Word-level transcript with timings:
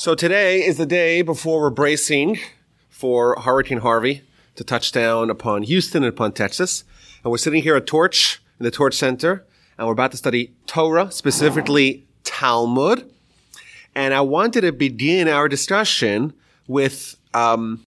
So 0.00 0.14
today 0.14 0.64
is 0.64 0.76
the 0.76 0.86
day 0.86 1.22
before 1.22 1.60
we're 1.60 1.70
bracing 1.70 2.38
for 2.88 3.36
Hurricane 3.40 3.78
Harvey 3.78 4.22
to 4.54 4.62
touch 4.62 4.92
down 4.92 5.28
upon 5.28 5.64
Houston 5.64 6.04
and 6.04 6.12
upon 6.12 6.34
Texas. 6.34 6.84
And 7.24 7.32
we're 7.32 7.38
sitting 7.38 7.64
here 7.64 7.74
at 7.74 7.88
Torch, 7.88 8.40
in 8.60 8.64
the 8.64 8.70
Torch 8.70 8.94
Center, 8.94 9.44
and 9.76 9.88
we're 9.88 9.94
about 9.94 10.12
to 10.12 10.16
study 10.16 10.52
Torah, 10.68 11.10
specifically 11.10 12.06
Talmud. 12.22 13.10
And 13.96 14.14
I 14.14 14.20
wanted 14.20 14.60
to 14.60 14.70
begin 14.70 15.26
our 15.26 15.48
discussion 15.48 16.32
with 16.68 17.16
um, 17.34 17.82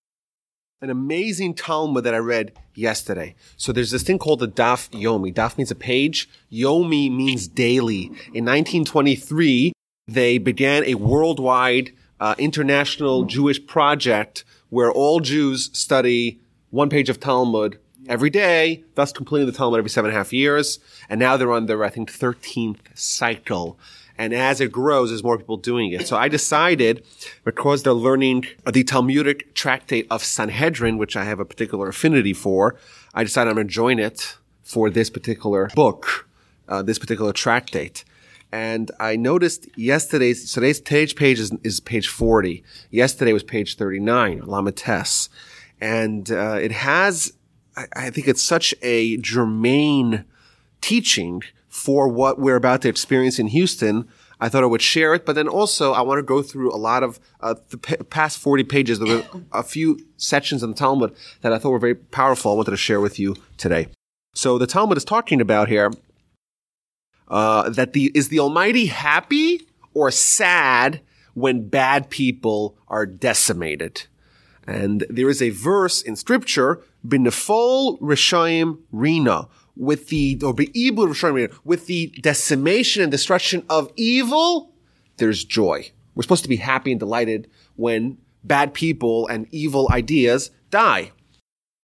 an 0.82 0.90
amazing 0.90 1.54
Talmud 1.54 2.04
that 2.04 2.14
I 2.14 2.18
read 2.18 2.52
yesterday. 2.76 3.36
So 3.56 3.72
there's 3.72 3.92
this 3.92 4.04
thing 4.04 4.20
called 4.20 4.40
the 4.40 4.50
Daf 4.50 4.90
Yomi. 4.90 5.34
Daf 5.34 5.58
means 5.58 5.72
a 5.72 5.76
page. 5.76 6.30
Yomi 6.52 7.10
means 7.10 7.48
daily. 7.48 8.08
In 8.34 8.44
1923, 8.44 9.72
they 10.10 10.38
began 10.40 10.84
a 10.84 10.96
worldwide 10.96 11.94
uh, 12.22 12.36
international 12.38 13.26
Jewish 13.26 13.66
project 13.66 14.46
where 14.70 14.92
all 14.92 15.20
Jews 15.20 15.70
study 15.74 16.40
one 16.70 16.90
page 16.90 17.10
of 17.10 17.20
Talmud 17.20 17.78
every 18.08 18.30
day, 18.30 18.84
thus 18.96 19.12
completing 19.12 19.48
the 19.48 19.52
Talmud 19.52 19.80
every 19.80 19.90
seven 19.90 20.10
and 20.10 20.16
a 20.16 20.18
half 20.18 20.32
years. 20.32 20.80
And 21.10 21.20
now 21.20 21.36
they're 21.36 21.52
on 21.52 21.66
their, 21.66 21.84
I 21.84 21.90
think, 21.90 22.12
13th 22.12 22.78
cycle. 22.96 23.78
And 24.18 24.34
as 24.34 24.62
it 24.62 24.72
grows, 24.72 25.10
there's 25.10 25.24
more 25.24 25.38
people 25.38 25.58
doing 25.58 25.92
it. 25.92 26.08
So 26.08 26.16
I 26.16 26.28
decided, 26.28 27.04
because 27.44 27.84
they're 27.84 27.94
learning 27.94 28.46
the 28.72 28.84
Talmudic 28.84 29.54
tractate 29.56 30.06
of 30.12 30.24
Sanhedrin, 30.24 30.98
which 30.98 31.18
I 31.18 31.24
have 31.24 31.40
a 31.40 31.46
particular 31.46 31.90
affinity 31.90 32.34
for, 32.34 32.76
I 33.14 33.24
decided 33.24 33.50
I'm 33.50 33.56
going 33.56 33.68
to 33.68 33.74
join 33.74 34.00
it 34.00 34.38
for 34.64 34.90
this 34.90 35.10
particular 35.10 35.70
book, 35.76 36.28
uh, 36.68 36.84
this 36.84 37.00
particular 37.00 37.34
tractate. 37.34 38.04
And 38.52 38.92
I 39.00 39.16
noticed 39.16 39.68
yesterday's, 39.78 40.52
today's 40.52 40.82
page 40.82 41.16
page 41.16 41.40
is, 41.40 41.52
is 41.64 41.80
page 41.80 42.08
40. 42.08 42.64
Yesterday 42.90 43.34
was 43.34 43.44
page 43.44 43.78
39, 43.78 44.42
Lamites. 44.42 45.30
And, 45.80 46.30
uh, 46.32 46.60
it 46.62 46.72
has, 46.72 47.34
I, 47.78 47.88
I 47.96 48.10
think 48.10 48.28
it's 48.28 48.44
such 48.44 48.76
a 48.82 49.18
germane 49.18 50.26
teaching 50.82 51.44
for 51.70 52.10
what 52.10 52.38
we're 52.38 52.58
about 52.58 52.82
to 52.82 52.90
experience 52.90 53.40
in 53.40 53.48
Houston. 53.48 54.08
I 54.42 54.50
thought 54.50 54.64
I 54.64 54.68
would 54.68 54.82
share 54.82 55.14
it, 55.14 55.26
but 55.26 55.34
then 55.34 55.48
also 55.48 55.94
I 55.94 56.02
want 56.02 56.18
to 56.18 56.24
go 56.24 56.42
through 56.42 56.74
a 56.74 56.76
lot 56.76 57.04
of 57.04 57.20
uh, 57.40 57.56
the 57.70 57.78
p- 57.78 57.96
past 57.96 58.40
40 58.40 58.64
pages. 58.66 59.00
There 59.00 59.18
were 59.18 59.24
a 59.54 59.64
few 59.64 60.00
sections 60.18 60.64
in 60.64 60.72
the 60.72 60.76
Talmud 60.76 61.16
that 61.42 61.54
I 61.54 61.60
thought 61.60 61.70
were 61.70 61.80
very 61.80 61.96
powerful. 61.96 62.52
I 62.52 62.56
wanted 62.56 62.72
to 62.72 62.78
share 62.78 63.00
with 63.00 63.20
you 63.20 63.36
today. 63.58 63.88
So 64.34 64.58
the 64.58 64.68
Talmud 64.68 64.98
is 64.98 65.06
talking 65.06 65.40
about 65.40 65.70
here 65.70 65.92
uh, 67.32 67.70
that 67.70 67.94
the 67.94 68.12
is 68.14 68.30
the 68.30 68.40
Almighty 68.40 68.86
happy 68.86 69.62
or 69.96 70.12
sad 70.12 71.02
when 71.34 71.68
bad 71.68 72.12
people 72.12 72.78
are 72.88 73.08
decimated? 73.08 74.04
And 74.68 75.06
there 75.10 75.30
is 75.30 75.42
a 75.42 75.50
verse 75.50 76.04
in 76.04 76.16
scripture, 76.16 76.84
"B'nefol 77.08 78.00
Rishayim 78.00 78.80
Rina," 78.92 79.48
with 79.76 80.10
the 80.10 80.40
or 80.44 80.54
Be'ibul 80.54 81.08
Rishayim 81.08 81.34
Rina, 81.34 81.50
with 81.64 81.88
the 81.88 82.14
decimation 82.22 83.02
and 83.02 83.12
destruction 83.12 83.66
of 83.70 83.92
evil. 83.96 84.72
There's 85.18 85.44
joy. 85.44 85.92
We're 86.14 86.24
supposed 86.24 86.44
to 86.44 86.50
be 86.50 86.58
happy 86.58 86.92
and 86.92 87.00
delighted 87.00 87.48
when 87.76 88.18
bad 88.44 88.74
people 88.74 89.28
and 89.28 89.48
evil 89.52 89.88
ideas 89.92 90.52
die. 90.70 91.12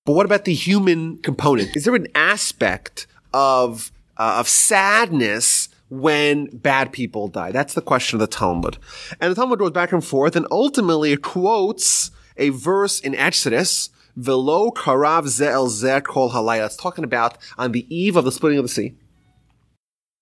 But 0.06 0.14
what 0.14 0.26
about 0.26 0.46
the 0.46 0.54
human 0.54 1.18
component? 1.18 1.76
Is 1.76 1.86
there 1.86 1.96
an 1.96 2.08
aspect 2.16 3.08
of 3.34 3.92
uh, 4.18 4.38
of 4.40 4.48
sadness 4.48 5.70
when 5.90 6.48
bad 6.48 6.92
people 6.92 7.28
die? 7.28 7.52
That's 7.52 7.74
the 7.74 7.82
question 7.82 8.18
of 8.18 8.22
the 8.22 8.28
Talmud. 8.28 8.78
And 9.20 9.32
the 9.32 9.36
Talmud 9.36 9.60
goes 9.60 9.72
back 9.72 9.92
and 9.92 10.04
forth 10.04 10.36
and 10.36 10.48
ultimately 10.52 11.16
quotes 11.18 12.12
a 12.38 12.50
verse 12.50 13.00
in 13.00 13.16
Exodus, 13.16 13.90
Velo 14.16 14.72
karav 14.72 15.26
ze'el 15.26 15.70
ze 15.70 16.02
kol 16.02 16.32
halayah. 16.32 16.66
It's 16.66 16.76
talking 16.76 17.04
about 17.04 17.38
on 17.58 17.72
the 17.72 17.86
eve 17.96 18.16
of 18.16 18.26
the 18.26 18.32
splitting 18.32 18.58
of 18.58 18.66
the 18.66 18.70
sea. 18.70 18.96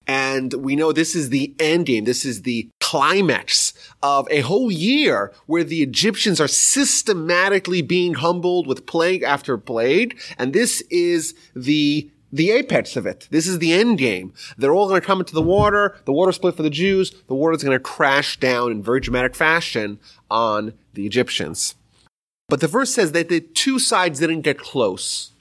And 0.08 0.54
we 0.54 0.76
know 0.76 0.92
this 0.92 1.16
is 1.16 1.30
the 1.30 1.56
end 1.60 1.88
game. 1.88 2.04
This 2.04 2.26
is 2.26 2.44
the 2.44 2.70
climax 2.80 3.74
of 4.04 4.28
a 4.30 4.42
whole 4.42 4.72
year 4.72 5.34
where 5.48 5.64
the 5.64 5.82
Egyptians 5.82 6.40
are 6.40 6.48
systematically 6.48 7.82
being 7.82 8.16
humbled 8.16 8.68
with 8.68 8.86
plague 8.86 9.24
after 9.24 9.58
plague. 9.58 10.20
And 10.38 10.54
this 10.54 10.82
is 10.92 11.34
the 11.56 12.12
the 12.36 12.52
apex 12.52 12.98
of 12.98 13.06
it. 13.06 13.28
This 13.32 13.48
is 13.48 13.60
the 13.60 13.74
end 13.74 13.98
game. 13.98 14.34
They're 14.58 14.74
all 14.74 14.88
going 14.88 15.00
to 15.00 15.08
come 15.08 15.20
into 15.20 15.34
the 15.34 15.42
water. 15.42 15.96
The 16.06 16.12
water 16.12 16.32
split 16.32 16.56
for 16.56 16.64
the 16.64 16.70
Jews. 16.70 17.12
The 17.28 17.36
water 17.36 17.54
is 17.56 17.64
going 17.64 17.78
to 17.78 17.84
crash 17.84 18.38
down 18.40 18.72
in 18.72 18.84
very 18.84 19.00
dramatic 19.00 19.36
fashion 19.36 20.00
on 20.30 20.74
the 20.94 21.06
Egyptians. 21.06 21.76
But 22.50 22.60
the 22.60 22.68
verse 22.68 22.94
says 22.94 23.14
that 23.14 23.30
the 23.30 23.40
two 23.40 23.80
sides 23.80 24.20
didn't 24.20 24.42
get 24.42 24.58
close. 24.58 25.32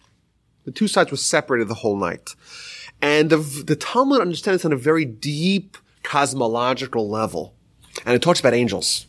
The 0.65 0.71
two 0.71 0.88
sides 0.88 1.10
were 1.10 1.16
separated 1.16 1.69
the 1.69 1.75
whole 1.75 1.97
night. 1.97 2.34
And 3.03 3.28
the, 3.28 3.37
the 3.37 3.77
Talmud 3.77 4.21
understands 4.21 4.65
on 4.65 4.72
a 4.72 4.77
very 4.77 5.04
deep 5.04 5.77
cosmological 6.04 7.09
level. 7.09 7.54
And 8.06 8.15
it 8.15 8.22
talks 8.22 8.41
about 8.41 8.54
angels. 8.54 9.06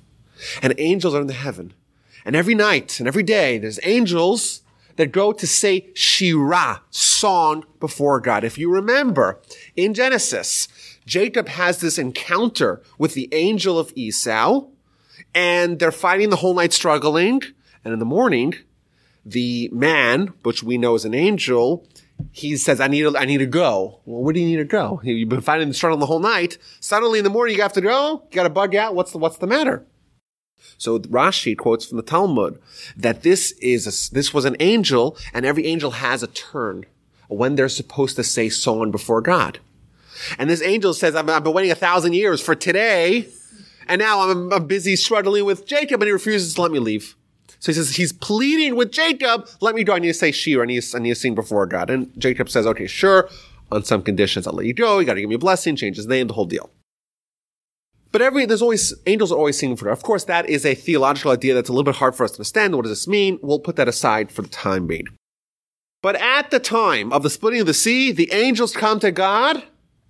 And 0.62 0.74
angels 0.80 1.14
are 1.14 1.22
in 1.22 1.28
the 1.28 1.34
heaven. 1.34 1.74
And 2.26 2.36
every 2.36 2.56
night 2.56 3.00
and 3.00 3.08
every 3.08 3.24
day, 3.24 3.60
there's 3.60 3.80
angels 3.84 4.62
that 4.96 5.12
go 5.12 5.32
to 5.32 5.48
say 5.48 5.90
Shirah, 5.94 6.82
song 6.90 7.66
before 7.80 8.20
God. 8.20 8.44
If 8.44 8.58
you 8.58 8.72
remember, 8.72 9.42
in 9.76 9.94
Genesis, 9.94 10.68
Jacob 11.06 11.48
has 11.50 11.80
this 11.80 11.98
encounter 11.98 12.82
with 12.98 13.14
the 13.14 13.30
angel 13.34 13.78
of 13.78 13.92
Esau, 13.96 14.68
and 15.34 15.80
they're 15.80 15.92
fighting 15.92 16.30
the 16.30 16.38
whole 16.38 16.54
night 16.54 16.74
struggling, 16.74 17.42
and 17.84 17.94
in 17.94 18.00
the 18.00 18.06
morning, 18.06 18.56
the 19.26 19.70
man, 19.74 20.34
which 20.44 20.64
we 20.64 20.78
know 20.78 20.96
is 20.96 21.06
an 21.06 21.14
angel, 21.14 21.88
he 22.32 22.56
says, 22.58 22.80
I 22.80 22.88
need 22.88 23.02
to, 23.02 23.18
I 23.18 23.26
need 23.26 23.40
to 23.40 23.46
go. 23.46 24.00
Well, 24.06 24.22
where 24.22 24.34
do 24.34 24.40
you 24.40 24.46
need 24.46 24.58
to 24.58 24.66
go? 24.66 25.02
You've 25.04 25.30
been 25.30 25.42
fighting 25.42 25.68
the 25.68 25.74
struggle 25.74 25.98
the 25.98 26.06
whole 26.06 26.20
night. 26.20 26.58
Suddenly 26.80 27.20
in 27.20 27.24
the 27.24 27.30
morning, 27.30 27.56
you 27.56 27.62
have 27.62 27.74
to 27.74 27.82
go. 27.82 28.24
You 28.30 28.36
got 28.36 28.44
to 28.44 28.50
bug 28.50 28.76
out. 28.76 28.96
What's 28.96 29.12
the, 29.12 29.18
what's 29.18 29.38
the 29.38 29.48
matter? 29.48 29.86
So 30.78 31.00
Rashi 31.00 31.58
quotes 31.58 31.86
from 31.86 31.98
the 31.98 32.04
Talmud 32.04 32.60
that 32.98 33.24
this 33.24 33.52
is 33.62 33.88
a, 33.88 34.14
this 34.14 34.34
was 34.34 34.46
an 34.46 34.58
angel, 34.60 35.18
and 35.34 35.46
every 35.46 35.66
angel 35.66 35.92
has 35.92 36.24
a 36.24 36.28
turn 36.28 36.86
when 37.28 37.56
they're 37.56 37.70
supposed 37.70 38.16
to 38.18 38.24
say 38.24 38.50
song 38.50 38.92
before 38.92 39.22
God. 39.22 39.60
And 40.38 40.50
this 40.50 40.62
angel 40.62 40.94
says, 40.94 41.16
I've, 41.16 41.30
I've 41.30 41.44
been 41.44 41.54
waiting 41.54 41.72
a 41.72 41.76
thousand 41.76 42.14
years 42.14 42.42
for 42.42 42.56
today, 42.56 43.28
and 43.88 44.00
now 44.00 44.30
I'm, 44.30 44.52
I'm 44.52 44.68
busy 44.68 44.96
struggling 44.96 45.46
with 45.46 45.66
Jacob, 45.66 46.02
and 46.02 46.08
he 46.08 46.12
refuses 46.12 46.54
to 46.56 46.62
let 46.62 46.72
me 46.72 46.80
leave. 46.80 47.16
So 47.60 47.72
he 47.72 47.74
says 47.74 47.96
he's 47.96 48.14
pleading 48.14 48.76
with 48.76 48.92
Jacob, 48.92 49.48
let 49.62 49.76
me 49.76 49.84
go. 49.84 49.94
I 49.94 50.00
need 50.00 50.10
to 50.10 50.14
say 50.14 50.32
Shir. 50.32 50.62
I 50.62 50.66
need 50.66 50.84
I 50.94 51.00
need 51.00 51.10
to 51.10 51.16
sing 51.16 51.34
before 51.34 51.66
God. 51.66 51.90
And 51.90 52.12
Jacob 52.16 52.50
says, 52.50 52.68
okay, 52.68 52.88
sure. 52.88 53.30
On 53.72 53.84
some 53.84 54.04
conditions, 54.04 54.46
I'll 54.46 54.54
let 54.54 54.68
you 54.68 54.74
go. 54.76 55.00
You 55.00 55.06
got 55.06 55.16
to 55.16 55.22
give 55.22 55.30
me 55.30 55.36
a 55.36 55.40
blessing, 55.40 55.76
change 55.76 55.96
his 55.96 56.06
name, 56.06 56.28
the 56.28 56.36
whole 56.36 56.46
deal. 56.46 56.70
But 58.16 58.22
every, 58.22 58.46
there's 58.46 58.62
always, 58.62 58.94
angels 59.08 59.30
are 59.34 59.38
always 59.38 59.60
singing 59.60 59.76
for 59.76 59.84
God. 59.84 59.92
Of 59.92 60.04
course, 60.04 60.24
that 60.24 60.48
is 60.48 60.66
a 60.66 60.74
theological 60.74 61.32
idea 61.32 61.54
that's 61.54 61.68
a 61.68 61.74
little 61.74 61.84
bit 61.84 61.98
hard 61.98 62.16
for 62.16 62.24
us 62.24 62.32
to 62.32 62.36
understand. 62.36 62.74
What 62.74 62.84
does 62.84 62.92
this 62.94 63.10
mean? 63.10 63.40
We'll 63.42 63.60
put 63.60 63.76
that 63.76 63.90
aside 63.90 64.32
for 64.32 64.42
the 64.42 64.48
time 64.48 64.88
being. 64.88 65.08
But 66.02 66.16
at 66.16 66.50
the 66.50 66.62
time 66.62 67.12
of 67.12 67.24
the 67.24 67.30
splitting 67.30 67.60
of 67.60 67.68
the 67.68 67.74
sea, 67.74 68.14
the 68.14 68.32
angels 68.32 68.72
come 68.74 69.02
to 69.02 69.12
God 69.12 69.66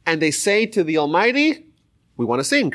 and 0.05 0.21
they 0.21 0.29
say 0.29 0.67
to 0.67 0.83
the 0.83 0.99
Almighty, 0.99 1.65
we 2.15 2.25
want 2.25 2.41
to 2.41 2.43
sing. 2.43 2.73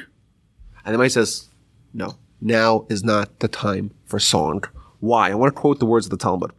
And 0.84 0.86
the 0.86 0.94
Almighty 0.94 1.10
says, 1.10 1.48
no, 1.94 2.16
now 2.40 2.86
is 2.90 3.04
not 3.04 3.38
the 3.38 3.46
time 3.46 3.92
for 4.06 4.18
song. 4.18 4.64
Why? 4.98 5.30
I 5.30 5.36
want 5.36 5.54
to 5.54 5.60
quote 5.60 5.78
the 5.78 5.86
words 5.86 6.06
of 6.06 6.10
the 6.10 6.16
Talmud. 6.16 6.50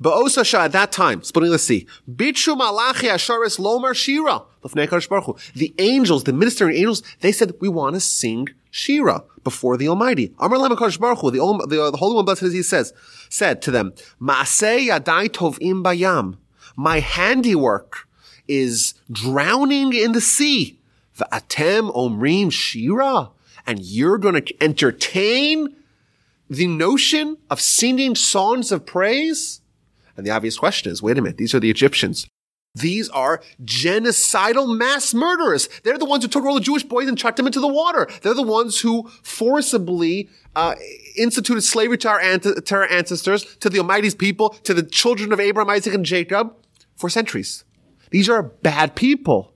Ba'osasha 0.00 0.60
at 0.60 0.72
that 0.72 0.92
time, 0.92 1.24
splitting 1.24 1.50
the 1.50 1.58
sea. 1.58 1.84
Bichu 2.08 2.56
malachi 2.56 3.08
asharis 3.08 3.58
lomar 3.58 3.94
shira. 3.94 4.42
The 4.62 5.74
angels, 5.78 6.22
the 6.22 6.32
ministering 6.32 6.76
angels, 6.76 7.02
they 7.20 7.32
said, 7.32 7.54
we 7.60 7.68
want 7.68 7.94
to 7.94 8.00
sing 8.00 8.46
shira 8.70 9.24
before 9.42 9.76
the 9.76 9.88
Almighty. 9.88 10.32
Amar 10.38 10.58
Lam 10.58 10.76
Baruch 10.76 11.20
the, 11.20 11.66
the, 11.68 11.82
uh, 11.82 11.90
the 11.90 11.96
Holy 11.96 12.14
One, 12.14 12.24
blessed 12.24 12.44
as 12.44 12.52
he 12.52 12.62
says, 12.62 12.92
said 13.28 13.60
to 13.62 13.72
them, 13.72 13.92
Maaseh 14.20 14.88
yadai 14.88 15.30
tovim 15.30 15.82
bayam. 15.82 16.36
My 16.76 17.00
handiwork 17.00 18.08
is 18.46 18.94
drowning 19.10 19.92
in 19.94 20.12
the 20.12 20.20
sea. 20.20 20.78
V'atem 21.16 21.92
omrim 21.92 22.52
shira. 22.52 23.30
And 23.66 23.80
you're 23.80 24.18
going 24.18 24.40
to 24.40 24.62
entertain 24.62 25.74
the 26.48 26.68
notion 26.68 27.38
of 27.50 27.60
singing 27.60 28.14
songs 28.14 28.70
of 28.70 28.86
praise? 28.86 29.60
And 30.18 30.26
the 30.26 30.32
obvious 30.32 30.58
question 30.58 30.90
is, 30.90 31.00
wait 31.00 31.16
a 31.16 31.22
minute, 31.22 31.38
these 31.38 31.54
are 31.54 31.60
the 31.60 31.70
Egyptians. 31.70 32.26
These 32.74 33.08
are 33.10 33.40
genocidal 33.64 34.76
mass 34.76 35.14
murderers. 35.14 35.68
They're 35.84 35.96
the 35.96 36.04
ones 36.04 36.24
who 36.24 36.28
took 36.28 36.44
all 36.44 36.54
the 36.54 36.60
Jewish 36.60 36.82
boys 36.82 37.06
and 37.06 37.16
chucked 37.16 37.36
them 37.36 37.46
into 37.46 37.60
the 37.60 37.68
water. 37.68 38.08
They're 38.22 38.34
the 38.34 38.42
ones 38.42 38.80
who 38.80 39.08
forcibly 39.22 40.28
uh, 40.56 40.74
instituted 41.16 41.62
slavery 41.62 41.98
to 41.98 42.08
our, 42.08 42.20
ante- 42.20 42.60
to 42.60 42.74
our 42.74 42.90
ancestors, 42.90 43.44
to 43.56 43.70
the 43.70 43.78
Almighty's 43.78 44.16
people, 44.16 44.50
to 44.64 44.74
the 44.74 44.82
children 44.82 45.32
of 45.32 45.38
Abraham, 45.38 45.70
Isaac, 45.70 45.94
and 45.94 46.04
Jacob 46.04 46.52
for 46.96 47.08
centuries. 47.08 47.64
These 48.10 48.28
are 48.28 48.42
bad 48.42 48.96
people. 48.96 49.54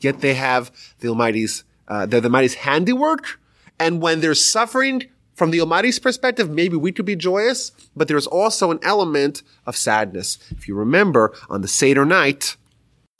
Yet 0.00 0.22
they 0.22 0.32
have 0.32 0.72
the 1.00 1.08
Almighty's, 1.08 1.64
uh, 1.88 2.06
they're 2.06 2.22
the 2.22 2.28
Almighty's 2.28 2.54
handiwork, 2.54 3.38
And 3.78 4.02
when 4.02 4.20
they're 4.20 4.34
suffering 4.34 5.04
from 5.38 5.52
the 5.52 5.60
Almighty's 5.60 6.00
perspective, 6.00 6.50
maybe 6.50 6.76
we 6.76 6.90
could 6.90 7.04
be 7.06 7.14
joyous, 7.14 7.70
but 7.94 8.08
there's 8.08 8.26
also 8.26 8.72
an 8.72 8.80
element 8.82 9.44
of 9.66 9.76
sadness. 9.76 10.36
If 10.50 10.66
you 10.66 10.74
remember 10.74 11.32
on 11.48 11.62
the 11.62 11.68
Seder 11.68 12.04
night, 12.04 12.56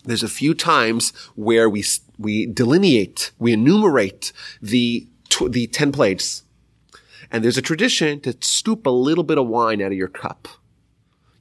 there's 0.04 0.24
a 0.24 0.28
few 0.28 0.52
times 0.52 1.12
where 1.36 1.70
we, 1.70 1.84
we 2.18 2.46
delineate, 2.46 3.30
we 3.38 3.52
enumerate 3.52 4.32
the, 4.60 5.06
the 5.48 5.68
10 5.68 5.92
plagues. 5.92 6.42
And 7.30 7.44
there's 7.44 7.58
a 7.58 7.62
tradition 7.62 8.20
to 8.22 8.36
stoop 8.40 8.84
a 8.84 8.90
little 8.90 9.24
bit 9.24 9.38
of 9.38 9.46
wine 9.46 9.80
out 9.80 9.92
of 9.92 9.98
your 9.98 10.08
cup. 10.08 10.48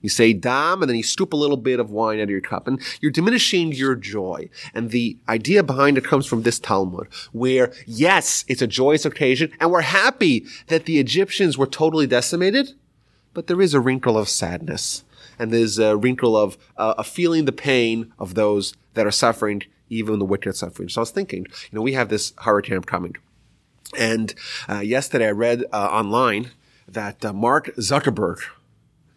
You 0.07 0.11
say 0.11 0.31
dam, 0.31 0.81
and 0.81 0.87
then 0.87 0.95
you 0.95 1.03
stoop 1.03 1.33
a 1.33 1.35
little 1.35 1.57
bit 1.57 1.81
of 1.81 1.91
wine 1.91 2.21
out 2.21 2.23
of 2.23 2.29
your 2.29 2.39
cup, 2.39 2.65
and 2.65 2.81
you're 3.01 3.11
diminishing 3.11 3.73
your 3.73 3.93
joy. 3.93 4.49
And 4.73 4.91
the 4.91 5.17
idea 5.27 5.63
behind 5.63 5.97
it 5.97 6.05
comes 6.05 6.25
from 6.25 6.43
this 6.43 6.59
Talmud, 6.59 7.09
where 7.33 7.73
yes, 7.85 8.45
it's 8.47 8.61
a 8.61 8.67
joyous 8.67 9.03
occasion, 9.03 9.51
and 9.59 9.69
we're 9.69 9.81
happy 9.81 10.45
that 10.67 10.85
the 10.85 10.97
Egyptians 10.97 11.57
were 11.57 11.67
totally 11.67 12.07
decimated, 12.07 12.71
but 13.33 13.47
there 13.47 13.61
is 13.61 13.73
a 13.73 13.81
wrinkle 13.81 14.17
of 14.17 14.29
sadness, 14.29 15.03
and 15.37 15.51
there's 15.51 15.77
a 15.77 15.97
wrinkle 15.97 16.37
of 16.37 16.57
uh, 16.77 17.03
feeling 17.03 17.43
the 17.43 17.51
pain 17.51 18.13
of 18.17 18.35
those 18.35 18.73
that 18.93 19.05
are 19.05 19.11
suffering, 19.11 19.63
even 19.89 20.19
the 20.19 20.25
wicked 20.25 20.55
suffering. 20.55 20.87
So 20.87 21.01
I 21.01 21.03
was 21.03 21.11
thinking, 21.11 21.47
you 21.69 21.73
know, 21.73 21.81
we 21.81 21.95
have 21.95 22.07
this 22.07 22.31
hurricane 22.37 22.83
coming, 22.83 23.17
and 23.97 24.33
uh, 24.69 24.79
yesterday 24.79 25.27
I 25.27 25.31
read 25.31 25.65
uh, 25.73 25.89
online 25.91 26.51
that 26.87 27.25
uh, 27.25 27.33
Mark 27.33 27.75
Zuckerberg 27.75 28.39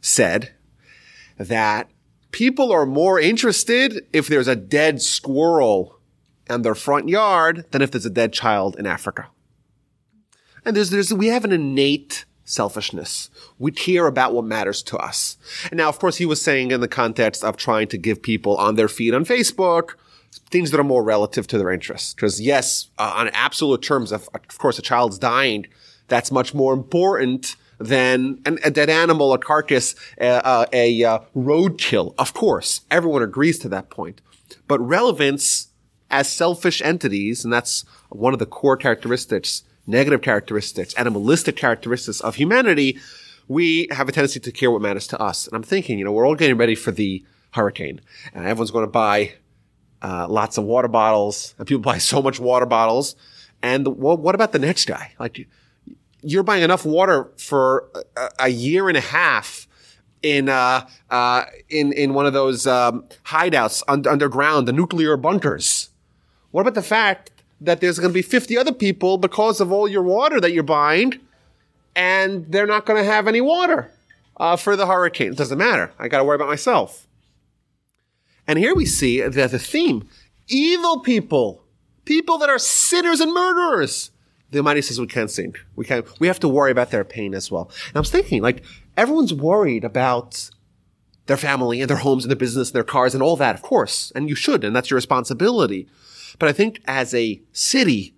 said 0.00 0.50
that 1.40 1.90
people 2.32 2.70
are 2.70 2.84
more 2.84 3.18
interested 3.18 4.06
if 4.12 4.28
there's 4.28 4.46
a 4.46 4.54
dead 4.54 5.00
squirrel 5.00 5.98
in 6.48 6.62
their 6.62 6.74
front 6.74 7.08
yard 7.08 7.64
than 7.70 7.80
if 7.80 7.90
there's 7.90 8.04
a 8.04 8.10
dead 8.10 8.32
child 8.32 8.76
in 8.78 8.86
Africa. 8.86 9.28
And 10.64 10.76
there's, 10.76 10.90
there's, 10.90 11.14
we 11.14 11.28
have 11.28 11.46
an 11.46 11.52
innate 11.52 12.26
selfishness. 12.44 13.30
We 13.58 13.72
care 13.72 14.06
about 14.06 14.34
what 14.34 14.44
matters 14.44 14.82
to 14.84 14.98
us. 14.98 15.38
And 15.70 15.78
now, 15.78 15.88
of 15.88 15.98
course, 15.98 16.18
he 16.18 16.26
was 16.26 16.42
saying 16.42 16.72
in 16.72 16.80
the 16.80 16.88
context 16.88 17.42
of 17.42 17.56
trying 17.56 17.88
to 17.88 17.98
give 17.98 18.20
people 18.20 18.56
on 18.58 18.74
their 18.74 18.88
feed 18.88 19.14
on 19.14 19.24
Facebook 19.24 19.92
things 20.50 20.70
that 20.70 20.78
are 20.78 20.84
more 20.84 21.02
relative 21.02 21.46
to 21.46 21.58
their 21.58 21.70
interests. 21.70 22.12
Because 22.12 22.40
yes, 22.40 22.88
uh, 22.98 23.14
on 23.16 23.28
absolute 23.28 23.82
terms, 23.82 24.12
of, 24.12 24.28
of 24.34 24.58
course, 24.58 24.78
a 24.78 24.82
child's 24.82 25.18
dying, 25.18 25.66
that's 26.08 26.30
much 26.30 26.52
more 26.52 26.74
important 26.74 27.56
than 27.80 28.40
an, 28.44 28.58
a 28.62 28.70
dead 28.70 28.90
animal, 28.90 29.32
a 29.32 29.38
carcass, 29.38 29.94
uh, 30.20 30.24
uh, 30.24 30.66
a 30.72 31.02
uh, 31.02 31.18
roadkill. 31.34 32.14
Of 32.18 32.34
course, 32.34 32.82
everyone 32.90 33.22
agrees 33.22 33.58
to 33.60 33.68
that 33.70 33.88
point. 33.90 34.20
But 34.68 34.78
relevance 34.80 35.68
as 36.10 36.28
selfish 36.28 36.82
entities, 36.82 37.42
and 37.42 37.52
that's 37.52 37.84
one 38.10 38.32
of 38.32 38.38
the 38.38 38.46
core 38.46 38.76
characteristics, 38.76 39.64
negative 39.86 40.22
characteristics, 40.22 40.94
animalistic 40.94 41.56
characteristics 41.56 42.20
of 42.20 42.34
humanity, 42.34 42.98
we 43.48 43.88
have 43.90 44.08
a 44.08 44.12
tendency 44.12 44.38
to 44.40 44.52
care 44.52 44.70
what 44.70 44.82
matters 44.82 45.06
to 45.08 45.20
us. 45.20 45.46
And 45.46 45.56
I'm 45.56 45.62
thinking, 45.62 45.98
you 45.98 46.04
know, 46.04 46.12
we're 46.12 46.26
all 46.26 46.36
getting 46.36 46.56
ready 46.56 46.74
for 46.74 46.92
the 46.92 47.24
hurricane, 47.52 48.00
and 48.34 48.44
everyone's 48.44 48.70
going 48.70 48.86
to 48.86 48.90
buy 48.90 49.32
uh, 50.02 50.26
lots 50.28 50.58
of 50.58 50.64
water 50.64 50.88
bottles, 50.88 51.54
and 51.58 51.66
people 51.66 51.80
buy 51.80 51.98
so 51.98 52.20
much 52.20 52.38
water 52.38 52.66
bottles. 52.66 53.16
And 53.62 53.86
the, 53.86 53.90
well, 53.90 54.16
what 54.16 54.34
about 54.34 54.52
the 54.52 54.58
next 54.58 54.86
guy? 54.86 55.12
Like, 55.18 55.46
you're 56.22 56.42
buying 56.42 56.62
enough 56.62 56.84
water 56.84 57.30
for 57.36 57.88
a, 58.16 58.28
a 58.40 58.48
year 58.48 58.88
and 58.88 58.96
a 58.96 59.02
half 59.02 59.66
in 60.22 60.48
uh, 60.48 60.86
uh, 61.08 61.44
in 61.68 61.92
in 61.92 62.14
one 62.14 62.26
of 62.26 62.32
those 62.32 62.66
um, 62.66 63.04
hideouts 63.26 63.82
un- 63.88 64.06
underground, 64.06 64.68
the 64.68 64.72
nuclear 64.72 65.16
bunkers. 65.16 65.90
What 66.50 66.62
about 66.62 66.74
the 66.74 66.82
fact 66.82 67.30
that 67.60 67.80
there's 67.80 67.98
going 67.98 68.10
to 68.10 68.14
be 68.14 68.22
50 68.22 68.56
other 68.56 68.72
people 68.72 69.18
because 69.18 69.60
of 69.60 69.70
all 69.70 69.86
your 69.86 70.02
water 70.02 70.40
that 70.40 70.52
you're 70.52 70.62
buying, 70.62 71.20
and 71.94 72.50
they're 72.50 72.66
not 72.66 72.86
going 72.86 73.02
to 73.02 73.08
have 73.08 73.28
any 73.28 73.40
water 73.40 73.92
uh, 74.36 74.56
for 74.56 74.76
the 74.76 74.86
hurricane? 74.86 75.32
It 75.32 75.38
doesn't 75.38 75.58
matter. 75.58 75.92
I 75.98 76.08
got 76.08 76.18
to 76.18 76.24
worry 76.24 76.36
about 76.36 76.48
myself. 76.48 77.06
And 78.46 78.58
here 78.58 78.74
we 78.74 78.86
see 78.86 79.20
that 79.20 79.50
the 79.50 79.58
theme: 79.58 80.08
evil 80.48 81.00
people, 81.00 81.62
people 82.04 82.38
that 82.38 82.50
are 82.50 82.58
sinners 82.58 83.20
and 83.20 83.32
murderers 83.32 84.10
the 84.50 84.58
Almighty 84.58 84.82
says 84.82 85.00
we 85.00 85.06
can't 85.06 85.30
sing. 85.30 85.54
We 85.76 85.84
can't, 85.84 86.06
we 86.20 86.26
have 86.26 86.40
to 86.40 86.48
worry 86.48 86.70
about 86.70 86.90
their 86.90 87.04
pain 87.04 87.34
as 87.34 87.50
well. 87.50 87.70
And 87.88 87.96
I 87.96 88.00
was 88.00 88.10
thinking, 88.10 88.42
like, 88.42 88.64
everyone's 88.96 89.32
worried 89.32 89.84
about 89.84 90.50
their 91.26 91.36
family 91.36 91.80
and 91.80 91.88
their 91.88 91.98
homes 91.98 92.24
and 92.24 92.30
their 92.30 92.36
business 92.36 92.70
and 92.70 92.74
their 92.74 92.84
cars 92.84 93.14
and 93.14 93.22
all 93.22 93.36
that, 93.36 93.54
of 93.54 93.62
course. 93.62 94.12
And 94.14 94.28
you 94.28 94.34
should, 94.34 94.64
and 94.64 94.74
that's 94.74 94.90
your 94.90 94.96
responsibility. 94.96 95.88
But 96.38 96.48
I 96.48 96.52
think 96.52 96.80
as 96.86 97.14
a 97.14 97.40
city, 97.52 98.14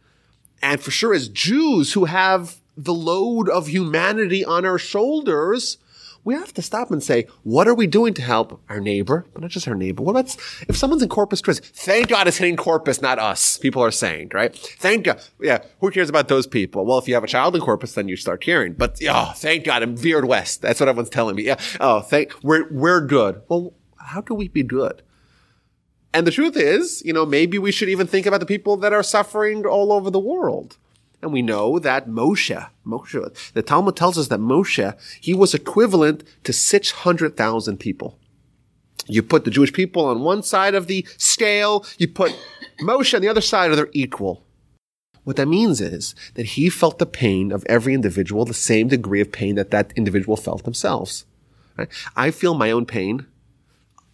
and 0.63 0.81
for 0.81 0.91
sure 0.91 1.13
as 1.13 1.29
Jews 1.29 1.93
who 1.93 2.07
have 2.07 2.61
the 2.77 2.95
load 2.95 3.51
of 3.51 3.67
humanity 3.67 4.45
on 4.45 4.65
our 4.65 4.79
shoulders, 4.79 5.77
we 6.25 6.35
have 6.35 6.55
to 6.55 6.63
stop 6.63 6.91
and 6.91 7.03
say, 7.03 7.27
what 7.43 7.67
are 7.67 7.75
we 7.75 7.87
doing 7.87 8.15
to 8.15 8.23
help 8.23 8.61
our 8.69 8.81
neighbor? 8.81 9.27
But 9.33 9.43
not 9.43 9.51
just 9.51 9.67
our 9.67 9.75
neighbor. 9.75 10.03
What 10.03 10.37
if 10.69 10.77
someone's 10.77 11.03
in 11.03 11.09
Corpus 11.09 11.41
Christi? 11.41 11.67
Thank 11.75 12.09
God 12.09 12.29
it's 12.29 12.37
hitting 12.37 12.57
Corpus, 12.57 13.03
not 13.03 13.19
us. 13.19 13.59
People 13.59 13.83
are 13.83 13.91
saying, 13.91 14.31
right? 14.33 14.57
Thank 14.57 15.05
God. 15.05 15.21
Yeah. 15.41 15.65
Who 15.81 15.91
cares 15.91 16.09
about 16.09 16.29
those 16.29 16.47
people? 16.47 16.87
Well, 16.87 16.99
if 16.99 17.09
you 17.09 17.15
have 17.15 17.25
a 17.25 17.29
child 17.29 17.57
in 17.57 17.61
Corpus, 17.61 17.95
then 17.95 18.09
you 18.09 18.17
start 18.17 18.41
caring. 18.41 18.75
But, 18.75 19.01
oh, 19.09 19.33
thank 19.35 19.65
God 19.65 19.83
I'm 19.83 19.97
veered 19.97 20.27
west. 20.27 20.63
That's 20.63 20.79
what 20.79 20.89
everyone's 20.89 21.11
telling 21.11 21.35
me. 21.35 21.43
Yeah. 21.45 21.61
Oh, 21.81 22.01
thank, 22.01 22.33
we're, 22.43 22.69
we're 22.71 23.01
good. 23.01 23.43
Well, 23.49 23.75
how 23.99 24.21
can 24.21 24.37
we 24.37 24.49
be 24.49 24.63
good? 24.63 25.03
And 26.15 26.27
the 26.27 26.31
truth 26.31 26.57
is, 26.57 27.03
you 27.05 27.13
know, 27.13 27.25
maybe 27.25 27.59
we 27.59 27.73
should 27.73 27.89
even 27.89 28.07
think 28.07 28.27
about 28.27 28.41
the 28.41 28.47
people 28.47 28.77
that 28.77 28.93
are 28.93 29.03
suffering 29.03 29.65
all 29.65 29.93
over 29.93 30.11
the 30.11 30.21
world. 30.21 30.77
And 31.23 31.33
we 31.33 31.41
know 31.41 31.79
that 31.79 32.09
Moshe, 32.09 32.69
Moshe, 32.85 33.53
the 33.53 33.63
Talmud 33.63 33.97
tells 33.97 34.19
us 34.19 34.27
that 34.29 34.41
Moshe, 34.41 34.99
he 35.21 35.35
was 35.35 35.55
equivalent 35.55 36.25
to 36.43 36.53
600,000 36.53 37.79
people. 37.79 38.19
You 39.07 39.23
put 39.23 39.45
the 39.45 39.51
Jewish 39.51 39.73
people 39.73 40.05
on 40.05 40.21
one 40.21 40.43
side 40.43 40.75
of 40.75 40.89
the 40.89 41.07
scale, 41.19 41.87
you 41.97 42.09
put 42.09 42.37
Moshe 42.81 43.15
on 43.15 43.23
the 43.23 43.29
other 43.29 43.41
side, 43.41 43.71
and 43.71 43.79
they're 43.79 43.89
equal. 43.93 44.45
What 45.23 45.37
that 45.37 45.47
means 45.47 45.81
is 45.81 46.17
that 46.35 46.47
he 46.47 46.69
felt 46.69 46.99
the 46.99 47.07
pain 47.07 47.53
of 47.53 47.65
every 47.69 47.95
individual, 47.95 48.45
the 48.45 48.55
same 48.55 48.89
degree 48.89 49.21
of 49.21 49.31
pain 49.31 49.55
that 49.55 49.71
that 49.71 49.93
individual 49.95 50.37
felt 50.37 50.65
themselves. 50.65 51.25
Right? 51.77 51.89
I 52.17 52.33
feel 52.33 52.55
my 52.55 52.73
own 52.73 52.87
pain. 52.87 53.27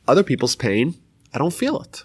Other 0.07 0.23
people's 0.23 0.57
pain, 0.57 0.97
I 1.33 1.39
don't 1.39 1.55
feel 1.55 1.81
it 1.81 2.05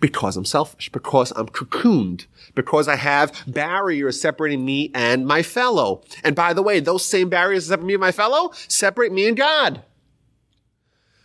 because 0.00 0.36
I'm 0.36 0.44
selfish, 0.44 0.90
because 0.90 1.32
I'm 1.36 1.48
cocooned, 1.48 2.26
because 2.56 2.88
I 2.88 2.96
have 2.96 3.32
barriers 3.46 4.20
separating 4.20 4.64
me 4.64 4.90
and 4.92 5.24
my 5.24 5.44
fellow. 5.44 6.02
And 6.24 6.34
by 6.34 6.52
the 6.52 6.62
way, 6.62 6.80
those 6.80 7.04
same 7.04 7.28
barriers 7.28 7.68
that 7.68 7.74
separate 7.74 7.86
me 7.86 7.94
and 7.94 8.00
my 8.00 8.10
fellow 8.10 8.50
separate 8.66 9.12
me 9.12 9.28
and 9.28 9.36
God. 9.36 9.82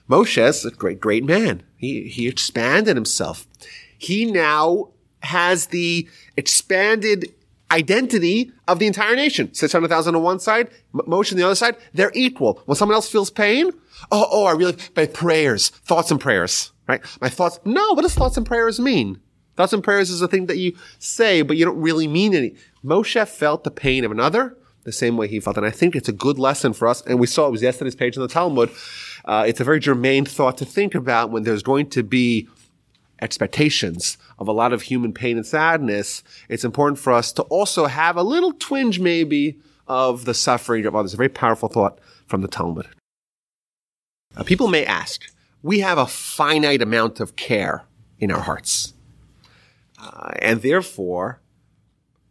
Moshe 0.08 0.38
is 0.38 0.64
a 0.64 0.70
great, 0.70 1.00
great 1.00 1.24
man. 1.24 1.64
He, 1.78 2.08
he 2.08 2.28
expanded 2.28 2.96
himself. 2.96 3.48
He 3.98 4.30
now 4.30 4.90
has 5.24 5.68
the 5.68 6.08
expanded 6.38 7.34
identity 7.72 8.52
of 8.68 8.78
the 8.78 8.88
entire 8.88 9.16
nation. 9.16 9.54
600,000 9.54 10.16
on 10.16 10.22
one 10.22 10.40
side, 10.40 10.70
Moshe 10.94 11.32
on 11.32 11.38
the 11.38 11.46
other 11.46 11.56
side, 11.56 11.78
they're 11.94 12.12
equal. 12.14 12.62
When 12.66 12.76
someone 12.76 12.96
else 12.96 13.10
feels 13.10 13.32
pain, 13.32 13.72
oh, 14.12 14.28
oh, 14.30 14.46
I 14.46 14.52
really, 14.52 14.76
by 14.94 15.08
prayers, 15.08 15.70
thoughts 15.70 16.12
and 16.12 16.20
prayers 16.20 16.72
right? 16.92 17.02
My 17.22 17.30
thoughts, 17.30 17.60
no, 17.66 17.94
what 17.94 18.02
does 18.02 18.14
thoughts 18.14 18.38
and 18.38 18.46
prayers 18.46 18.80
mean? 18.80 19.22
Thoughts 19.62 19.74
and 19.74 19.84
prayers 19.84 20.10
is 20.10 20.24
a 20.24 20.28
thing 20.28 20.48
that 20.48 20.58
you 20.58 20.76
say, 20.98 21.44
but 21.44 21.56
you 21.56 21.66
don't 21.66 21.80
really 21.80 22.08
mean 22.08 22.34
any. 22.34 22.56
Moshe 22.84 23.28
felt 23.28 23.64
the 23.64 23.70
pain 23.70 24.04
of 24.04 24.10
another 24.10 24.58
the 24.86 24.92
same 24.92 25.18
way 25.18 25.28
he 25.28 25.40
felt. 25.40 25.56
And 25.56 25.68
I 25.68 25.70
think 25.70 25.96
it's 25.96 26.10
a 26.10 26.12
good 26.12 26.40
lesson 26.40 26.74
for 26.74 26.88
us. 26.88 27.04
And 27.06 27.20
we 27.20 27.28
saw 27.28 27.46
it 27.46 27.52
was 27.52 27.62
yesterday's 27.62 27.94
page 27.94 28.16
in 28.16 28.24
the 28.24 28.28
Talmud. 28.28 28.72
Uh, 29.24 29.46
it's 29.48 29.60
a 29.60 29.64
very 29.64 29.80
germane 29.80 30.26
thought 30.26 30.58
to 30.58 30.66
think 30.66 30.96
about 30.96 31.30
when 31.30 31.44
there's 31.44 31.62
going 31.62 31.92
to 31.92 32.02
be 32.02 32.50
expectations 33.22 34.18
of 34.40 34.48
a 34.48 34.52
lot 34.52 34.74
of 34.74 34.82
human 34.82 35.14
pain 35.14 35.38
and 35.38 35.46
sadness. 35.46 36.24
It's 36.50 36.64
important 36.64 36.98
for 36.98 37.14
us 37.14 37.32
to 37.34 37.44
also 37.44 37.86
have 37.86 38.18
a 38.18 38.24
little 38.24 38.54
twinge 38.54 39.00
maybe 39.00 39.60
of 39.88 40.26
the 40.26 40.34
suffering 40.34 40.88
of 40.88 40.96
others. 40.96 41.14
A 41.14 41.18
very 41.18 41.30
powerful 41.30 41.70
thought 41.70 42.00
from 42.26 42.42
the 42.42 42.48
Talmud. 42.48 42.88
Uh, 44.36 44.42
people 44.42 44.70
may 44.70 44.88
ask, 44.88 45.22
we 45.62 45.82
have 45.82 46.00
a 46.00 46.08
finite 46.08 46.82
amount 46.82 47.20
of 47.20 47.36
care 47.36 47.86
in 48.20 48.32
our 48.32 48.42
hearts. 48.42 48.96
Uh, 50.02 50.32
and 50.40 50.62
therefore, 50.62 51.40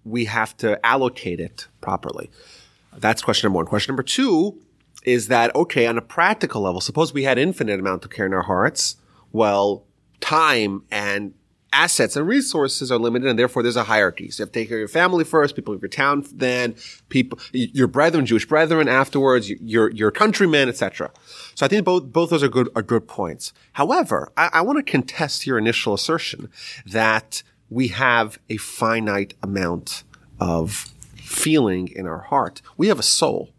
we 0.05 0.25
have 0.25 0.57
to 0.59 0.85
allocate 0.85 1.41
it 1.41 1.69
properly. 1.81 2.31
That's 2.97 3.23
question 3.23 3.47
number 3.47 3.59
one. 3.59 3.67
Question 3.67 3.93
number 3.93 4.03
two 4.03 4.61
is 5.05 5.29
that, 5.29 5.55
okay, 5.55 5.87
on 5.87 5.97
a 5.97 6.03
practical 6.03 6.63
level, 6.63 6.81
suppose 6.81 7.15
we 7.15 7.23
had 7.23 7.39
infinite 7.39 7.79
amount 7.81 8.05
of 8.05 8.11
care 8.11 8.27
in 8.27 8.35
our 8.35 8.43
hearts. 8.43 8.97
Well, 9.33 9.85
time 10.21 10.83
and 10.91 11.35
assets 11.73 12.17
and 12.17 12.27
resources 12.27 12.91
are 12.91 12.99
limited 12.99 13.29
and 13.29 13.39
therefore 13.39 13.63
there's 13.63 13.77
a 13.77 13.85
hierarchy. 13.85 14.29
So 14.31 14.41
you 14.41 14.47
have 14.47 14.53
to 14.53 14.59
take 14.59 14.69
care 14.69 14.79
of 14.79 14.81
your 14.81 14.89
family 14.89 15.25
first, 15.25 15.55
people 15.55 15.73
of 15.73 15.81
your 15.81 15.89
town 15.89 16.25
then, 16.33 16.75
people, 17.09 17.39
your 17.53 17.87
brethren, 17.87 18.27
Jewish 18.27 18.47
brethren 18.47 18.89
afterwards, 18.89 19.49
your, 19.49 19.91
your 19.91 20.11
countrymen, 20.11 20.69
etc. 20.69 21.13
So 21.55 21.65
I 21.65 21.69
think 21.69 21.85
both, 21.85 22.13
both 22.13 22.31
those 22.31 22.43
are 22.43 22.49
good, 22.49 22.69
are 22.75 22.83
good 22.83 23.07
points. 23.07 23.53
However, 23.75 24.33
I, 24.37 24.51
I 24.55 24.61
want 24.63 24.85
to 24.85 24.91
contest 24.91 25.47
your 25.47 25.59
initial 25.59 25.95
assertion 25.95 26.51
that 26.87 27.43
we 27.71 27.89
have 27.89 28.39
a 28.49 28.57
finite 28.57 29.35
amount 29.43 30.03
of 30.41 30.93
feeling 31.17 31.89
in 31.89 32.07
our 32.07 32.19
heart. 32.19 32.61
We 32.77 32.89
have 32.89 32.99
a 32.99 33.05
soul. 33.05 33.51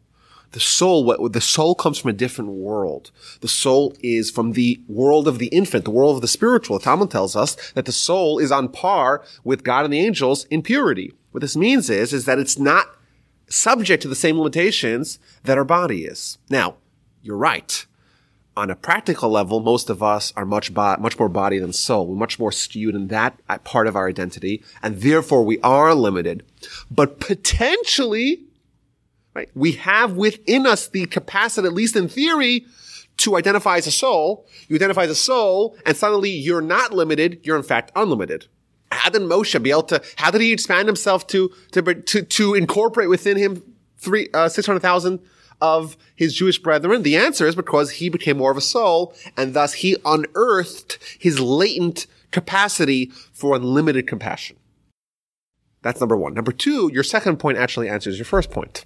The 0.52 0.60
soul, 0.60 1.06
what, 1.06 1.32
the 1.32 1.40
soul 1.40 1.76
comes 1.76 1.98
from 1.98 2.10
a 2.10 2.14
different 2.14 2.52
world. 2.52 3.12
The 3.40 3.48
soul 3.48 3.96
is 4.02 4.30
from 4.30 4.52
the 4.52 4.82
world 4.90 5.28
of 5.28 5.40
the 5.40 5.48
infant, 5.48 5.86
the 5.86 5.92
world 5.92 6.18
of 6.18 6.22
the 6.22 6.28
spiritual. 6.28 6.78
The 6.78 6.84
Talmud 6.84 7.10
tells 7.10 7.38
us 7.38 7.72
that 7.72 7.86
the 7.86 7.94
soul 7.94 8.38
is 8.38 8.52
on 8.52 8.68
par 8.68 9.24
with 9.46 9.64
God 9.64 9.86
and 9.86 9.94
the 9.94 10.00
angels 10.00 10.44
in 10.46 10.62
purity. 10.62 11.14
What 11.32 11.40
this 11.40 11.56
means 11.56 11.90
is, 11.90 12.12
is 12.12 12.26
that 12.26 12.38
it's 12.38 12.60
not 12.60 12.88
subject 13.48 14.02
to 14.02 14.10
the 14.10 14.16
same 14.16 14.38
limitations 14.38 15.20
that 15.44 15.58
our 15.58 15.64
body 15.64 16.04
is. 16.04 16.38
Now, 16.50 16.76
you're 17.24 17.38
right. 17.38 17.86
On 18.58 18.70
a 18.70 18.76
practical 18.76 19.30
level, 19.30 19.62
most 19.62 19.90
of 19.90 20.04
us 20.04 20.34
are 20.36 20.46
much 20.46 20.74
bo- 20.74 20.98
much 20.98 21.18
more 21.18 21.30
body 21.30 21.58
than 21.58 21.72
soul. 21.72 22.08
We're 22.08 22.16
much 22.16 22.38
more 22.38 22.52
skewed 22.52 22.96
in 22.96 23.08
that 23.08 23.40
part 23.64 23.88
of 23.88 23.96
our 23.96 24.10
identity, 24.10 24.64
and 24.84 25.02
therefore 25.02 25.44
we 25.44 25.60
are 25.62 25.96
limited. 25.96 26.44
But 26.90 27.20
potentially, 27.20 28.44
Right? 29.34 29.50
We 29.56 29.74
have 29.74 30.14
within 30.18 30.68
us 30.68 30.88
the 30.88 31.06
capacity, 31.06 31.68
at 31.68 31.74
least 31.74 31.96
in 31.96 32.10
theory, 32.10 32.66
to 33.18 33.38
identify 33.38 33.78
as 33.78 33.88
a 33.88 33.92
soul. 33.92 34.46
You 34.68 34.76
identify 34.76 35.04
as 35.04 35.12
a 35.12 35.16
soul, 35.16 35.78
and 35.86 35.96
suddenly 35.96 36.32
you're 36.32 36.62
not 36.62 36.92
limited. 36.92 37.40
You're 37.44 37.58
in 37.58 37.64
fact 37.64 37.92
unlimited. 37.96 38.48
How 38.92 39.10
did 39.10 39.22
Moshe 39.22 39.62
be 39.64 39.72
able 39.72 39.84
to? 39.84 40.02
How 40.18 40.32
did 40.32 40.42
he 40.42 40.52
expand 40.52 40.88
himself 40.88 41.28
to 41.28 41.50
to 41.72 41.82
to, 41.82 42.24
to 42.24 42.56
incorporate 42.56 43.10
within 43.10 43.38
him 43.38 43.64
three 43.98 44.28
uh, 44.34 44.50
six 44.50 44.68
hundred 44.68 44.82
thousand 44.82 45.20
of 45.62 45.98
his 46.16 46.34
Jewish 46.34 46.60
brethren? 46.60 47.04
The 47.04 47.18
answer 47.18 47.48
is 47.48 47.56
because 47.56 47.92
he 47.92 48.10
became 48.10 48.38
more 48.38 48.52
of 48.52 48.58
a 48.58 48.62
soul, 48.62 49.14
and 49.38 49.54
thus 49.54 49.74
he 49.74 49.98
unearthed 50.04 50.98
his 51.20 51.40
latent 51.40 52.08
capacity 52.32 53.12
for 53.34 53.56
unlimited 53.56 54.08
compassion. 54.08 54.58
That's 55.82 56.00
number 56.00 56.18
one. 56.18 56.34
Number 56.34 56.52
two, 56.52 56.90
your 56.94 57.04
second 57.04 57.38
point 57.38 57.58
actually 57.58 57.90
answers 57.90 58.18
your 58.18 58.26
first 58.26 58.52
point. 58.52 58.86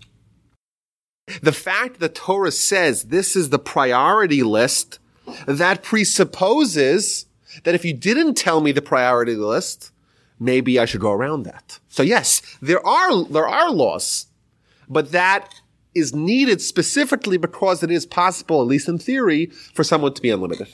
The 1.41 1.51
fact 1.51 1.99
that 1.99 2.15
Torah 2.15 2.51
says 2.51 3.05
this 3.05 3.35
is 3.35 3.49
the 3.49 3.59
priority 3.59 4.43
list, 4.43 4.99
that 5.47 5.83
presupposes 5.83 7.25
that 7.63 7.75
if 7.75 7.83
you 7.83 7.93
didn't 7.93 8.35
tell 8.35 8.61
me 8.61 8.71
the 8.71 8.81
priority 8.81 9.35
list, 9.35 9.91
maybe 10.39 10.77
I 10.79 10.85
should 10.85 11.01
go 11.01 11.11
around 11.11 11.43
that. 11.43 11.79
So 11.89 12.03
yes, 12.03 12.41
there 12.61 12.85
are, 12.85 13.23
there 13.25 13.47
are 13.47 13.71
laws, 13.71 14.27
but 14.87 15.11
that 15.11 15.61
is 15.95 16.13
needed 16.13 16.61
specifically 16.61 17.37
because 17.37 17.81
it 17.81 17.89
is 17.89 18.05
possible, 18.05 18.61
at 18.61 18.67
least 18.67 18.87
in 18.87 18.99
theory, 18.99 19.47
for 19.73 19.83
someone 19.83 20.13
to 20.13 20.21
be 20.21 20.29
unlimited. 20.29 20.67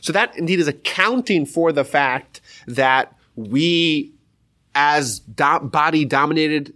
So 0.00 0.12
that 0.12 0.36
indeed 0.36 0.60
is 0.60 0.68
accounting 0.68 1.46
for 1.46 1.72
the 1.72 1.84
fact 1.84 2.40
that 2.66 3.16
we, 3.36 4.12
as 4.74 5.20
do- 5.20 5.60
body 5.60 6.04
dominated 6.04 6.74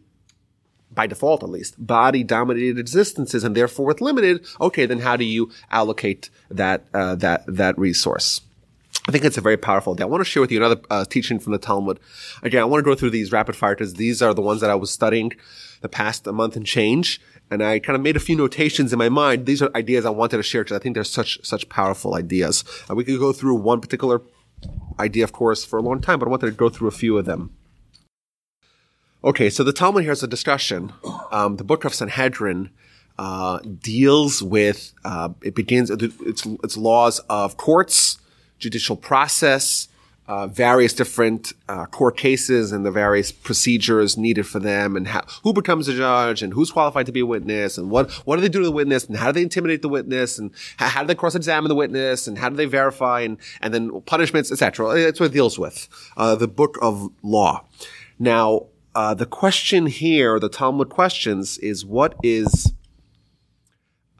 by 0.91 1.07
default 1.09 1.43
at 1.43 1.49
least, 1.49 1.75
body 1.85 2.23
dominated 2.23 2.79
existences 2.79 3.43
and 3.43 3.57
therefore 3.57 3.87
with 3.87 4.00
limited, 4.00 4.47
okay, 4.61 4.87
then 4.87 5.00
how 5.00 5.17
do 5.17 5.25
you 5.25 5.50
allocate 5.71 6.31
that, 6.50 6.85
uh, 6.95 7.17
that, 7.17 7.45
that 7.49 7.76
resource? 7.76 8.43
I 9.07 9.13
think 9.13 9.25
it's 9.25 9.37
a 9.37 9.43
very 9.43 9.59
powerful 9.59 9.95
day. 9.95 10.03
I 10.03 10.07
want 10.07 10.23
to 10.23 10.25
share 10.25 10.41
with 10.41 10.51
you 10.51 10.59
another 10.59 10.81
uh, 10.89 11.05
teaching 11.05 11.39
from 11.39 11.53
the 11.53 11.59
Talmud. 11.59 12.01
Again, 12.43 12.63
I 12.63 12.65
want 12.65 12.83
to 12.83 12.91
go 12.91 12.95
through 12.95 13.11
these 13.11 13.33
rapid 13.33 13.55
fire 13.55 13.75
because 13.75 13.95
these 13.95 14.23
are 14.23 14.33
the 14.33 14.41
ones 14.41 14.63
that 14.63 14.71
I 14.71 14.75
was 14.75 14.91
studying 14.91 15.33
the 15.83 15.89
past 15.91 16.27
a 16.27 16.33
month 16.33 16.57
and 16.57 16.65
change. 16.65 17.21
And 17.51 17.63
I 17.63 17.79
kind 17.79 17.97
of 17.97 18.03
made 18.03 18.17
a 18.17 18.21
few 18.21 18.35
notations 18.35 18.95
in 18.95 18.99
my 18.99 19.11
mind. 19.11 19.45
These 19.45 19.61
are 19.61 19.71
ideas 19.75 20.07
I 20.07 20.11
wanted 20.11 20.39
to 20.39 20.43
share 20.43 20.65
because 20.65 20.77
I 20.77 20.81
think 20.81 20.95
they're 20.95 21.05
such, 21.05 21.45
such 21.45 21.69
powerful 21.69 22.15
ideas. 22.15 22.65
Uh, 22.89 22.95
we 22.95 23.05
could 23.05 23.19
go 23.19 23.35
through 23.35 23.57
one 23.57 23.83
particular 23.83 24.23
idea, 24.99 25.25
of 25.25 25.33
course, 25.33 25.67
for 25.67 25.79
a 25.79 25.83
long 25.83 26.01
time, 26.01 26.19
but 26.19 26.27
I 26.27 26.31
wanted 26.31 26.47
to 26.47 26.53
go 26.53 26.71
through 26.71 26.89
a 26.89 26.93
few 26.93 27.19
of 27.19 27.27
them. 27.27 27.55
Okay, 29.23 29.51
so 29.51 29.63
the 29.63 29.73
Talmud 29.73 30.05
here 30.05 30.13
is 30.13 30.23
a 30.23 30.27
discussion. 30.27 30.93
Um, 31.31 31.57
the 31.57 31.65
book 31.65 31.85
of 31.85 31.95
Sanhedrin 31.95 32.71
uh, 33.19 33.59
deals 33.59 34.43
with 34.43 34.93
uh, 35.05 35.31
it 35.43 35.55
begins 35.55 35.91
its 35.91 36.47
its 36.47 36.77
laws 36.77 37.21
of 37.31 37.57
courts, 37.57 38.19
judicial 38.59 38.97
process, 38.97 39.89
uh, 40.27 40.47
various 40.47 40.95
different 40.95 41.53
uh, 41.69 41.85
court 41.87 42.17
cases 42.17 42.73
and 42.73 42.87
the 42.87 42.91
various 42.91 43.31
procedures 43.31 44.17
needed 44.17 44.47
for 44.47 44.59
them, 44.59 44.97
and 44.97 45.09
how, 45.09 45.23
who 45.43 45.53
becomes 45.53 45.87
a 45.87 45.95
judge, 45.95 46.43
and 46.43 46.55
who's 46.55 46.71
qualified 46.71 47.05
to 47.07 47.13
be 47.13 47.21
a 47.21 47.27
witness, 47.27 47.77
and 47.77 47.91
what 47.91 48.11
what 48.27 48.37
do 48.37 48.43
they 48.43 48.49
do 48.49 48.61
to 48.61 48.65
the 48.65 48.73
witness, 48.73 49.05
and 49.05 49.17
how 49.19 49.27
do 49.27 49.33
they 49.33 49.43
intimidate 49.43 49.83
the 49.83 49.89
witness, 49.89 50.39
and 50.39 50.51
how, 50.79 50.89
how 50.89 51.01
do 51.03 51.09
they 51.09 51.15
cross-examine 51.15 51.69
the 51.69 51.75
witness, 51.75 52.27
and 52.27 52.39
how 52.39 52.49
do 52.49 52.57
they 52.57 52.65
verify, 52.65 53.21
and 53.21 53.37
and 53.61 53.75
then 53.75 54.01
punishments, 54.03 54.51
etc. 54.51 54.95
That's 54.95 55.21
what 55.21 55.27
it 55.27 55.33
deals 55.33 55.59
with. 55.59 55.89
Uh, 56.17 56.35
the 56.37 56.49
book 56.49 56.79
of 56.81 57.11
law. 57.23 57.65
Now, 58.19 58.69
uh, 58.95 59.13
the 59.13 59.27
question 59.27 59.87
here, 59.87 60.39
the 60.39 60.49
Talmud 60.49 60.89
questions, 60.89 61.59
is 61.59 61.85
what 61.85 62.15
is 62.23 62.73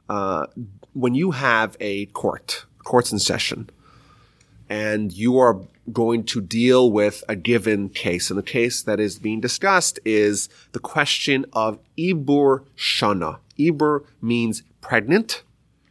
uh, 0.09 0.45
when 0.93 1.15
you 1.15 1.31
have 1.31 1.75
a 1.79 2.05
court, 2.07 2.65
courts 2.83 3.11
in 3.11 3.19
session, 3.19 3.69
and 4.69 5.11
you 5.11 5.37
are 5.37 5.61
going 5.91 6.23
to 6.23 6.41
deal 6.41 6.91
with 6.91 7.23
a 7.29 7.35
given 7.35 7.89
case, 7.89 8.29
and 8.29 8.39
the 8.39 8.43
case 8.43 8.81
that 8.81 8.99
is 8.99 9.19
being 9.19 9.39
discussed 9.39 9.99
is 10.03 10.49
the 10.71 10.79
question 10.79 11.45
of 11.53 11.79
Ibur 11.97 12.65
Shana. 12.75 13.39
Ibur 13.59 14.05
means 14.21 14.63
pregnant. 14.81 15.43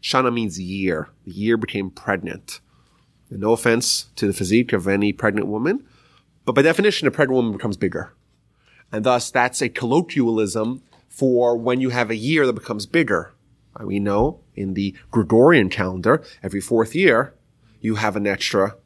Shana 0.02 0.32
means 0.32 0.60
year. 0.60 1.08
The 1.24 1.32
year 1.32 1.56
became 1.56 1.90
pregnant. 1.90 2.60
And 3.30 3.40
no 3.40 3.52
offense 3.52 4.06
to 4.16 4.26
the 4.26 4.32
physique 4.32 4.72
of 4.72 4.88
any 4.88 5.12
pregnant 5.12 5.46
woman, 5.46 5.84
but 6.44 6.54
by 6.54 6.62
definition, 6.62 7.08
a 7.08 7.10
pregnant 7.10 7.36
woman 7.36 7.52
becomes 7.52 7.76
bigger. 7.76 8.12
And 8.92 9.04
thus 9.04 9.30
that's 9.30 9.62
a 9.62 9.68
colloquialism 9.68 10.82
for 11.08 11.56
when 11.56 11.80
you 11.80 11.90
have 11.90 12.10
a 12.10 12.16
year 12.16 12.46
that 12.46 12.52
becomes 12.52 12.86
bigger. 12.86 13.32
We 13.80 13.98
know 13.98 14.40
in 14.54 14.74
the 14.74 14.94
Gregorian 15.10 15.68
calendar, 15.68 16.22
every 16.42 16.60
fourth 16.60 16.94
year, 16.94 17.34
you 17.84 17.96
have 17.96 18.16
an 18.16 18.26
extra 18.26 18.76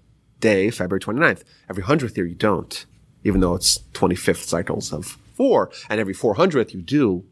day, 0.40 0.70
February 0.70 1.00
29th. 1.00 1.44
Every 1.70 1.84
hundredth 1.84 2.16
year, 2.16 2.26
you 2.26 2.34
don't, 2.34 2.84
even 3.22 3.40
though 3.40 3.54
it's 3.54 3.78
25th 3.94 4.44
cycles 4.44 4.92
of 4.92 5.16
four. 5.34 5.70
And 5.88 6.00
every 6.00 6.14
400th, 6.14 6.74
you 6.74 6.82
do. 6.82 7.24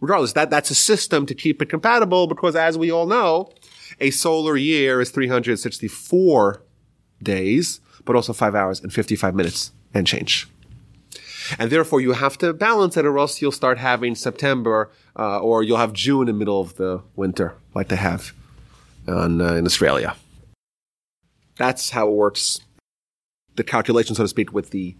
Regardless, 0.00 0.32
that, 0.32 0.48
that's 0.48 0.70
a 0.70 0.74
system 0.74 1.26
to 1.26 1.34
keep 1.34 1.60
it 1.60 1.66
compatible 1.68 2.26
because 2.26 2.56
as 2.56 2.78
we 2.78 2.90
all 2.90 3.06
know, 3.06 3.52
a 4.00 4.10
solar 4.10 4.56
year 4.56 5.02
is 5.02 5.10
364 5.10 6.62
days, 7.22 7.80
but 8.06 8.16
also 8.16 8.32
five 8.32 8.54
hours 8.54 8.80
and 8.80 8.90
55 8.90 9.34
minutes 9.34 9.72
and 9.92 10.06
change. 10.06 10.48
And 11.58 11.70
therefore 11.70 12.00
you 12.00 12.12
have 12.12 12.38
to 12.38 12.54
balance 12.54 12.96
it 12.96 13.04
or 13.04 13.18
else 13.18 13.42
you'll 13.42 13.52
start 13.52 13.76
having 13.76 14.14
September, 14.14 14.90
uh, 15.18 15.38
or 15.38 15.62
you'll 15.62 15.76
have 15.76 15.92
June 15.92 16.28
in 16.28 16.34
the 16.34 16.38
middle 16.38 16.62
of 16.62 16.76
the 16.76 17.02
winter, 17.14 17.54
like 17.74 17.88
they 17.88 17.96
have 17.96 18.32
on, 19.06 19.42
uh, 19.42 19.52
in 19.52 19.66
Australia. 19.66 20.16
That's 21.56 21.90
how 21.90 22.08
it 22.08 22.12
works. 22.14 22.60
The 23.54 23.64
calculation, 23.64 24.14
so 24.14 24.24
to 24.24 24.28
speak, 24.28 24.52
with 24.52 24.70
the 24.70 24.96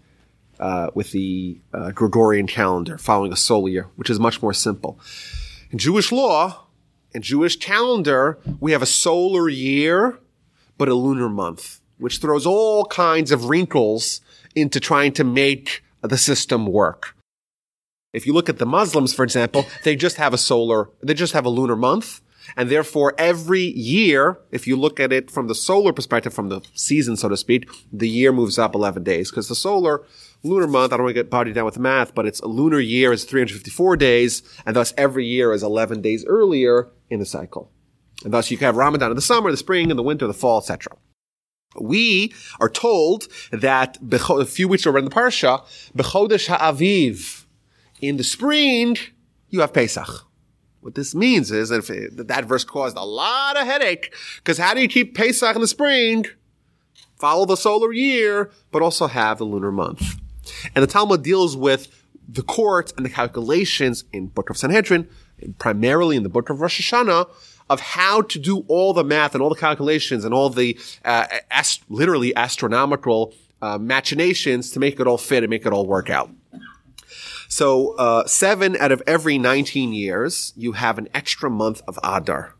uh, 0.59 0.89
with 0.95 1.11
the 1.11 1.59
uh, 1.71 1.91
Gregorian 1.91 2.47
calendar, 2.47 2.97
following 2.97 3.31
a 3.31 3.35
solar 3.35 3.69
year, 3.69 3.87
which 3.95 4.09
is 4.09 4.19
much 4.19 4.41
more 4.41 4.53
simple. 4.53 4.99
In 5.69 5.77
Jewish 5.77 6.11
law, 6.11 6.65
in 7.13 7.21
Jewish 7.21 7.57
calendar, 7.57 8.39
we 8.59 8.71
have 8.71 8.81
a 8.81 8.87
solar 8.87 9.49
year, 9.49 10.19
but 10.77 10.89
a 10.89 10.95
lunar 10.95 11.29
month, 11.29 11.79
which 11.99 12.17
throws 12.17 12.45
all 12.45 12.85
kinds 12.85 13.31
of 13.31 13.45
wrinkles 13.45 14.21
into 14.55 14.79
trying 14.79 15.11
to 15.13 15.23
make 15.23 15.83
the 16.01 16.17
system 16.17 16.65
work. 16.65 17.15
If 18.13 18.25
you 18.25 18.33
look 18.33 18.49
at 18.49 18.57
the 18.57 18.65
Muslims, 18.65 19.13
for 19.13 19.23
example, 19.23 19.65
they 19.83 19.95
just 19.95 20.17
have 20.17 20.33
a 20.33 20.37
solar, 20.37 20.89
they 21.03 21.13
just 21.13 21.33
have 21.33 21.45
a 21.45 21.49
lunar 21.49 21.75
month. 21.75 22.21
And 22.55 22.69
therefore, 22.69 23.13
every 23.17 23.61
year, 23.61 24.39
if 24.51 24.67
you 24.67 24.75
look 24.77 24.99
at 24.99 25.11
it 25.11 25.29
from 25.29 25.47
the 25.47 25.55
solar 25.55 25.93
perspective, 25.93 26.33
from 26.33 26.49
the 26.49 26.61
season, 26.73 27.17
so 27.17 27.29
to 27.29 27.37
speak, 27.37 27.69
the 27.91 28.09
year 28.09 28.31
moves 28.31 28.57
up 28.57 28.75
11 28.75 29.03
days. 29.03 29.29
Because 29.29 29.47
the 29.47 29.55
solar 29.55 30.03
lunar 30.43 30.67
month, 30.67 30.93
I 30.93 30.97
don't 30.97 31.05
want 31.05 31.15
to 31.15 31.23
get 31.23 31.29
bogged 31.29 31.53
down 31.53 31.65
with 31.65 31.79
math, 31.79 32.15
but 32.15 32.25
it's 32.25 32.39
a 32.39 32.47
lunar 32.47 32.79
year 32.79 33.11
is 33.11 33.25
354 33.25 33.97
days, 33.97 34.43
and 34.65 34.75
thus 34.75 34.93
every 34.97 35.25
year 35.25 35.53
is 35.53 35.63
11 35.63 36.01
days 36.01 36.25
earlier 36.25 36.89
in 37.09 37.19
the 37.19 37.25
cycle. 37.25 37.71
And 38.23 38.33
thus 38.33 38.49
you 38.49 38.57
can 38.57 38.65
have 38.65 38.77
Ramadan 38.77 39.11
in 39.11 39.15
the 39.15 39.21
summer, 39.21 39.51
the 39.51 39.57
spring, 39.57 39.91
in 39.91 39.97
the 39.97 40.03
winter, 40.03 40.27
the 40.27 40.33
fall, 40.33 40.59
etc. 40.59 40.93
We 41.79 42.33
are 42.59 42.69
told 42.69 43.27
that 43.51 43.97
a 44.11 44.45
few 44.45 44.67
weeks 44.67 44.85
ago 44.85 44.97
in 44.97 45.05
the 45.05 45.11
parsha, 45.11 45.63
Bechodesh 45.95 46.47
Ha'aviv, 46.47 47.45
in 48.01 48.17
the 48.17 48.23
spring, 48.23 48.97
you 49.49 49.61
have 49.61 49.73
Pesach. 49.73 50.26
What 50.81 50.95
this 50.95 51.13
means 51.15 51.51
is 51.51 51.69
that 51.69 51.89
if 51.89 52.27
that 52.27 52.45
verse 52.45 52.63
caused 52.63 52.97
a 52.97 53.03
lot 53.03 53.59
of 53.59 53.65
headache, 53.65 54.13
because 54.37 54.57
how 54.57 54.73
do 54.73 54.81
you 54.81 54.87
keep 54.87 55.15
Pesach 55.15 55.55
in 55.55 55.61
the 55.61 55.67
spring? 55.67 56.25
Follow 57.17 57.45
the 57.45 57.57
solar 57.57 57.91
year, 57.91 58.51
but 58.71 58.81
also 58.81 59.07
have 59.07 59.39
the 59.39 59.43
lunar 59.43 59.71
month. 59.71 60.19
And 60.75 60.83
the 60.83 60.87
Talmud 60.87 61.23
deals 61.23 61.57
with 61.57 62.03
the 62.27 62.43
courts 62.43 62.93
and 62.95 63.05
the 63.05 63.09
calculations 63.09 64.03
in 64.13 64.27
Book 64.27 64.49
of 64.49 64.57
Sanhedrin, 64.57 65.07
primarily 65.57 66.15
in 66.15 66.23
the 66.23 66.29
Book 66.29 66.49
of 66.49 66.61
Rosh 66.61 66.79
Hashanah, 66.79 67.29
of 67.69 67.79
how 67.79 68.21
to 68.21 68.39
do 68.39 68.63
all 68.67 68.93
the 68.93 69.03
math 69.03 69.33
and 69.33 69.41
all 69.41 69.49
the 69.49 69.55
calculations 69.55 70.23
and 70.23 70.33
all 70.33 70.49
the 70.49 70.79
uh, 71.03 71.25
ast- 71.51 71.83
literally 71.89 72.35
astronomical 72.35 73.33
uh, 73.61 73.77
machinations 73.77 74.71
to 74.71 74.79
make 74.79 74.99
it 74.99 75.07
all 75.07 75.17
fit 75.17 75.43
and 75.43 75.49
make 75.49 75.65
it 75.65 75.73
all 75.73 75.85
work 75.85 76.09
out. 76.09 76.29
So 77.47 77.95
uh, 77.95 78.25
seven 78.27 78.75
out 78.77 78.91
of 78.91 79.01
every 79.07 79.37
19 79.37 79.93
years, 79.93 80.53
you 80.55 80.73
have 80.73 80.97
an 80.97 81.07
extra 81.13 81.49
month 81.49 81.81
of 81.87 81.97
Adar. 82.03 82.53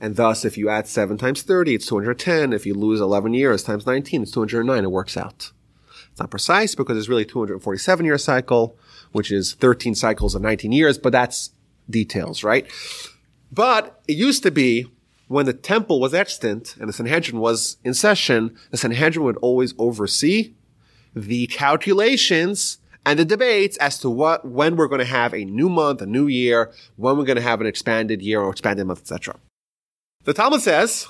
And 0.00 0.16
thus, 0.16 0.44
if 0.44 0.56
you 0.56 0.68
add 0.68 0.86
7 0.86 1.18
times 1.18 1.42
30, 1.42 1.74
it's 1.74 1.86
210. 1.86 2.52
If 2.52 2.64
you 2.64 2.74
lose 2.74 3.00
11 3.00 3.34
years 3.34 3.62
times 3.62 3.86
19, 3.86 4.22
it's 4.22 4.32
209. 4.32 4.84
It 4.84 4.90
works 4.90 5.16
out. 5.16 5.52
It's 6.10 6.18
not 6.18 6.30
precise 6.30 6.74
because 6.74 6.96
it's 6.96 7.08
really 7.08 7.26
247 7.26 8.04
year 8.04 8.18
cycle, 8.18 8.76
which 9.12 9.30
is 9.30 9.54
13 9.54 9.94
cycles 9.94 10.34
of 10.34 10.42
19 10.42 10.72
years, 10.72 10.96
but 10.96 11.12
that's 11.12 11.50
details, 11.88 12.42
right? 12.42 12.66
But 13.52 14.00
it 14.08 14.16
used 14.16 14.42
to 14.44 14.50
be 14.50 14.86
when 15.28 15.46
the 15.46 15.52
temple 15.52 16.00
was 16.00 16.14
extant 16.14 16.76
and 16.78 16.88
the 16.88 16.92
Sanhedrin 16.92 17.38
was 17.38 17.76
in 17.84 17.94
session, 17.94 18.56
the 18.70 18.76
Sanhedrin 18.76 19.24
would 19.24 19.36
always 19.36 19.74
oversee 19.78 20.54
the 21.14 21.46
calculations 21.48 22.78
and 23.04 23.18
the 23.18 23.24
debates 23.24 23.76
as 23.78 23.98
to 24.00 24.10
what, 24.10 24.44
when 24.44 24.76
we're 24.76 24.88
going 24.88 25.00
to 25.00 25.04
have 25.04 25.32
a 25.34 25.44
new 25.44 25.68
month, 25.68 26.02
a 26.02 26.06
new 26.06 26.26
year, 26.26 26.70
when 26.96 27.16
we're 27.16 27.24
going 27.24 27.36
to 27.36 27.42
have 27.42 27.60
an 27.60 27.66
expanded 27.66 28.22
year 28.22 28.40
or 28.40 28.50
expanded 28.50 28.86
month, 28.86 29.00
etc. 29.00 29.36
The 30.24 30.34
Talmud 30.34 30.60
says 30.60 31.08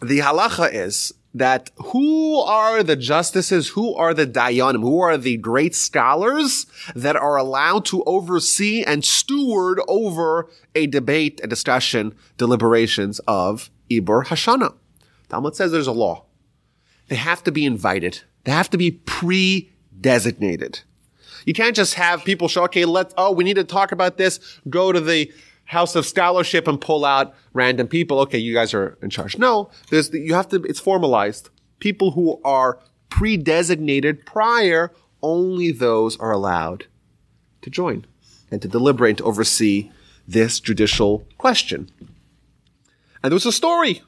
the 0.00 0.20
halacha 0.20 0.72
is 0.72 1.12
that 1.34 1.70
who 1.76 2.38
are 2.38 2.82
the 2.82 2.96
justices, 2.96 3.68
who 3.68 3.94
are 3.96 4.14
the 4.14 4.26
dayanim, 4.26 4.80
who 4.80 5.00
are 5.00 5.18
the 5.18 5.36
great 5.36 5.74
scholars 5.74 6.66
that 6.94 7.16
are 7.16 7.36
allowed 7.36 7.84
to 7.86 8.04
oversee 8.04 8.84
and 8.84 9.04
steward 9.04 9.80
over 9.88 10.48
a 10.74 10.86
debate, 10.86 11.40
a 11.42 11.46
discussion, 11.46 12.14
deliberations 12.38 13.20
of 13.26 13.68
Ibur 13.90 14.26
Hashana. 14.26 14.74
Talmud 15.28 15.56
says 15.56 15.72
there's 15.72 15.88
a 15.88 15.92
law. 15.92 16.24
They 17.08 17.16
have 17.16 17.42
to 17.44 17.52
be 17.52 17.66
invited. 17.66 18.22
They 18.44 18.52
have 18.52 18.70
to 18.70 18.78
be 18.78 18.90
pre-designated. 18.92 20.80
You 21.46 21.52
can't 21.52 21.76
just 21.76 21.94
have 21.94 22.24
people 22.24 22.48
show, 22.48 22.64
okay, 22.64 22.84
let's, 22.84 23.12
oh, 23.18 23.32
we 23.32 23.44
need 23.44 23.56
to 23.56 23.64
talk 23.64 23.92
about 23.92 24.16
this, 24.16 24.58
go 24.68 24.92
to 24.92 25.00
the 25.00 25.32
house 25.64 25.94
of 25.94 26.06
scholarship 26.06 26.68
and 26.68 26.80
pull 26.80 27.04
out 27.04 27.34
random 27.52 27.88
people. 27.88 28.20
Okay, 28.20 28.38
you 28.38 28.54
guys 28.54 28.74
are 28.74 28.98
in 29.02 29.10
charge. 29.10 29.38
No, 29.38 29.70
there's, 29.90 30.12
you 30.12 30.34
have 30.34 30.48
to, 30.48 30.62
it's 30.62 30.80
formalized. 30.80 31.50
People 31.80 32.12
who 32.12 32.40
are 32.44 32.78
pre-designated 33.08 34.26
prior, 34.26 34.92
only 35.22 35.70
those 35.72 36.18
are 36.18 36.32
allowed 36.32 36.86
to 37.62 37.70
join 37.70 38.06
and 38.50 38.60
to 38.60 38.68
deliberate 38.68 39.10
and 39.10 39.18
to 39.18 39.24
oversee 39.24 39.90
this 40.28 40.60
judicial 40.60 41.26
question. 41.38 41.90
And 43.22 43.30
there 43.30 43.36
was 43.36 43.46
a 43.46 43.52
story. 43.52 44.02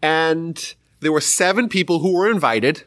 And 0.00 0.74
there 1.00 1.12
were 1.12 1.20
seven 1.20 1.68
people 1.68 2.00
who 2.00 2.12
were 2.12 2.30
invited 2.30 2.84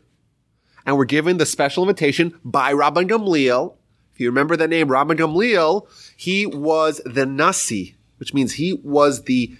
and 0.85 0.97
were 0.97 1.05
given 1.05 1.37
the 1.37 1.45
special 1.45 1.83
invitation 1.83 2.39
by 2.43 2.73
Rabban 2.73 3.07
Gamliel 3.09 3.75
if 4.19 4.23
you 4.23 4.29
remember 4.31 4.57
the 4.57 4.67
name 4.67 4.89
Rabban 4.89 5.17
Gamliel, 5.17 5.87
he 6.17 6.45
was 6.45 6.99
the 7.05 7.25
Nasi, 7.25 7.95
which 8.17 8.33
means 8.33 8.55
he 8.55 8.73
was 8.73 9.23
the 9.23 9.55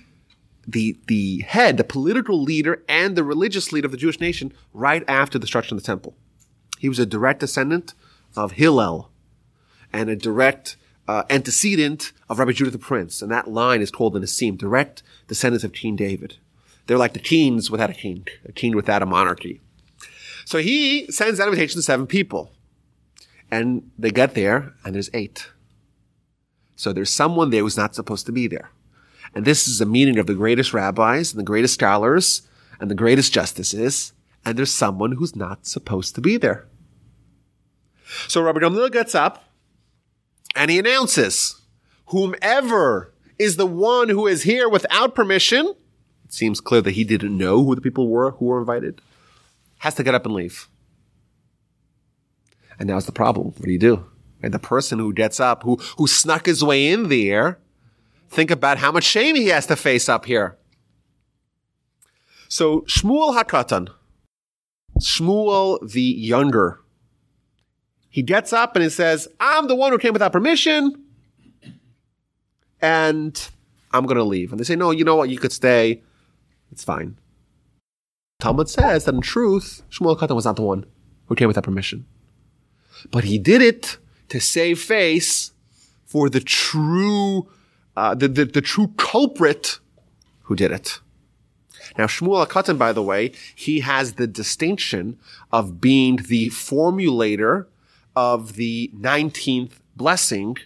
the 0.68 0.98
the 1.08 1.46
head, 1.48 1.78
the 1.78 1.86
political 1.86 2.44
leader, 2.44 2.84
and 2.90 3.16
the 3.16 3.24
religious 3.24 3.72
leader 3.72 3.86
of 3.86 3.94
the 3.94 3.98
Jewish 3.98 4.20
nation 4.20 4.52
right 4.74 5.02
after 5.08 5.40
the 5.40 5.44
destruction 5.44 5.78
of 5.78 5.82
the 5.82 5.88
temple. 5.88 6.14
He 6.78 6.90
was 6.90 7.00
a 7.00 7.06
direct 7.06 7.40
descendant 7.40 7.94
of 8.36 8.52
Hillel 8.52 9.10
and 9.94 10.10
a 10.10 10.16
direct 10.18 10.76
uh, 11.08 11.24
antecedent 11.30 12.12
of 12.28 12.38
Rabbi 12.38 12.52
Judah 12.52 12.70
the 12.70 12.78
Prince, 12.78 13.22
and 13.22 13.32
that 13.32 13.48
line 13.50 13.82
is 13.82 13.92
called 13.92 14.12
the 14.12 14.20
Nassim, 14.20 14.58
direct 14.58 15.04
descendants 15.30 15.64
of 15.64 15.72
King 15.72 15.96
David. 15.96 16.36
They're 16.90 16.98
like 16.98 17.14
the 17.14 17.20
kings 17.20 17.70
without 17.70 17.92
a 17.92 17.94
king, 17.94 18.26
a 18.46 18.52
king 18.52 18.76
without 18.76 19.04
a 19.04 19.06
monarchy. 19.06 19.62
So 20.44 20.58
he 20.58 21.06
sends 21.12 21.38
that 21.38 21.48
invitation 21.48 21.78
to 21.78 21.84
seven 21.84 22.08
people. 22.08 22.52
And 23.52 23.92
they 24.00 24.10
get 24.10 24.34
there 24.34 24.74
and 24.84 24.96
there's 24.96 25.12
eight. 25.14 25.52
So 26.76 26.92
there's 26.92 27.12
someone 27.12 27.52
there 27.52 27.62
who's 27.62 27.78
not 27.78 27.94
supposed 27.94 28.26
to 28.26 28.32
be 28.32 28.48
there. 28.48 28.72
And 29.36 29.46
this 29.46 29.68
is 29.68 29.80
a 29.80 29.86
meeting 29.86 30.18
of 30.18 30.26
the 30.26 30.34
greatest 30.34 30.74
rabbis 30.74 31.32
and 31.32 31.40
the 31.40 31.44
greatest 31.44 31.76
scholars 31.76 32.42
and 32.80 32.90
the 32.90 32.96
greatest 32.96 33.32
justices. 33.32 34.14
And 34.44 34.58
there's 34.58 34.74
someone 34.74 35.12
who's 35.12 35.36
not 35.36 35.68
supposed 35.68 36.16
to 36.16 36.22
be 36.22 36.38
there. 36.38 36.66
So 38.28 38.42
Rabbi 38.42 38.62
Gamliel 38.62 38.92
gets 38.92 39.14
up 39.14 39.44
and 40.56 40.72
he 40.72 40.80
announces, 40.80 41.62
whomever 42.08 43.14
is 43.38 43.58
the 43.58 43.68
one 43.68 44.10
who 44.10 44.26
is 44.26 44.42
here 44.42 44.68
without 44.68 45.14
permission, 45.14 45.76
it 46.30 46.34
seems 46.34 46.62
clear 46.62 46.82
that 46.82 46.92
he 46.92 47.04
didn't 47.04 47.36
know 47.36 47.66
who 47.66 47.74
the 47.74 47.82
people 47.82 48.08
were 48.08 48.30
who 48.32 48.46
were 48.46 48.60
invited, 48.60 49.02
has 49.80 49.96
to 49.96 50.04
get 50.04 50.14
up 50.14 50.26
and 50.26 50.36
leave. 50.36 50.70
And 52.78 52.88
now's 52.88 53.08
the 53.08 53.12
problem. 53.12 53.48
What 53.48 53.66
do 53.66 53.72
you 53.72 53.80
do? 53.80 54.06
And 54.44 54.54
the 54.54 54.60
person 54.60 55.00
who 55.00 55.12
gets 55.12 55.40
up, 55.40 55.64
who, 55.64 55.78
who 55.98 56.06
snuck 56.06 56.46
his 56.46 56.64
way 56.64 56.88
in 56.88 57.10
there, 57.10 57.58
think 58.30 58.52
about 58.52 58.78
how 58.78 58.92
much 58.92 59.06
shame 59.06 59.36
he 59.36 59.48
has 59.48 59.66
to 59.66 59.76
face 59.76 60.08
up 60.08 60.26
here. 60.26 60.56
So 62.48 62.82
Shmuel 62.82 63.36
Hakatan, 63.36 63.90
Shmuel 65.00 65.92
the 65.92 66.02
younger, 66.02 66.80
he 68.12 68.22
gets 68.22 68.54
up 68.54 68.76
and 68.76 68.84
he 68.84 68.90
says, 68.90 69.28
I'm 69.40 69.68
the 69.68 69.76
one 69.76 69.92
who 69.92 69.98
came 69.98 70.14
without 70.14 70.32
permission 70.32 71.06
and 72.82 73.50
I'm 73.92 74.06
going 74.06 74.18
to 74.18 74.24
leave. 74.24 74.52
And 74.52 74.60
they 74.60 74.64
say, 74.64 74.76
no, 74.76 74.92
you 74.92 75.04
know 75.04 75.16
what? 75.16 75.30
You 75.30 75.40
could 75.40 75.52
stay. 75.52 76.04
It's 76.72 76.84
fine. 76.84 77.18
Talmud 78.40 78.70
says 78.70 79.06
that 79.06 79.16
in 79.16 79.22
truth, 79.22 79.84
Shmuel 79.90 80.18
Katan 80.18 80.36
was 80.36 80.46
not 80.46 80.56
the 80.56 80.62
one 80.62 80.86
who 81.26 81.36
came 81.36 81.48
without 81.48 81.66
permission. 81.66 82.06
But 83.12 83.26
he 83.26 83.38
did 83.38 83.62
it 83.62 83.98
to 84.30 84.40
save 84.40 84.80
face 84.80 85.52
for 86.06 86.30
the 86.30 86.40
true, 86.40 87.50
uh, 87.96 88.16
the, 88.16 88.28
the, 88.28 88.46
the, 88.46 88.62
true 88.62 88.94
culprit 88.98 89.80
who 90.44 90.56
did 90.56 90.72
it. 90.72 91.00
Now, 91.98 92.06
Shmuel 92.06 92.48
HaKatan, 92.48 92.78
by 92.78 92.94
the 92.94 93.04
way, 93.04 93.32
he 93.56 93.82
has 93.82 94.14
the 94.14 94.28
distinction 94.28 95.20
of 95.52 95.82
being 95.82 96.18
the 96.18 96.50
formulator 96.50 97.66
of 98.16 98.54
the 98.54 98.92
19th 98.96 99.74
blessing 99.96 100.58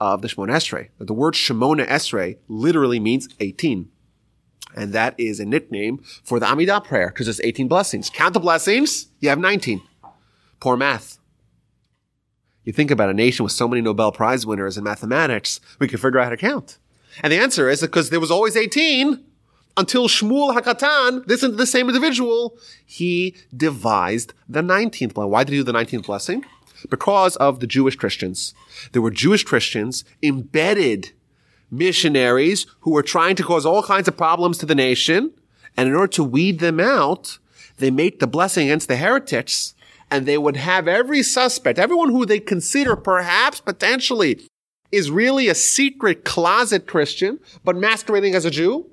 of 0.00 0.22
the 0.22 0.28
Shemona 0.28 0.54
Esrei. 0.54 0.88
The 0.98 1.14
word 1.14 1.34
Shemona 1.34 1.86
Esrei 1.86 2.38
literally 2.48 2.98
means 2.98 3.28
18. 3.38 3.88
And 4.74 4.92
that 4.92 5.14
is 5.18 5.40
a 5.40 5.44
nickname 5.44 5.98
for 6.24 6.40
the 6.40 6.46
Amidah 6.46 6.84
prayer 6.84 7.08
because 7.08 7.28
it's 7.28 7.40
18 7.40 7.68
blessings. 7.68 8.10
Count 8.10 8.34
the 8.34 8.40
blessings, 8.40 9.08
you 9.20 9.28
have 9.28 9.38
19. 9.38 9.82
Poor 10.60 10.76
math. 10.76 11.18
You 12.64 12.72
think 12.72 12.90
about 12.90 13.10
a 13.10 13.14
nation 13.14 13.42
with 13.42 13.52
so 13.52 13.66
many 13.66 13.82
Nobel 13.82 14.12
Prize 14.12 14.46
winners 14.46 14.78
in 14.78 14.84
mathematics, 14.84 15.60
we 15.78 15.88
can 15.88 15.98
figure 15.98 16.20
out 16.20 16.24
how 16.24 16.30
to 16.30 16.36
count. 16.36 16.78
And 17.22 17.32
the 17.32 17.38
answer 17.38 17.68
is 17.68 17.80
because 17.80 18.10
there 18.10 18.20
was 18.20 18.30
always 18.30 18.56
18 18.56 19.24
until 19.76 20.08
Shmuel 20.08 20.56
Hakatan, 20.56 21.26
this 21.26 21.42
is 21.42 21.56
the 21.56 21.66
same 21.66 21.88
individual, 21.88 22.56
he 22.84 23.34
devised 23.56 24.34
the 24.48 24.62
19th 24.62 25.14
blessing. 25.14 25.30
Why 25.30 25.44
did 25.44 25.52
he 25.52 25.58
do 25.58 25.64
the 25.64 25.72
19th 25.72 26.06
blessing? 26.06 26.44
Because 26.88 27.36
of 27.36 27.60
the 27.60 27.66
Jewish 27.66 27.96
Christians. 27.96 28.54
There 28.92 29.02
were 29.02 29.10
Jewish 29.10 29.44
Christians, 29.44 30.04
embedded 30.22 31.12
missionaries 31.72 32.66
who 32.80 32.92
were 32.92 33.02
trying 33.02 33.34
to 33.36 33.42
cause 33.42 33.66
all 33.66 33.82
kinds 33.82 34.06
of 34.06 34.16
problems 34.16 34.58
to 34.58 34.66
the 34.66 34.74
nation. 34.74 35.32
And 35.76 35.88
in 35.88 35.94
order 35.94 36.12
to 36.12 36.24
weed 36.24 36.60
them 36.60 36.78
out, 36.78 37.38
they 37.78 37.90
made 37.90 38.20
the 38.20 38.26
blessing 38.26 38.68
against 38.68 38.88
the 38.88 38.96
heretics 38.96 39.74
and 40.10 40.26
they 40.26 40.36
would 40.36 40.58
have 40.58 40.86
every 40.86 41.22
suspect, 41.22 41.78
everyone 41.78 42.10
who 42.10 42.26
they 42.26 42.38
consider 42.38 42.94
perhaps 42.96 43.60
potentially 43.60 44.46
is 44.92 45.10
really 45.10 45.48
a 45.48 45.54
secret 45.54 46.22
closet 46.22 46.86
Christian, 46.86 47.40
but 47.64 47.76
masquerading 47.76 48.34
as 48.34 48.44
a 48.44 48.50
Jew. 48.50 48.90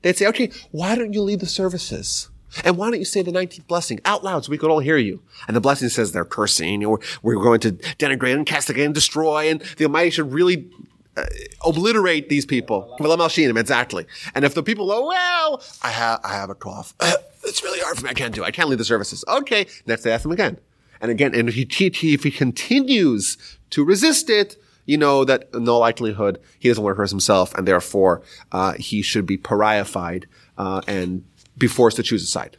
They'd 0.00 0.16
say, 0.16 0.26
okay, 0.28 0.50
why 0.70 0.94
don't 0.94 1.12
you 1.12 1.20
leave 1.20 1.40
the 1.40 1.46
services? 1.46 2.30
And 2.64 2.76
why 2.76 2.90
don't 2.90 2.98
you 2.98 3.04
say 3.04 3.22
the 3.22 3.30
19th 3.30 3.66
blessing 3.66 4.00
out 4.04 4.24
loud 4.24 4.44
so 4.44 4.50
we 4.50 4.58
could 4.58 4.70
all 4.70 4.80
hear 4.80 4.96
you? 4.96 5.22
And 5.46 5.54
the 5.54 5.60
blessing 5.60 5.90
says 5.90 6.12
they're 6.12 6.24
cursing 6.24 6.84
or 6.84 7.00
we're 7.22 7.34
going 7.34 7.60
to 7.60 7.72
denigrate 7.72 8.34
and 8.34 8.46
castigate 8.46 8.86
and 8.86 8.94
destroy 8.94 9.50
and 9.50 9.60
the 9.76 9.84
Almighty 9.84 10.10
should 10.10 10.32
really 10.32 10.70
uh, 11.16 11.24
obliterate 11.64 12.28
these 12.28 12.46
people. 12.46 12.96
Well, 12.98 13.12
I'm 13.12 13.56
exactly. 13.56 14.06
And 14.34 14.44
if 14.44 14.54
the 14.54 14.62
people 14.62 14.86
go, 14.86 15.08
well, 15.08 15.62
I 15.82 15.90
have, 15.90 16.20
I 16.24 16.32
have 16.32 16.50
a 16.50 16.54
cough. 16.54 16.94
it's 17.44 17.62
really 17.62 17.80
hard 17.80 17.98
for 17.98 18.04
me. 18.04 18.10
I 18.10 18.14
can't 18.14 18.34
do 18.34 18.42
it. 18.42 18.46
I 18.46 18.50
can't 18.50 18.68
leave 18.68 18.78
the 18.78 18.84
services. 18.84 19.24
Okay. 19.28 19.66
Next 19.86 20.02
day, 20.02 20.12
ask 20.12 20.24
him 20.24 20.32
again. 20.32 20.58
And 21.00 21.10
again, 21.10 21.34
and 21.34 21.48
if 21.48 21.54
he, 21.54 22.14
if 22.14 22.22
he 22.22 22.30
continues 22.30 23.36
to 23.70 23.84
resist 23.84 24.30
it, 24.30 24.56
you 24.86 24.96
know 24.96 25.24
that 25.24 25.48
in 25.52 25.68
all 25.68 25.80
likelihood 25.80 26.40
he 26.58 26.68
doesn't 26.68 26.82
want 26.82 26.94
to 26.94 26.96
hurt 26.96 27.10
himself, 27.10 27.54
and 27.54 27.66
therefore 27.66 28.22
uh, 28.50 28.72
he 28.74 29.02
should 29.02 29.26
be 29.26 29.38
pariahified 29.38 30.24
uh, 30.58 30.82
and 30.86 31.24
be 31.58 31.66
forced 31.66 31.96
to 31.96 32.02
choose 32.02 32.22
a 32.22 32.26
side. 32.26 32.56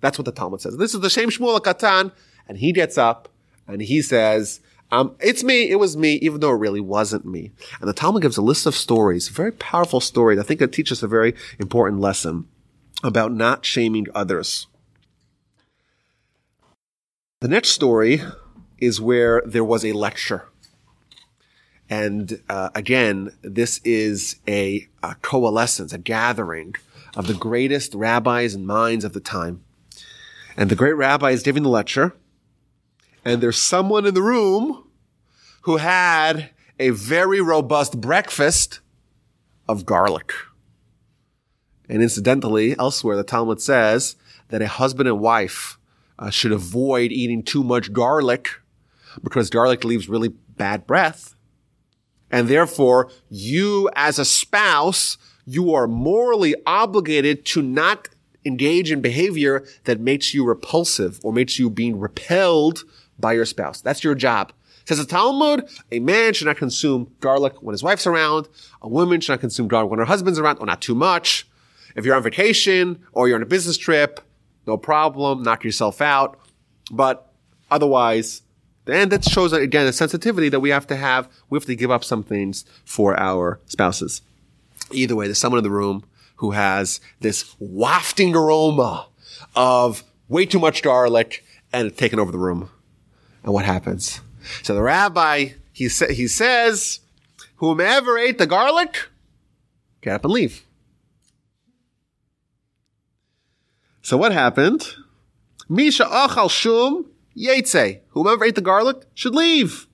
That's 0.00 0.18
what 0.18 0.24
the 0.24 0.32
Talmud 0.32 0.60
says. 0.60 0.76
This 0.76 0.94
is 0.94 1.00
the 1.00 1.10
same 1.10 1.30
Shmuel 1.30 1.60
Katan, 1.60 2.12
and 2.48 2.58
he 2.58 2.72
gets 2.72 2.98
up 2.98 3.28
and 3.66 3.82
he 3.82 4.02
says, 4.02 4.60
um, 4.90 5.16
"It's 5.20 5.44
me. 5.44 5.68
It 5.70 5.76
was 5.76 5.96
me, 5.96 6.14
even 6.14 6.40
though 6.40 6.50
it 6.50 6.58
really 6.58 6.80
wasn't 6.80 7.24
me." 7.24 7.50
And 7.80 7.88
the 7.88 7.94
Talmud 7.94 8.22
gives 8.22 8.36
a 8.36 8.42
list 8.42 8.66
of 8.66 8.74
stories, 8.74 9.28
very 9.28 9.52
powerful 9.52 10.00
story. 10.00 10.38
I 10.38 10.42
think 10.42 10.60
it 10.60 10.72
teaches 10.72 11.02
a 11.02 11.08
very 11.08 11.34
important 11.58 12.00
lesson 12.00 12.46
about 13.02 13.32
not 13.32 13.64
shaming 13.64 14.06
others. 14.14 14.66
The 17.40 17.48
next 17.48 17.68
story 17.70 18.20
is 18.78 19.00
where 19.00 19.42
there 19.46 19.64
was 19.64 19.84
a 19.84 19.92
lecture. 19.92 20.48
And 21.90 22.42
uh, 22.48 22.70
again, 22.74 23.32
this 23.42 23.80
is 23.84 24.36
a, 24.46 24.88
a 25.02 25.14
coalescence, 25.22 25.92
a 25.92 25.98
gathering 25.98 26.74
of 27.16 27.26
the 27.26 27.34
greatest 27.34 27.94
rabbis 27.94 28.54
and 28.54 28.66
minds 28.66 29.04
of 29.04 29.12
the 29.12 29.20
time. 29.20 29.62
And 30.56 30.68
the 30.68 30.76
great 30.76 30.94
rabbi 30.94 31.30
is 31.30 31.42
giving 31.42 31.62
the 31.62 31.68
lecture, 31.68 32.14
and 33.24 33.42
there's 33.42 33.58
someone 33.58 34.06
in 34.06 34.14
the 34.14 34.22
room 34.22 34.84
who 35.62 35.76
had 35.76 36.50
a 36.78 36.90
very 36.90 37.40
robust 37.40 38.00
breakfast 38.00 38.80
of 39.68 39.84
garlic. 39.84 40.32
And 41.88 42.02
incidentally, 42.02 42.78
elsewhere, 42.78 43.16
the 43.16 43.24
Talmud 43.24 43.60
says 43.60 44.16
that 44.48 44.62
a 44.62 44.68
husband 44.68 45.08
and 45.08 45.20
wife 45.20 45.78
uh, 46.18 46.30
should 46.30 46.52
avoid 46.52 47.12
eating 47.12 47.42
too 47.42 47.62
much 47.62 47.92
garlic 47.92 48.48
because 49.22 49.50
garlic 49.50 49.84
leaves 49.84 50.08
really 50.08 50.28
bad 50.28 50.86
breath. 50.86 51.34
And 52.30 52.48
therefore, 52.48 53.10
you 53.30 53.90
as 53.96 54.18
a 54.18 54.24
spouse, 54.24 55.16
you 55.46 55.72
are 55.74 55.86
morally 55.86 56.54
obligated 56.66 57.46
to 57.46 57.62
not 57.62 58.08
engage 58.44 58.92
in 58.92 59.00
behavior 59.00 59.64
that 59.84 60.00
makes 60.00 60.34
you 60.34 60.44
repulsive 60.44 61.20
or 61.22 61.32
makes 61.32 61.58
you 61.58 61.70
being 61.70 61.98
repelled 61.98 62.84
by 63.18 63.32
your 63.32 63.44
spouse. 63.44 63.80
That's 63.80 64.04
your 64.04 64.14
job. 64.14 64.52
Says 64.84 64.98
the 64.98 65.04
Talmud, 65.04 65.68
a 65.92 65.98
man 65.98 66.32
should 66.32 66.46
not 66.46 66.56
consume 66.56 67.12
garlic 67.20 67.62
when 67.62 67.74
his 67.74 67.82
wife's 67.82 68.06
around. 68.06 68.48
A 68.80 68.88
woman 68.88 69.20
should 69.20 69.32
not 69.32 69.40
consume 69.40 69.68
garlic 69.68 69.90
when 69.90 69.98
her 69.98 70.06
husband's 70.06 70.38
around, 70.38 70.58
or 70.60 70.66
not 70.66 70.80
too 70.80 70.94
much. 70.94 71.46
If 71.94 72.06
you're 72.06 72.16
on 72.16 72.22
vacation 72.22 73.04
or 73.12 73.28
you're 73.28 73.36
on 73.36 73.42
a 73.42 73.46
business 73.46 73.76
trip, 73.76 74.20
no 74.66 74.76
problem, 74.76 75.42
knock 75.42 75.64
yourself 75.64 76.00
out. 76.00 76.38
But 76.90 77.30
otherwise, 77.70 78.42
and 78.86 79.10
that 79.12 79.24
shows 79.24 79.52
again 79.52 79.86
a 79.86 79.92
sensitivity 79.92 80.48
that 80.48 80.60
we 80.60 80.70
have 80.70 80.86
to 80.86 80.96
have. 80.96 81.28
We 81.50 81.56
have 81.56 81.66
to 81.66 81.76
give 81.76 81.90
up 81.90 82.04
some 82.04 82.22
things 82.22 82.64
for 82.84 83.18
our 83.18 83.60
spouses. 83.66 84.22
Either 84.90 85.14
way, 85.14 85.26
there's 85.26 85.38
someone 85.38 85.58
in 85.58 85.64
the 85.64 85.70
room 85.70 86.04
who 86.36 86.52
has 86.52 87.00
this 87.20 87.54
wafting 87.58 88.34
aroma 88.34 89.08
of 89.54 90.04
way 90.28 90.46
too 90.46 90.58
much 90.58 90.82
garlic 90.82 91.44
and 91.72 91.88
it's 91.88 91.98
taken 91.98 92.18
over 92.18 92.32
the 92.32 92.38
room. 92.38 92.70
And 93.42 93.52
what 93.52 93.64
happens? 93.64 94.20
So 94.62 94.74
the 94.74 94.82
rabbi, 94.82 95.50
he, 95.72 95.88
sa- 95.88 96.08
he 96.08 96.26
says, 96.26 97.00
whomever 97.56 98.18
ate 98.18 98.38
the 98.38 98.46
garlic, 98.46 99.08
get 100.00 100.14
up 100.14 100.24
and 100.24 100.32
leave. 100.32 100.64
So 104.02 104.16
what 104.16 104.32
happened? 104.32 104.94
Misha 105.68 106.04
achal 106.04 106.50
shum 106.50 107.06
yetze. 107.36 108.00
Whomever 108.10 108.44
ate 108.44 108.54
the 108.54 108.62
garlic 108.62 109.04
should 109.14 109.34
leave. 109.34 109.86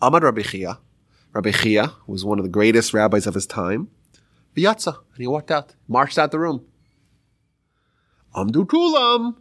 Amad 0.00 0.22
Rabbi 0.22 0.42
Chia. 0.42 0.78
Rabbi 1.32 1.50
Chia 1.50 1.92
was 2.06 2.24
one 2.24 2.38
of 2.38 2.44
the 2.44 2.50
greatest 2.50 2.94
rabbis 2.94 3.26
of 3.26 3.34
his 3.34 3.46
time. 3.46 3.88
V'yatza. 4.56 4.96
And 4.96 5.18
he 5.18 5.26
walked 5.26 5.50
out, 5.50 5.74
marched 5.86 6.16
out 6.18 6.30
the 6.30 6.38
room. 6.38 6.64
Amdu 8.34 8.66
kulam. 8.66 9.36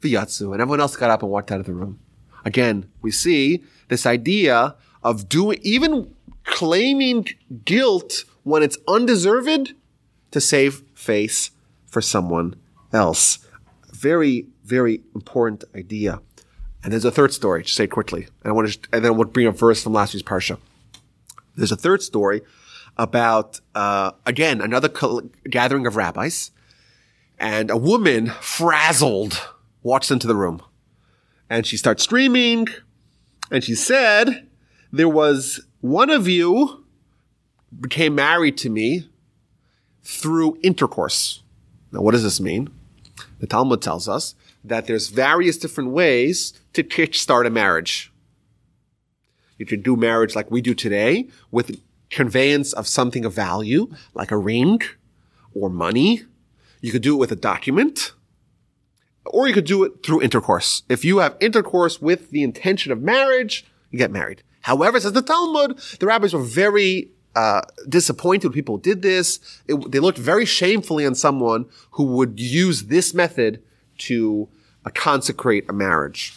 V'yatzu. 0.00 0.52
And 0.52 0.60
everyone 0.60 0.80
else 0.80 0.96
got 0.96 1.10
up 1.10 1.22
and 1.22 1.30
walked 1.30 1.50
out 1.52 1.60
of 1.60 1.66
the 1.66 1.72
room. 1.72 1.98
Again, 2.44 2.90
we 3.02 3.10
see 3.10 3.64
this 3.88 4.06
idea 4.06 4.76
of 5.02 5.28
doing, 5.28 5.58
even 5.62 6.14
claiming 6.44 7.26
guilt 7.64 8.24
when 8.42 8.62
it's 8.62 8.78
undeserved 8.86 9.74
to 10.30 10.40
save 10.40 10.82
face 10.94 11.50
for 11.86 12.00
someone 12.00 12.54
else. 12.92 13.38
Very, 13.92 14.46
very 14.64 15.02
important 15.14 15.64
idea. 15.74 16.20
And 16.82 16.92
there's 16.92 17.04
a 17.04 17.10
third 17.10 17.32
story, 17.32 17.64
to 17.64 17.68
say 17.68 17.86
quickly. 17.86 18.28
And 18.42 18.50
I 18.50 18.52
want 18.52 18.68
to, 18.70 18.88
and 18.92 19.04
then 19.04 19.16
we'll 19.16 19.26
bring 19.26 19.46
a 19.46 19.50
verse 19.50 19.82
from 19.82 19.92
last 19.92 20.14
week's 20.14 20.26
parsha. 20.26 20.58
There's 21.56 21.72
a 21.72 21.76
third 21.76 22.02
story 22.02 22.42
about, 22.96 23.60
uh, 23.74 24.12
again, 24.26 24.60
another 24.60 24.88
gathering 25.50 25.86
of 25.86 25.96
rabbis. 25.96 26.50
And 27.38 27.70
a 27.70 27.76
woman, 27.76 28.28
frazzled, 28.40 29.40
walks 29.88 30.10
into 30.10 30.26
the 30.26 30.36
room. 30.36 30.62
And 31.48 31.66
she 31.66 31.78
starts 31.78 32.04
screaming. 32.04 32.68
And 33.50 33.64
she 33.64 33.74
said, 33.74 34.46
there 34.92 35.08
was 35.08 35.66
one 35.80 36.10
of 36.10 36.28
you 36.28 36.84
became 37.80 38.14
married 38.14 38.58
to 38.58 38.70
me 38.70 39.08
through 40.02 40.58
intercourse. 40.62 41.42
Now, 41.90 42.02
what 42.02 42.12
does 42.12 42.22
this 42.22 42.40
mean? 42.40 42.68
The 43.40 43.46
Talmud 43.46 43.80
tells 43.80 44.08
us 44.08 44.34
that 44.62 44.86
there's 44.86 45.08
various 45.08 45.56
different 45.56 45.90
ways 45.90 46.52
to 46.74 46.82
kickstart 46.82 47.46
a 47.46 47.50
marriage. 47.50 48.12
You 49.56 49.64
could 49.64 49.82
do 49.82 49.96
marriage 49.96 50.36
like 50.36 50.50
we 50.50 50.60
do 50.60 50.74
today 50.74 51.28
with 51.50 51.80
conveyance 52.10 52.74
of 52.74 52.86
something 52.86 53.24
of 53.24 53.32
value, 53.32 53.90
like 54.12 54.30
a 54.30 54.36
ring 54.36 54.82
or 55.54 55.70
money. 55.70 56.24
You 56.80 56.92
could 56.92 57.02
do 57.02 57.14
it 57.14 57.18
with 57.18 57.32
a 57.32 57.36
document 57.36 58.12
or 59.30 59.48
you 59.48 59.54
could 59.54 59.64
do 59.64 59.84
it 59.84 60.02
through 60.02 60.22
intercourse. 60.22 60.82
If 60.88 61.04
you 61.04 61.18
have 61.18 61.36
intercourse 61.40 62.00
with 62.00 62.30
the 62.30 62.42
intention 62.42 62.92
of 62.92 63.02
marriage, 63.02 63.66
you 63.90 63.98
get 63.98 64.10
married. 64.10 64.42
However, 64.62 65.00
says 65.00 65.12
the 65.12 65.22
Talmud, 65.22 65.78
the 65.98 66.06
rabbis 66.06 66.34
were 66.34 66.42
very 66.42 67.10
uh, 67.34 67.62
disappointed 67.88 68.48
when 68.48 68.52
people 68.52 68.78
did 68.78 69.02
this. 69.02 69.38
It, 69.66 69.92
they 69.92 70.00
looked 70.00 70.18
very 70.18 70.44
shamefully 70.44 71.06
on 71.06 71.14
someone 71.14 71.66
who 71.92 72.04
would 72.04 72.40
use 72.40 72.84
this 72.84 73.14
method 73.14 73.62
to 73.98 74.48
uh, 74.84 74.90
consecrate 74.94 75.64
a 75.68 75.72
marriage. 75.72 76.34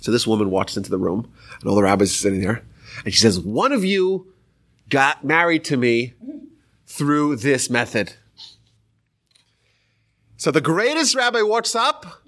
So 0.00 0.12
this 0.12 0.26
woman 0.26 0.50
walks 0.50 0.76
into 0.76 0.90
the 0.90 0.98
room, 0.98 1.32
and 1.60 1.68
all 1.68 1.74
the 1.74 1.82
rabbis 1.82 2.10
are 2.10 2.14
sitting 2.14 2.40
there, 2.40 2.62
and 3.04 3.12
she 3.12 3.20
says, 3.20 3.40
"One 3.40 3.72
of 3.72 3.84
you 3.84 4.32
got 4.88 5.24
married 5.24 5.64
to 5.64 5.76
me 5.76 6.14
through 6.86 7.36
this 7.36 7.68
method." 7.68 8.14
So 10.38 10.52
the 10.52 10.60
greatest 10.60 11.16
rabbi 11.16 11.42
walks 11.42 11.74
up 11.74 12.22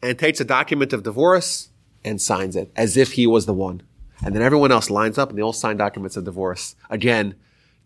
and 0.00 0.16
takes 0.16 0.40
a 0.40 0.44
document 0.44 0.92
of 0.92 1.02
divorce 1.02 1.70
and 2.04 2.22
signs 2.22 2.54
it 2.54 2.70
as 2.76 2.96
if 2.96 3.14
he 3.14 3.26
was 3.26 3.46
the 3.46 3.52
one. 3.52 3.82
And 4.24 4.32
then 4.32 4.42
everyone 4.42 4.70
else 4.70 4.90
lines 4.90 5.18
up 5.18 5.28
and 5.28 5.36
they 5.36 5.42
all 5.42 5.52
sign 5.52 5.76
documents 5.76 6.16
of 6.16 6.22
divorce. 6.22 6.76
Again, 6.88 7.34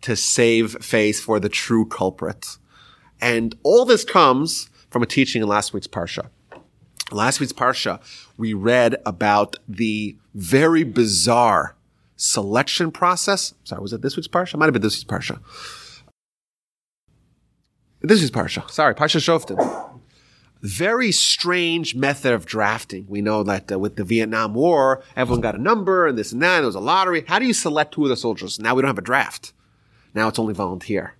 to 0.02 0.14
save 0.14 0.84
face 0.84 1.22
for 1.22 1.40
the 1.40 1.48
true 1.48 1.86
culprit. 1.86 2.58
And 3.18 3.56
all 3.62 3.86
this 3.86 4.04
comes 4.04 4.68
from 4.90 5.02
a 5.02 5.06
teaching 5.06 5.40
in 5.40 5.48
last 5.48 5.72
week's 5.72 5.86
Parsha. 5.86 6.28
Last 7.10 7.40
week's 7.40 7.54
Parsha, 7.54 7.98
we 8.36 8.52
read 8.52 8.96
about 9.06 9.56
the 9.66 10.18
very 10.34 10.84
bizarre 10.84 11.76
selection 12.16 12.90
process. 12.90 13.54
Sorry, 13.64 13.80
was 13.80 13.94
it 13.94 14.02
this 14.02 14.16
week's 14.16 14.28
Parsha? 14.28 14.52
It 14.52 14.58
might 14.58 14.66
have 14.66 14.74
been 14.74 14.82
this 14.82 14.98
week's 14.98 15.10
Parsha 15.10 15.40
this 18.02 18.22
is 18.22 18.30
Parsha. 18.30 18.68
Sorry, 18.70 18.94
Parsha 18.94 19.20
Shoftim. 19.20 20.00
Very 20.60 21.10
strange 21.10 21.96
method 21.96 22.32
of 22.32 22.46
drafting. 22.46 23.06
We 23.08 23.20
know 23.20 23.42
that 23.42 23.72
uh, 23.72 23.78
with 23.78 23.96
the 23.96 24.04
Vietnam 24.04 24.54
War, 24.54 25.02
everyone 25.16 25.40
got 25.40 25.56
a 25.56 25.58
number 25.58 26.06
and 26.06 26.16
this 26.16 26.30
and 26.30 26.40
that. 26.42 26.58
And 26.58 26.66
was 26.66 26.76
a 26.76 26.80
lottery. 26.80 27.24
How 27.26 27.40
do 27.40 27.46
you 27.46 27.52
select 27.52 27.94
who 27.96 28.04
are 28.04 28.08
the 28.08 28.16
soldiers? 28.16 28.60
Now 28.60 28.74
we 28.74 28.82
don't 28.82 28.88
have 28.88 28.98
a 28.98 29.02
draft. 29.02 29.52
Now 30.14 30.28
it's 30.28 30.38
only 30.38 30.54
volunteer. 30.54 31.14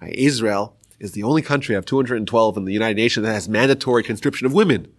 Right? 0.00 0.14
Israel 0.14 0.76
is 0.98 1.12
the 1.12 1.22
only 1.22 1.42
country 1.42 1.74
of 1.74 1.84
212 1.84 2.56
in 2.56 2.64
the 2.64 2.72
United 2.72 2.96
Nations 2.96 3.26
that 3.26 3.34
has 3.34 3.48
mandatory 3.48 4.02
conscription 4.02 4.46
of 4.46 4.54
women. 4.54 4.90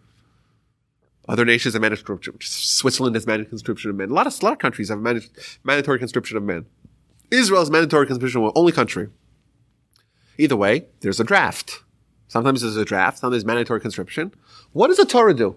Other 1.27 1.43
nations 1.43 1.73
have 1.73 1.81
mandatory, 1.81 2.17
conscription. 2.19 2.39
Switzerland 2.41 3.15
has 3.15 3.27
mandatory 3.27 3.49
conscription 3.49 3.89
of 3.89 3.95
men. 3.95 4.11
A 4.11 4.13
lot 4.13 4.27
of, 4.27 4.41
a 4.41 4.45
lot 4.45 4.53
of 4.53 4.59
countries 4.59 4.89
have 4.89 4.99
mandatory 5.63 5.99
conscription 5.99 6.37
of 6.37 6.43
men. 6.43 6.65
Israel 7.31 7.61
is 7.61 7.69
mandatory 7.69 8.07
conscription 8.07 8.43
of 8.43 8.53
only 8.55 8.71
country. 8.71 9.09
Either 10.37 10.55
way, 10.55 10.85
there's 11.01 11.19
a 11.19 11.23
draft. 11.23 11.83
Sometimes 12.27 12.61
there's 12.61 12.75
a 12.75 12.85
draft, 12.85 13.19
sometimes 13.19 13.45
mandatory 13.45 13.79
conscription. 13.79 14.33
What 14.73 14.87
does 14.87 14.97
the 14.97 15.05
Torah 15.05 15.33
do? 15.33 15.55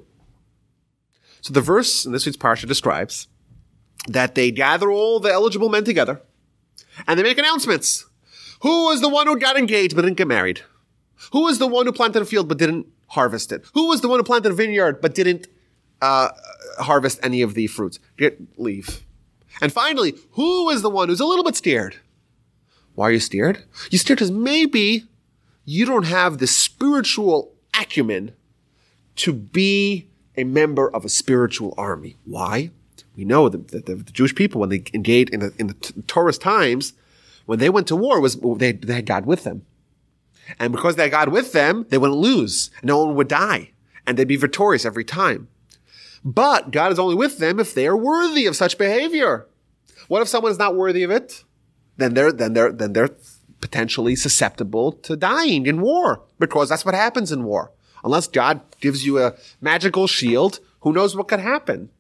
So 1.41 1.53
the 1.53 1.61
verse 1.61 2.05
in 2.05 2.13
this 2.13 2.27
week's 2.27 2.39
parsha 2.39 2.67
describes 2.67 3.29
that 4.09 4.35
they 4.35 4.51
gather 4.51 4.91
all 4.91 5.21
the 5.21 5.33
eligible 5.33 5.69
men 5.69 5.85
together 5.85 6.23
and 7.07 7.19
they 7.19 7.23
make 7.23 7.39
announcements. 7.39 8.07
Who 8.63 8.85
was 8.85 9.01
the 9.01 9.09
one 9.09 9.27
who 9.27 9.39
got 9.39 9.57
engaged 9.57 9.97
but 9.97 10.03
didn't 10.03 10.19
get 10.19 10.29
married? 10.29 10.63
Who 11.33 11.45
was 11.45 11.59
the 11.59 11.67
one 11.67 11.87
who 11.87 11.93
planted 11.93 12.23
a 12.23 12.27
field 12.27 12.49
but 12.49 12.59
didn't 12.59 12.87
harvest 13.09 13.53
it? 13.53 13.65
Who 13.75 13.89
was 13.89 14.01
the 14.01 14.09
one 14.09 14.19
who 14.19 14.25
planted 14.25 14.53
a 14.53 14.55
vineyard 14.55 15.01
but 15.01 15.15
didn't 15.15 15.49
uh, 16.01 16.31
harvest 16.79 17.21
any 17.23 17.43
of 17.43 17.55
the 17.55 17.67
fruits? 17.67 17.99
Get 18.17 18.39
leave. 18.59 19.03
And 19.61 19.73
finally, 19.73 20.15
who 20.33 20.71
is 20.71 20.83
the 20.83 20.91
one 20.91 21.09
who's 21.09 21.21
a 21.21 21.27
little 21.27 21.45
bit 21.45 21.57
scared? 21.57 21.97
Why 23.01 23.09
are 23.09 23.13
you 23.13 23.21
steered? 23.21 23.65
You 23.91 23.97
steered 23.97 24.19
because 24.19 24.31
maybe 24.31 25.05
you 25.65 25.87
don't 25.87 26.05
have 26.05 26.37
the 26.37 26.47
spiritual 26.47 27.55
acumen 27.73 28.33
to 29.17 29.33
be 29.33 30.11
a 30.37 30.45
member 30.45 30.95
of 30.95 31.07
a 31.07 31.09
spiritual 31.09 31.73
army. 31.79 32.19
Why? 32.27 32.73
We 33.17 33.25
know 33.25 33.49
that 33.49 33.69
the, 33.69 33.95
the, 33.95 34.13
Jewish 34.13 34.35
people, 34.35 34.61
when 34.61 34.69
they 34.69 34.85
engaged 34.93 35.33
in 35.33 35.41
the, 35.41 35.55
in 35.59 35.69
the 35.69 36.33
times, 36.39 36.93
when 37.47 37.59
they 37.59 37.71
went 37.71 37.87
to 37.87 37.97
war, 37.97 38.21
was 38.21 38.39
they, 38.39 38.73
they 38.73 38.97
had 38.97 39.07
God 39.07 39.25
with 39.25 39.45
them. 39.45 39.65
And 40.59 40.71
because 40.71 40.97
they 40.97 41.05
had 41.05 41.13
God 41.13 41.31
with 41.31 41.53
them, 41.53 41.87
they 41.89 41.97
wouldn't 41.97 42.19
lose. 42.19 42.71
No 42.83 43.03
one 43.03 43.15
would 43.15 43.29
die. 43.29 43.71
And 44.07 44.19
they'd 44.19 44.29
be 44.29 44.37
victorious 44.37 44.85
every 44.85 45.05
time. 45.05 45.49
But 46.23 46.71
God 46.71 46.93
is 46.93 46.99
only 46.99 47.15
with 47.15 47.39
them 47.39 47.61
if 47.61 47.73
they 47.73 47.87
are 47.87 47.97
worthy 47.97 48.45
of 48.45 48.57
such 48.57 48.77
behavior. 48.77 49.47
What 50.09 50.21
if 50.21 50.29
someone 50.29 50.53
is 50.53 50.59
not 50.59 50.77
worthy 50.77 51.03
of 51.03 51.11
it? 51.11 51.45
Then 52.01 52.15
they're, 52.15 52.33
then 52.33 52.55
they're, 52.55 52.73
then 52.73 52.95
they're 52.95 53.11
potentially 53.61 54.17
susceptible 54.17 54.93
to 54.93 55.17
dying 55.17 55.67
in 55.67 55.83
war 55.83 56.23
because 56.39 56.71
that's 56.71 56.85
what 56.85 56.95
happens 56.95 57.31
in 57.31 57.45
war. 57.45 57.73
Unless 58.03 58.29
God 58.29 58.63
gives 58.81 59.05
you 59.05 59.19
a 59.19 59.35
magical 59.61 60.07
shield, 60.07 60.61
who 60.81 60.95
knows 60.95 61.15
what 61.15 61.29
could 61.29 61.41
happen? 61.41 61.91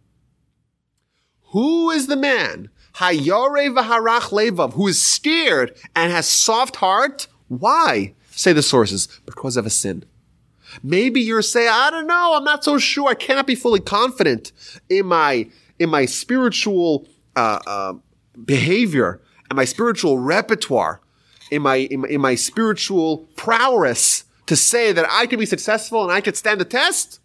Who 1.52 1.90
is 1.90 2.06
the 2.06 2.16
man? 2.16 2.70
Hayore 2.94 3.74
v'harach 3.76 4.30
levav, 4.30 4.72
who 4.72 4.88
is 4.88 5.02
steered 5.02 5.76
and 5.94 6.10
has 6.10 6.26
soft 6.26 6.76
heart. 6.76 7.26
Why? 7.48 8.14
Say 8.30 8.54
the 8.54 8.62
sources. 8.62 9.06
Because 9.26 9.58
of 9.58 9.66
a 9.66 9.70
sin. 9.70 10.04
Maybe 10.82 11.20
you're 11.20 11.42
saying, 11.42 11.68
I 11.70 11.90
don't 11.90 12.06
know, 12.06 12.34
I'm 12.36 12.44
not 12.44 12.64
so 12.64 12.78
sure. 12.78 13.10
I 13.10 13.14
cannot 13.14 13.46
be 13.46 13.54
fully 13.54 13.80
confident 13.80 14.52
in 14.88 15.04
my, 15.06 15.50
in 15.78 15.90
my 15.90 16.06
spiritual, 16.06 17.06
uh, 17.36 17.58
uh, 17.66 17.94
behavior 18.42 19.20
and 19.50 19.56
my 19.56 19.64
spiritual 19.64 20.18
repertoire, 20.18 21.00
in 21.50 21.62
my, 21.62 21.76
in 21.76 22.00
my, 22.00 22.08
in 22.08 22.20
my 22.20 22.34
spiritual 22.36 23.28
prowess 23.36 24.24
to 24.46 24.56
say 24.56 24.92
that 24.92 25.06
I 25.10 25.26
can 25.26 25.38
be 25.38 25.46
successful 25.46 26.04
and 26.04 26.12
I 26.12 26.20
can 26.20 26.34
stand 26.34 26.60
the 26.60 26.64
test. 26.64 27.20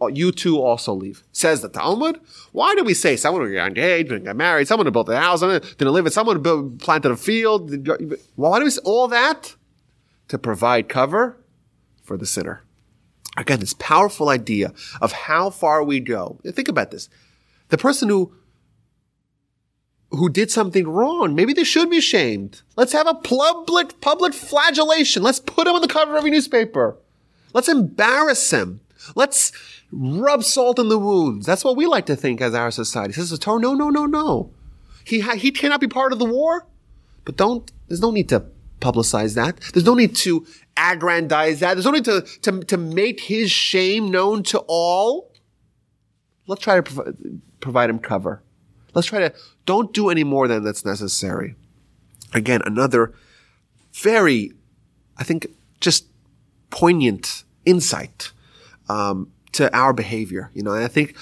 Oh, 0.00 0.08
you 0.08 0.32
too 0.32 0.60
also 0.60 0.92
leave. 0.92 1.24
Says 1.32 1.62
the 1.62 1.68
Talmud. 1.68 2.20
Why 2.52 2.74
do 2.74 2.84
we 2.84 2.94
say 2.94 3.16
someone 3.16 3.46
who 3.46 3.52
got 3.52 3.68
engaged, 3.68 4.24
got 4.24 4.36
married, 4.36 4.68
someone 4.68 4.86
who 4.86 4.92
built 4.92 5.08
a 5.08 5.18
house, 5.18 5.40
didn't 5.40 5.92
live 5.92 6.06
in, 6.06 6.12
someone 6.12 6.36
who 6.36 6.42
built, 6.42 6.78
planted 6.78 7.12
a 7.12 7.16
field? 7.16 7.70
Why 8.36 8.58
do 8.58 8.64
we 8.64 8.70
say 8.70 8.80
all 8.84 9.08
that? 9.08 9.54
To 10.28 10.38
provide 10.38 10.88
cover 10.88 11.38
for 12.02 12.16
the 12.16 12.26
sinner. 12.26 12.62
Again, 13.36 13.60
this 13.60 13.74
powerful 13.74 14.28
idea 14.28 14.72
of 15.00 15.12
how 15.12 15.50
far 15.50 15.82
we 15.82 16.00
go. 16.00 16.38
Think 16.44 16.68
about 16.68 16.90
this. 16.90 17.08
The 17.68 17.78
person 17.78 18.08
who 18.08 18.34
who 20.10 20.28
did 20.28 20.50
something 20.50 20.88
wrong. 20.88 21.34
Maybe 21.34 21.52
they 21.52 21.64
should 21.64 21.90
be 21.90 22.00
shamed. 22.00 22.62
Let's 22.76 22.92
have 22.92 23.06
a 23.06 23.14
public, 23.14 24.00
public 24.00 24.32
flagellation. 24.32 25.22
Let's 25.22 25.40
put 25.40 25.66
him 25.66 25.74
on 25.74 25.82
the 25.82 25.88
cover 25.88 26.12
of 26.12 26.18
every 26.18 26.30
newspaper. 26.30 26.96
Let's 27.52 27.68
embarrass 27.68 28.50
him. 28.50 28.80
Let's 29.14 29.52
rub 29.90 30.44
salt 30.44 30.78
in 30.78 30.88
the 30.88 30.98
wounds. 30.98 31.46
That's 31.46 31.64
what 31.64 31.76
we 31.76 31.86
like 31.86 32.06
to 32.06 32.16
think 32.16 32.40
as 32.40 32.54
our 32.54 32.70
society. 32.70 33.12
Says 33.12 33.30
the 33.30 33.38
Torah, 33.38 33.60
no, 33.60 33.74
no, 33.74 33.90
no, 33.90 34.06
no. 34.06 34.50
He, 35.04 35.20
ha- 35.20 35.36
he 35.36 35.50
cannot 35.50 35.80
be 35.80 35.88
part 35.88 36.12
of 36.12 36.18
the 36.18 36.24
war, 36.24 36.66
but 37.24 37.36
don't, 37.36 37.70
there's 37.88 38.02
no 38.02 38.10
need 38.10 38.28
to 38.28 38.44
publicize 38.80 39.34
that. 39.34 39.60
There's 39.72 39.86
no 39.86 39.94
need 39.94 40.14
to 40.16 40.46
aggrandize 40.76 41.60
that. 41.60 41.74
There's 41.74 41.86
no 41.86 41.92
need 41.92 42.04
to, 42.04 42.22
to, 42.42 42.60
to 42.64 42.76
make 42.76 43.20
his 43.20 43.50
shame 43.50 44.10
known 44.10 44.42
to 44.44 44.58
all. 44.68 45.32
Let's 46.46 46.62
try 46.62 46.76
to 46.76 46.82
prov- 46.82 47.16
provide 47.60 47.90
him 47.90 47.98
cover. 47.98 48.42
Let's 48.94 49.08
try 49.08 49.20
to, 49.20 49.34
don't 49.68 49.92
do 49.92 50.10
any 50.10 50.24
more 50.24 50.48
than 50.48 50.64
that's 50.64 50.84
necessary. 50.84 51.54
Again, 52.34 52.60
another 52.64 53.14
very, 53.92 54.52
I 55.16 55.24
think, 55.24 55.46
just 55.80 56.06
poignant 56.70 57.44
insight. 57.64 58.32
Um, 58.88 59.32
to 59.52 59.74
our 59.76 59.92
behavior. 59.92 60.50
You 60.54 60.62
know, 60.62 60.72
and 60.72 60.84
I 60.84 60.88
think 60.88 61.16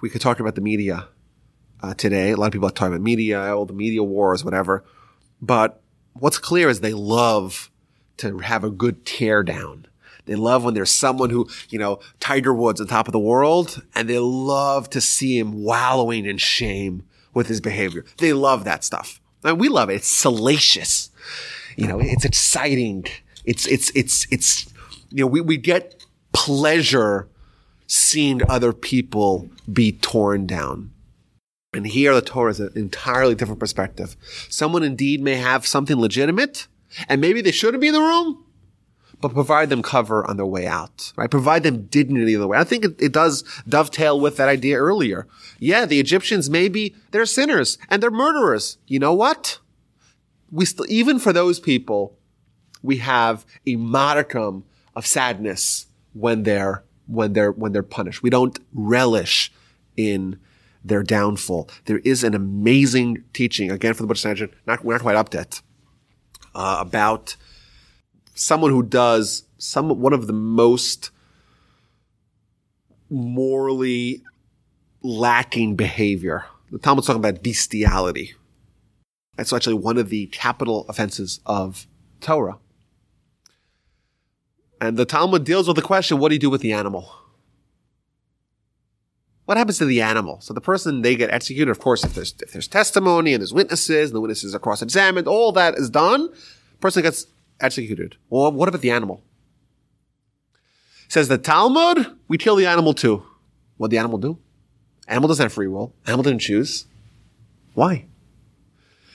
we 0.00 0.10
could 0.10 0.20
talk 0.20 0.40
about 0.40 0.54
the 0.54 0.60
media 0.60 1.08
uh, 1.82 1.94
today. 1.94 2.32
A 2.32 2.36
lot 2.36 2.46
of 2.46 2.52
people 2.52 2.68
are 2.68 2.72
talking 2.72 2.94
about 2.94 3.02
media, 3.02 3.54
all 3.54 3.66
the 3.66 3.72
media 3.72 4.02
wars, 4.02 4.44
whatever. 4.44 4.84
But 5.40 5.80
what's 6.14 6.38
clear 6.38 6.68
is 6.68 6.80
they 6.80 6.92
love 6.92 7.70
to 8.18 8.38
have 8.38 8.64
a 8.64 8.70
good 8.70 9.06
tear 9.06 9.42
down. 9.42 9.86
They 10.26 10.34
love 10.34 10.64
when 10.64 10.74
there's 10.74 10.90
someone 10.90 11.30
who, 11.30 11.48
you 11.70 11.78
know, 11.78 12.00
Tiger 12.20 12.52
Woods 12.52 12.80
on 12.80 12.86
top 12.86 13.08
of 13.08 13.12
the 13.12 13.18
world, 13.18 13.82
and 13.94 14.08
they 14.08 14.18
love 14.18 14.90
to 14.90 15.00
see 15.00 15.38
him 15.38 15.64
wallowing 15.64 16.26
in 16.26 16.36
shame 16.36 17.04
with 17.34 17.48
his 17.48 17.60
behavior. 17.60 18.04
They 18.18 18.32
love 18.32 18.64
that 18.64 18.84
stuff. 18.84 19.20
And 19.42 19.58
we 19.58 19.68
love 19.68 19.90
it. 19.90 19.94
It's 19.96 20.08
salacious. 20.08 21.10
You 21.76 21.86
know, 21.86 21.98
it's 22.00 22.24
exciting. 22.24 23.04
It's, 23.44 23.66
it's, 23.66 23.90
it's, 23.94 24.26
it's, 24.30 24.72
you 25.10 25.24
know, 25.24 25.26
we, 25.26 25.40
we 25.40 25.56
get 25.56 26.04
pleasure 26.32 27.28
seeing 27.86 28.40
other 28.48 28.72
people 28.72 29.48
be 29.72 29.92
torn 29.92 30.46
down. 30.46 30.92
And 31.72 31.86
here 31.86 32.14
the 32.14 32.20
Torah 32.20 32.50
is 32.50 32.60
an 32.60 32.72
entirely 32.74 33.34
different 33.34 33.60
perspective. 33.60 34.16
Someone 34.48 34.82
indeed 34.82 35.22
may 35.22 35.36
have 35.36 35.66
something 35.66 35.96
legitimate, 35.96 36.66
and 37.08 37.20
maybe 37.20 37.40
they 37.40 37.52
shouldn't 37.52 37.80
be 37.80 37.88
in 37.88 37.94
the 37.94 38.00
room, 38.00 38.44
but 39.20 39.34
provide 39.34 39.68
them 39.68 39.82
cover 39.82 40.28
on 40.28 40.36
their 40.36 40.46
way 40.46 40.66
out, 40.66 41.12
right? 41.16 41.30
Provide 41.30 41.62
them 41.62 41.86
dignity 41.86 42.34
on 42.34 42.40
the 42.40 42.48
way. 42.48 42.58
I 42.58 42.64
think 42.64 42.84
it, 42.84 43.00
it 43.00 43.12
does 43.12 43.44
dovetail 43.68 44.18
with 44.18 44.36
that 44.36 44.48
idea 44.48 44.76
earlier. 44.76 45.26
Yeah, 45.58 45.84
the 45.84 46.00
Egyptians 46.00 46.48
maybe 46.48 46.94
they're 47.10 47.26
sinners 47.26 47.78
and 47.88 48.02
they're 48.02 48.10
murderers. 48.10 48.78
You 48.86 48.98
know 48.98 49.14
what? 49.14 49.58
We 50.50 50.64
still, 50.64 50.86
even 50.88 51.18
for 51.18 51.32
those 51.32 51.60
people, 51.60 52.16
we 52.82 52.96
have 52.98 53.44
a 53.66 53.76
modicum 53.76 54.64
of 54.96 55.06
sadness 55.06 55.86
when 56.12 56.42
they're 56.44 56.82
when 57.06 57.34
they're 57.34 57.52
when 57.52 57.72
they're 57.72 57.82
punished. 57.82 58.22
We 58.22 58.30
don't 58.30 58.58
relish 58.72 59.52
in 59.96 60.38
their 60.82 61.02
downfall. 61.02 61.68
There 61.84 61.98
is 61.98 62.24
an 62.24 62.34
amazing 62.34 63.24
teaching 63.32 63.70
again 63.70 63.94
from 63.94 64.04
the 64.04 64.08
Buddhist 64.08 64.22
Sanhedrin. 64.22 64.50
Not 64.66 64.84
we're 64.84 64.94
not 64.94 65.02
quite 65.02 65.16
up 65.16 65.34
yet 65.34 65.60
uh, 66.54 66.78
about 66.80 67.36
someone 68.40 68.70
who 68.70 68.82
does 68.82 69.44
some 69.58 70.00
one 70.00 70.14
of 70.14 70.26
the 70.26 70.32
most 70.32 71.10
morally 73.10 74.22
lacking 75.02 75.76
behavior. 75.76 76.46
The 76.70 76.78
Talmud's 76.78 77.06
talking 77.06 77.20
about 77.20 77.42
bestiality. 77.42 78.32
That's 79.36 79.52
actually 79.52 79.74
one 79.74 79.98
of 79.98 80.08
the 80.08 80.26
capital 80.28 80.86
offenses 80.88 81.40
of 81.44 81.86
Torah. 82.20 82.58
And 84.80 84.96
the 84.96 85.04
Talmud 85.04 85.44
deals 85.44 85.66
with 85.66 85.76
the 85.76 85.82
question, 85.82 86.18
what 86.18 86.28
do 86.28 86.34
you 86.34 86.40
do 86.40 86.48
with 86.48 86.62
the 86.62 86.72
animal? 86.72 87.12
What 89.44 89.58
happens 89.58 89.78
to 89.78 89.84
the 89.84 90.00
animal? 90.00 90.40
So 90.40 90.54
the 90.54 90.60
person, 90.60 91.02
they 91.02 91.16
get 91.16 91.30
executed. 91.30 91.70
Of 91.70 91.80
course, 91.80 92.04
if 92.04 92.14
there's, 92.14 92.34
if 92.40 92.52
there's 92.52 92.68
testimony 92.68 93.34
and 93.34 93.42
there's 93.42 93.52
witnesses 93.52 94.10
and 94.10 94.16
the 94.16 94.20
witnesses 94.20 94.54
are 94.54 94.60
cross-examined, 94.60 95.26
all 95.26 95.52
that 95.52 95.74
is 95.74 95.90
done, 95.90 96.30
person 96.80 97.02
gets 97.02 97.26
executed. 97.60 98.16
Well, 98.28 98.50
what 98.52 98.68
about 98.68 98.80
the 98.80 98.90
animal? 98.90 99.22
Says 101.08 101.28
the 101.28 101.38
Talmud, 101.38 102.06
we 102.28 102.38
kill 102.38 102.56
the 102.56 102.66
animal 102.66 102.94
too. 102.94 103.24
What 103.76 103.90
the 103.90 103.98
animal 103.98 104.18
do? 104.18 104.38
Animal 105.08 105.28
doesn't 105.28 105.44
have 105.44 105.52
free 105.52 105.66
will. 105.66 105.92
Animal 106.06 106.22
didn't 106.22 106.40
choose. 106.40 106.86
Why? 107.74 108.06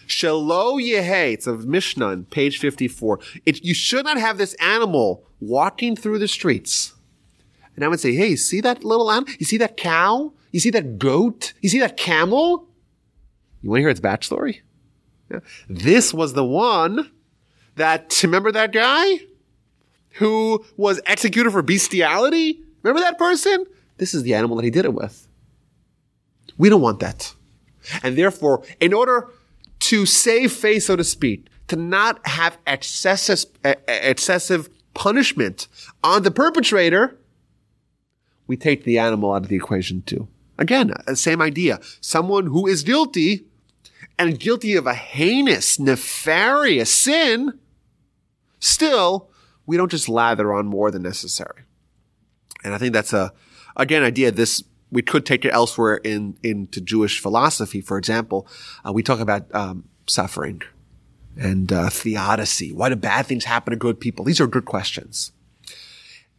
Shelo 0.07 0.81
Yehe, 0.81 1.33
it's 1.33 1.47
a 1.47 1.53
Mishnah, 1.53 2.17
page 2.29 2.59
54. 2.59 3.19
It, 3.45 3.63
you 3.63 3.73
should 3.73 4.05
not 4.05 4.17
have 4.17 4.37
this 4.37 4.53
animal 4.55 5.23
walking 5.39 5.95
through 5.95 6.19
the 6.19 6.27
streets. 6.27 6.93
And 7.75 7.83
I 7.83 7.87
would 7.87 7.99
say, 7.99 8.13
hey, 8.13 8.35
see 8.35 8.61
that 8.61 8.83
little 8.83 9.11
animal? 9.11 9.33
You 9.39 9.45
see 9.45 9.57
that 9.57 9.77
cow? 9.77 10.33
You 10.51 10.59
see 10.59 10.69
that 10.71 10.99
goat? 10.99 11.53
You 11.61 11.69
see 11.69 11.79
that 11.79 11.97
camel? 11.97 12.67
You 13.61 13.69
want 13.69 13.79
to 13.79 13.83
hear 13.83 13.89
its 13.89 13.99
backstory? 13.99 14.61
Yeah. 15.31 15.39
This 15.67 16.13
was 16.13 16.33
the 16.33 16.45
one 16.45 17.11
that, 17.75 18.19
remember 18.23 18.51
that 18.51 18.71
guy? 18.71 19.19
Who 20.15 20.65
was 20.77 21.01
executed 21.05 21.51
for 21.51 21.61
bestiality? 21.61 22.61
Remember 22.83 23.01
that 23.01 23.17
person? 23.17 23.65
This 23.97 24.13
is 24.13 24.23
the 24.23 24.33
animal 24.33 24.57
that 24.57 24.63
he 24.63 24.71
did 24.71 24.85
it 24.85 24.93
with. 24.93 25.27
We 26.57 26.69
don't 26.69 26.81
want 26.81 26.99
that. 26.99 27.33
And 28.01 28.17
therefore, 28.17 28.63
in 28.79 28.93
order 28.93 29.29
to 29.79 30.05
save 30.05 30.51
face, 30.51 30.85
so 30.85 30.95
to 30.95 31.03
speak, 31.03 31.47
to 31.67 31.75
not 31.75 32.25
have 32.27 32.57
excessive, 32.65 33.45
excessive 33.87 34.69
punishment 34.93 35.67
on 36.03 36.23
the 36.23 36.31
perpetrator, 36.31 37.17
we 38.47 38.55
take 38.55 38.83
the 38.83 38.97
animal 38.97 39.33
out 39.33 39.43
of 39.43 39.49
the 39.49 39.55
equation 39.55 40.01
too. 40.03 40.27
Again, 40.57 40.91
uh, 40.91 41.15
same 41.15 41.41
idea. 41.41 41.79
Someone 41.99 42.47
who 42.47 42.67
is 42.67 42.83
guilty 42.83 43.45
and 44.17 44.39
guilty 44.39 44.75
of 44.75 44.87
a 44.87 44.93
heinous, 44.93 45.79
nefarious 45.79 46.93
sin, 46.93 47.59
still, 48.59 49.29
we 49.65 49.77
don't 49.77 49.91
just 49.91 50.09
lather 50.09 50.53
on 50.53 50.65
more 50.65 50.91
than 50.91 51.01
necessary. 51.01 51.63
And 52.63 52.73
I 52.73 52.77
think 52.77 52.93
that's 52.93 53.13
a, 53.13 53.31
again, 53.75 54.03
idea 54.03 54.31
this 54.31 54.63
we 54.91 55.01
could 55.01 55.25
take 55.25 55.45
it 55.45 55.53
elsewhere 55.53 55.97
in 55.97 56.37
into 56.43 56.79
Jewish 56.81 57.19
philosophy. 57.19 57.81
For 57.81 57.97
example, 57.97 58.47
uh, 58.85 58.93
we 58.93 59.03
talk 59.03 59.19
about 59.19 59.53
um, 59.53 59.85
suffering 60.07 60.61
and 61.37 61.71
uh, 61.71 61.89
theodicy. 61.89 62.71
Why 62.71 62.89
do 62.89 62.95
bad 62.95 63.25
things 63.25 63.45
happen 63.45 63.71
to 63.71 63.77
good 63.77 63.99
people? 63.99 64.23
These 64.25 64.39
are 64.39 64.47
good 64.47 64.65
questions, 64.65 65.31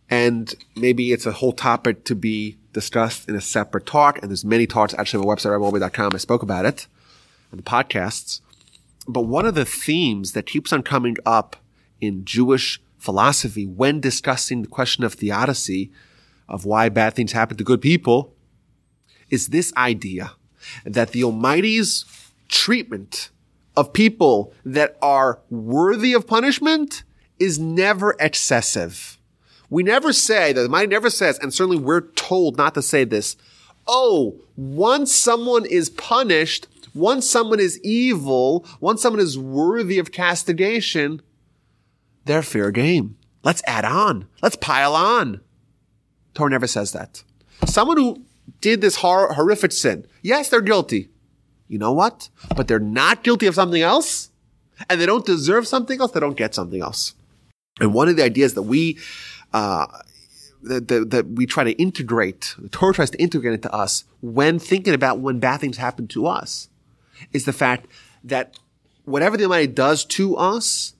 and 0.08 0.54
maybe 0.74 1.12
it's 1.12 1.26
a 1.26 1.32
whole 1.32 1.52
topic 1.52 2.04
to 2.04 2.14
be 2.14 2.56
discussed 2.72 3.28
in 3.28 3.34
a 3.34 3.40
separate 3.40 3.86
talk. 3.86 4.20
And 4.20 4.30
there's 4.30 4.44
many 4.44 4.66
talks 4.66 4.94
actually 4.94 5.20
on 5.20 5.26
my 5.26 5.34
website 5.34 5.58
rabbiwolbe.com. 5.58 6.12
I 6.14 6.18
spoke 6.18 6.42
about 6.42 6.64
it 6.64 6.86
on 7.52 7.58
the 7.58 7.62
podcasts. 7.62 8.40
But 9.08 9.22
one 9.22 9.46
of 9.46 9.54
the 9.54 9.64
themes 9.64 10.32
that 10.32 10.46
keeps 10.46 10.72
on 10.72 10.82
coming 10.82 11.16
up 11.24 11.56
in 12.00 12.24
Jewish 12.24 12.80
philosophy 12.98 13.66
when 13.66 14.00
discussing 14.00 14.62
the 14.62 14.68
question 14.68 15.04
of 15.04 15.14
theodicy, 15.14 15.90
of 16.48 16.64
why 16.64 16.88
bad 16.88 17.14
things 17.14 17.32
happen 17.32 17.56
to 17.56 17.64
good 17.64 17.80
people, 17.80 18.34
is 19.30 19.48
this 19.48 19.72
idea 19.76 20.32
that 20.84 21.10
the 21.10 21.24
Almighty's 21.24 22.04
treatment 22.48 23.30
of 23.76 23.92
people 23.92 24.52
that 24.64 24.96
are 25.02 25.40
worthy 25.50 26.12
of 26.12 26.26
punishment 26.26 27.02
is 27.38 27.58
never 27.58 28.16
excessive. 28.18 29.18
We 29.68 29.82
never 29.82 30.12
say, 30.12 30.52
that 30.52 30.60
the 30.60 30.66
Almighty 30.66 30.86
never 30.88 31.10
says, 31.10 31.38
and 31.38 31.52
certainly 31.52 31.78
we're 31.78 32.12
told 32.12 32.56
not 32.56 32.74
to 32.74 32.82
say 32.82 33.04
this, 33.04 33.36
oh, 33.86 34.40
once 34.56 35.14
someone 35.14 35.66
is 35.66 35.90
punished, 35.90 36.68
once 36.94 37.28
someone 37.28 37.60
is 37.60 37.80
evil, 37.82 38.64
once 38.80 39.02
someone 39.02 39.20
is 39.20 39.38
worthy 39.38 39.98
of 39.98 40.12
castigation, 40.12 41.20
they're 42.26 42.42
fair 42.42 42.70
game. 42.70 43.16
Let's 43.42 43.62
add 43.66 43.84
on. 43.84 44.28
Let's 44.42 44.56
pile 44.56 44.94
on. 44.94 45.40
Torah 46.34 46.50
never 46.50 46.66
says 46.66 46.92
that. 46.92 47.22
Someone 47.64 47.96
who 47.96 48.24
did 48.60 48.80
this 48.80 48.96
hor- 48.96 49.32
horrific 49.32 49.72
sin, 49.72 50.06
yes, 50.22 50.48
they're 50.48 50.60
guilty. 50.60 51.08
You 51.68 51.78
know 51.78 51.92
what? 51.92 52.28
But 52.54 52.68
they're 52.68 52.78
not 52.78 53.24
guilty 53.24 53.46
of 53.46 53.54
something 53.54 53.82
else, 53.82 54.30
and 54.90 55.00
they 55.00 55.06
don't 55.06 55.24
deserve 55.24 55.66
something 55.66 56.00
else. 56.00 56.12
They 56.12 56.20
don't 56.20 56.36
get 56.36 56.54
something 56.54 56.80
else. 56.80 57.14
And 57.80 57.94
one 57.94 58.08
of 58.08 58.16
the 58.16 58.24
ideas 58.24 58.54
that 58.54 58.62
we 58.62 58.98
uh, 59.52 59.86
that, 60.62 60.88
that, 60.88 61.10
that, 61.10 61.26
we 61.28 61.46
try 61.46 61.64
to 61.64 61.72
integrate, 61.72 62.54
the 62.58 62.68
Torah 62.68 62.92
tries 62.92 63.10
to 63.10 63.22
integrate 63.22 63.54
into 63.54 63.72
us 63.72 64.04
when 64.20 64.58
thinking 64.58 64.94
about 64.94 65.20
when 65.20 65.38
bad 65.38 65.60
things 65.60 65.76
happen 65.76 66.08
to 66.08 66.26
us, 66.26 66.68
is 67.32 67.44
the 67.44 67.52
fact 67.52 67.86
that 68.24 68.58
whatever 69.04 69.36
the 69.36 69.44
Almighty 69.44 69.68
does 69.68 70.04
to 70.04 70.36
us, 70.36 70.95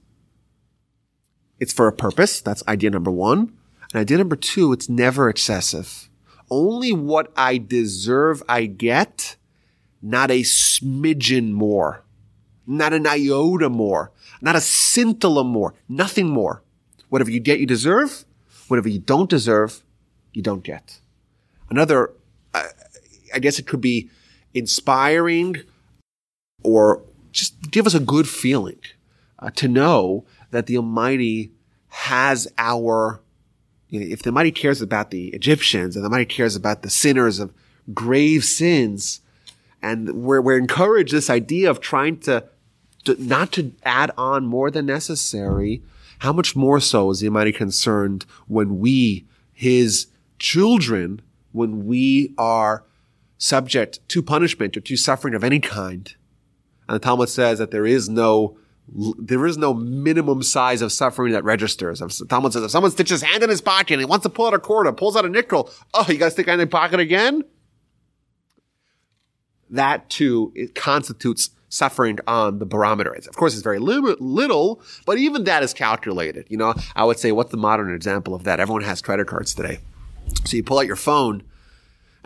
it's 1.59 1.73
for 1.73 1.87
a 1.87 1.93
purpose. 1.93 2.41
That's 2.41 2.67
idea 2.69 2.91
number 2.91 3.11
one. 3.11 3.53
And 3.93 4.01
idea 4.01 4.19
number 4.19 4.37
two, 4.37 4.73
it's 4.73 4.89
never 4.89 5.29
excessive. 5.29 6.09
Only 6.51 6.93
what 6.93 7.33
I 7.37 7.59
deserve 7.59 8.43
I 8.49 8.67
get, 8.67 9.37
not 10.03 10.31
a 10.31 10.43
smidgen 10.43 11.53
more, 11.53 12.05
not 12.67 12.93
an 12.93 13.07
iota 13.07 13.69
more, 13.69 14.13
not 14.41 14.57
a 14.57 14.61
scintilla 14.61 15.45
more, 15.45 15.75
nothing 15.89 16.29
more. 16.29 16.63
Whatever 17.09 17.31
you 17.31 17.41
get, 17.41 17.61
you 17.61 17.67
deserve. 17.67 18.25
Whatever 18.69 18.89
you 18.89 18.99
don't 18.99 19.31
deserve, 19.31 19.83
you 20.33 20.43
don't 20.43 20.65
get. 20.65 21.01
Another, 21.71 22.13
uh, 22.53 22.65
I 23.35 23.39
guess 23.39 23.59
it 23.59 23.67
could 23.67 23.81
be 23.81 24.11
inspiring 24.55 25.57
or 26.63 27.03
just 27.33 27.71
give 27.71 27.87
us 27.87 27.95
a 27.95 28.01
good 28.01 28.29
feeling 28.29 28.79
uh, 29.39 29.51
to 29.51 29.69
know 29.69 30.25
that 30.51 30.67
the 30.67 30.77
Almighty 30.77 31.53
has 31.89 32.49
our, 32.59 33.21
you 33.89 34.01
know, 34.01 34.07
if 34.07 34.23
the 34.23 34.31
Almighty 34.31 34.53
cares 34.53 34.83
about 34.83 35.11
the 35.11 35.29
Egyptians 35.29 35.97
and 35.97 36.05
the 36.05 36.09
Almighty 36.09 36.27
cares 36.27 36.57
about 36.57 36.83
the 36.83 36.91
sinners 36.91 37.39
of 37.39 37.53
grave 37.95 38.45
sins, 38.45 39.21
and 39.83 40.13
we're, 40.23 40.41
we're 40.41 40.59
encouraged 40.59 41.13
this 41.13 41.31
idea 41.31 41.71
of 41.71 41.81
trying 41.81 42.19
to, 42.21 42.45
to 43.05 43.23
not 43.23 43.53
to 43.53 43.73
add 43.85 44.11
on 44.17 44.47
more 44.47 44.71
than 44.71 44.87
necessary, 44.87 45.83
how 46.21 46.33
much 46.33 46.57
more 46.57 46.81
so 46.81 47.11
is 47.11 47.21
the 47.21 47.29
Almighty 47.29 47.53
concerned 47.53 48.25
when 48.49 48.79
we, 48.79 49.27
His 49.53 50.09
children, 50.39 51.23
when 51.53 51.87
we 51.87 52.35
are 52.37 52.85
subject 53.39 54.07
to 54.09 54.23
punishment 54.23 54.77
or 54.77 54.81
to 54.81 54.97
suffering 54.97 55.35
of 55.35 55.45
any 55.45 55.61
kind? 55.61 56.15
And 56.89 56.95
the 56.95 57.01
Talmud 57.01 57.29
says 57.29 57.59
that 57.59 57.71
there 57.71 57.87
is 57.87 58.09
no 58.09 58.59
there 58.89 59.45
is 59.47 59.59
no 59.59 59.75
minimum 59.75 60.43
size 60.43 60.81
of 60.81 60.93
suffering 60.93 61.33
that 61.33 61.45
registers. 61.45 62.01
If 62.01 62.29
Talmud 62.29 62.53
says 62.53 62.63
if 62.63 62.71
someone 62.71 62.93
sticks 62.93 63.11
his 63.11 63.23
hand 63.23 63.43
in 63.43 63.51
his 63.51 63.61
pocket 63.61 63.95
and 63.95 64.01
he 64.01 64.07
wants 64.07 64.23
to 64.23 64.31
pull 64.31 64.47
out 64.47 64.55
a 64.55 64.59
quarter, 64.59 64.93
pulls 64.93 65.17
out 65.17 65.25
a 65.25 65.29
nickel, 65.29 65.71
oh, 65.93 66.07
you 66.09 66.19
got 66.19 66.27
to 66.27 66.31
stick 66.31 66.47
it 66.49 66.53
in 66.53 66.59
your 66.61 66.69
pocket 66.69 67.01
again? 67.01 67.43
That 69.69 70.09
too, 70.09 70.53
it 70.55 70.77
constitutes 70.77 71.51
suffering 71.69 72.21
on 72.29 72.61
the 72.61 72.67
barometer. 72.67 73.13
Of 73.13 73.35
course, 73.35 73.55
it's 73.55 73.63
very 73.65 73.81
little, 73.81 74.81
but 75.05 75.19
even 75.19 75.45
that 75.45 75.65
is 75.65 75.75
calculated. 75.75 76.47
You 76.49 76.57
know, 76.57 76.75
I 76.95 77.05
would 77.05 77.19
say, 77.19 77.33
what's 77.33 77.51
the 77.51 77.57
modern 77.57 77.93
example 77.93 78.35
of 78.35 78.45
that? 78.45 78.61
Everyone 78.61 78.85
has 78.85 79.03
credit 79.03 79.27
cards 79.27 79.53
today. 79.53 79.81
So 80.45 80.57
you 80.57 80.63
pull 80.63 80.79
out 80.79 80.87
your 80.87 80.95
phone 80.97 81.43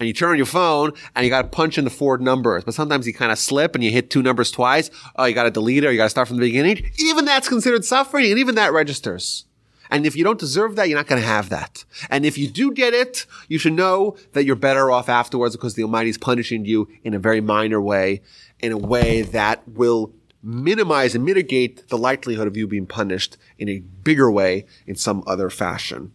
and 0.01 0.07
you 0.07 0.15
turn 0.15 0.31
on 0.31 0.37
your 0.39 0.47
phone 0.47 0.93
and 1.15 1.25
you 1.25 1.31
got 1.31 1.43
to 1.43 1.49
punch 1.49 1.77
in 1.77 1.85
the 1.85 1.91
four 1.91 2.17
numbers. 2.17 2.65
But 2.65 2.75
sometimes 2.75 3.07
you 3.07 3.13
kind 3.13 3.31
of 3.31 3.39
slip 3.39 3.75
and 3.75 3.85
you 3.85 3.93
hit 3.93 4.11
two 4.11 4.23
numbers 4.23 4.51
twice. 4.51 4.91
Oh, 5.15 5.27
you 5.27 5.35
got 5.35 5.45
to 5.45 5.51
delete 5.51 5.85
it 5.85 5.89
or 5.89 5.93
you 5.93 5.99
got 5.99 6.05
to 6.05 6.11
start 6.11 6.27
from 6.27 6.39
the 6.39 6.47
beginning. 6.47 6.91
Even 6.99 7.27
that's 7.27 7.49
considered 7.49 7.85
suffering 7.85 8.31
and 8.31 8.39
even 8.39 8.55
that 8.55 8.73
registers. 8.73 9.45
And 9.91 10.07
if 10.07 10.17
you 10.17 10.25
don't 10.25 10.39
deserve 10.39 10.77
that, 10.77 10.89
you're 10.89 10.99
not 10.99 11.07
going 11.07 11.21
to 11.21 11.27
have 11.27 11.51
that. 11.51 11.85
And 12.09 12.25
if 12.25 12.39
you 12.39 12.49
do 12.49 12.73
get 12.73 12.95
it, 12.95 13.27
you 13.49 13.59
should 13.59 13.75
know 13.75 14.17
that 14.33 14.45
you're 14.45 14.57
better 14.57 14.91
off 14.91 15.09
afterwards 15.09 15.55
because 15.55 15.75
the 15.75 15.83
Almighty 15.83 16.11
is 16.11 16.19
punishing 16.19 16.65
you 16.65 16.89
in 17.05 17.13
a 17.13 17.19
very 17.19 17.41
minor 17.41 17.81
way, 17.81 18.23
in 18.61 18.73
a 18.73 18.79
way 18.79 19.23
that 19.23 19.67
will 19.69 20.15
minimize 20.43 21.15
and 21.15 21.25
mitigate 21.25 21.89
the 21.89 21.99
likelihood 21.99 22.47
of 22.47 22.57
you 22.57 22.67
being 22.67 22.87
punished 22.87 23.37
in 23.59 23.69
a 23.69 23.81
bigger 23.81 24.31
way 24.31 24.65
in 24.87 24.95
some 24.95 25.23
other 25.27 25.51
fashion. 25.51 26.13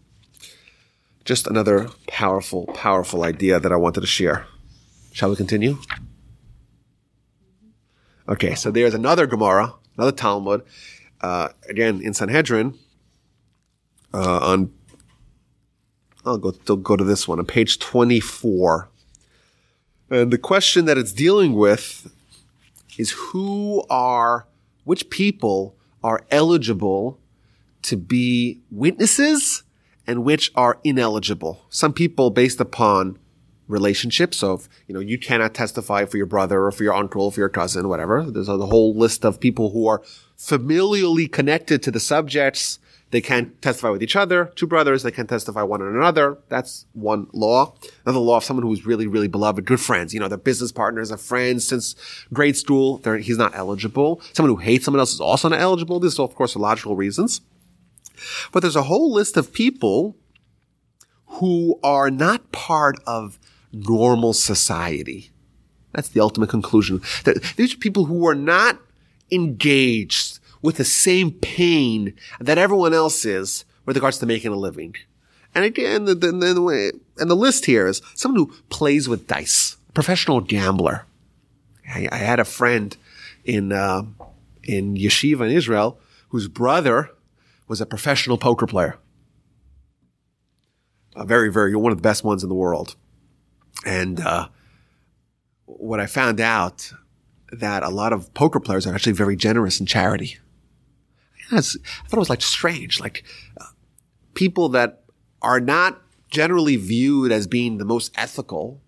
Just 1.26 1.48
another 1.48 1.90
powerful, 2.08 2.68
powerful 2.68 3.24
idea 3.24 3.60
that 3.60 3.72
I 3.72 3.76
wanted 3.76 4.02
to 4.02 4.08
share. 4.08 4.46
Shall 5.12 5.32
we 5.32 5.36
continue? 5.36 5.80
Okay, 8.30 8.54
so 8.54 8.70
there's 8.70 8.94
another 8.94 9.26
Gemara, 9.26 9.74
another 9.98 10.12
Talmud, 10.12 10.64
uh, 11.22 11.50
again 11.68 12.00
in 12.02 12.14
Sanhedrin, 12.14 12.78
uh, 14.14 14.40
on, 14.40 14.72
I'll 16.24 16.38
go, 16.38 16.52
go 16.52 16.96
to 16.96 17.04
this 17.04 17.28
one, 17.28 17.40
on 17.40 17.46
page 17.46 17.80
24. 17.80 18.88
And 20.12 20.32
the 20.32 20.38
question 20.38 20.86
that 20.86 20.98
it's 20.98 21.12
dealing 21.12 21.54
with 21.54 22.12
is 23.00 23.12
who 23.12 23.84
are, 23.90 24.46
which 24.84 25.10
people 25.10 25.76
are 26.04 26.24
eligible 26.30 27.20
to 27.82 27.98
be 27.98 28.60
witnesses 28.70 29.64
and 30.08 30.24
which 30.24 30.52
are 30.56 30.80
ineligible. 30.84 31.66
Some 31.70 31.94
people 31.94 32.30
based 32.30 32.60
upon 32.60 33.20
relationships. 33.68 34.38
So 34.38 34.54
if, 34.54 34.70
you 34.88 34.94
know, 34.94 35.00
you 35.00 35.18
cannot 35.18 35.54
testify 35.54 36.06
for 36.06 36.18
your 36.18 36.26
brother 36.26 36.66
or 36.66 36.72
for 36.72 36.84
your 36.84 36.94
uncle 36.94 37.24
or 37.24 37.32
for 37.32 37.40
your 37.40 37.50
cousin, 37.50 37.90
whatever. 37.90 38.24
There's 38.24 38.50
a 38.50 38.58
whole 38.58 38.96
list 38.96 39.26
of 39.26 39.40
people 39.40 39.72
who 39.72 39.88
are 39.88 40.02
familially 40.38 41.32
connected 41.32 41.82
to 41.84 41.92
the 41.92 42.00
subjects. 42.00 42.80
They 43.12 43.22
can't 43.22 43.62
testify 43.62 43.90
with 43.90 44.04
each 44.04 44.16
other. 44.16 44.52
Two 44.56 44.68
brothers, 44.68 45.04
they 45.04 45.12
can't 45.12 45.30
testify 45.30 45.62
one 45.62 45.82
on 45.82 45.96
another. 45.96 46.38
That's 46.50 46.86
one 46.94 47.28
law. 47.34 47.74
Another 48.06 48.20
law 48.20 48.38
of 48.38 48.44
someone 48.44 48.66
who's 48.66 48.86
really, 48.86 49.08
really 49.08 49.28
beloved, 49.28 49.66
good 49.66 49.80
friends. 49.80 50.14
You 50.14 50.20
know, 50.20 50.28
they're 50.28 50.38
business 50.38 50.72
partners, 50.72 51.10
they're 51.10 51.18
friends 51.18 51.68
since 51.68 51.96
grade 52.34 52.58
school. 52.58 53.02
he's 53.22 53.38
not 53.38 53.56
eligible. 53.56 54.22
Someone 54.34 54.56
who 54.56 54.62
hates 54.62 54.86
someone 54.86 55.00
else 55.00 55.14
is 55.14 55.22
also 55.22 55.50
not 55.50 55.60
eligible. 55.60 56.00
This 56.00 56.14
is, 56.14 56.20
of 56.20 56.36
course, 56.36 56.54
for 56.54 56.60
logical 56.60 56.96
reasons. 56.96 57.42
But 58.52 58.62
there's 58.62 58.76
a 58.76 58.84
whole 58.84 59.12
list 59.12 59.38
of 59.38 59.54
people 59.54 60.16
who 61.28 61.80
are 61.84 62.10
not 62.10 62.52
part 62.52 62.98
of 63.06 63.40
normal 63.72 64.34
society. 64.34 65.32
That's 65.92 66.10
the 66.10 66.20
ultimate 66.20 66.50
conclusion. 66.50 67.02
These 67.56 67.74
are 67.74 67.78
people 67.78 68.06
who 68.06 68.28
are 68.28 68.36
not 68.36 68.80
engaged 69.32 70.40
with 70.62 70.78
the 70.78 70.86
same 70.86 71.32
pain 71.32 72.14
that 72.40 72.58
everyone 72.58 72.94
else 72.94 73.26
is 73.26 73.66
with 73.86 73.96
regards 73.96 74.18
to 74.20 74.26
making 74.26 74.52
a 74.52 74.58
living. 74.58 74.96
And 75.54 75.64
again, 75.64 76.06
the, 76.06 76.16
the, 76.16 76.32
the, 76.32 77.00
and 77.18 77.30
the 77.30 77.36
list 77.36 77.66
here 77.66 77.88
is 77.88 78.02
someone 78.14 78.40
who 78.40 78.54
plays 78.70 79.08
with 79.08 79.28
dice, 79.28 79.78
professional 79.94 80.42
gambler. 80.42 81.06
I, 81.88 82.10
I 82.12 82.18
had 82.18 82.40
a 82.40 82.46
friend 82.46 82.96
in 83.46 83.72
uh, 83.72 84.04
in 84.64 84.96
yeshiva 84.96 85.42
in 85.42 85.52
Israel 85.52 86.00
whose 86.30 86.48
brother 86.48 87.12
was 87.68 87.82
a 87.82 87.86
professional 87.86 88.38
poker 88.38 88.68
player. 88.68 88.98
A 91.16 91.26
very, 91.26 91.52
very, 91.52 91.76
one 91.76 91.92
of 91.92 91.98
the 91.98 92.02
best 92.04 92.24
ones 92.24 92.44
in 92.44 92.50
the 92.50 92.56
world. 92.56 92.96
And, 93.86 94.20
uh, 94.20 94.50
what 95.66 96.00
I 96.00 96.06
found 96.06 96.40
out 96.40 96.92
that 97.52 97.84
a 97.84 97.90
lot 97.90 98.14
of 98.14 98.34
poker 98.34 98.60
players 98.60 98.86
are 98.86 98.94
actually 98.94 99.14
very 99.14 99.36
generous 99.36 99.80
in 99.80 99.86
charity. 99.86 100.38
I 101.52 101.62
thought 101.62 102.14
it 102.14 102.18
was 102.18 102.30
like 102.30 102.42
strange, 102.42 103.00
like 103.00 103.24
uh, 103.60 103.66
people 104.34 104.70
that 104.70 105.04
are 105.42 105.60
not 105.60 106.02
generally 106.30 106.76
viewed 106.76 107.32
as 107.32 107.48
being 107.48 107.78
the 107.78 107.86
most 107.86 108.12
ethical. 108.18 108.82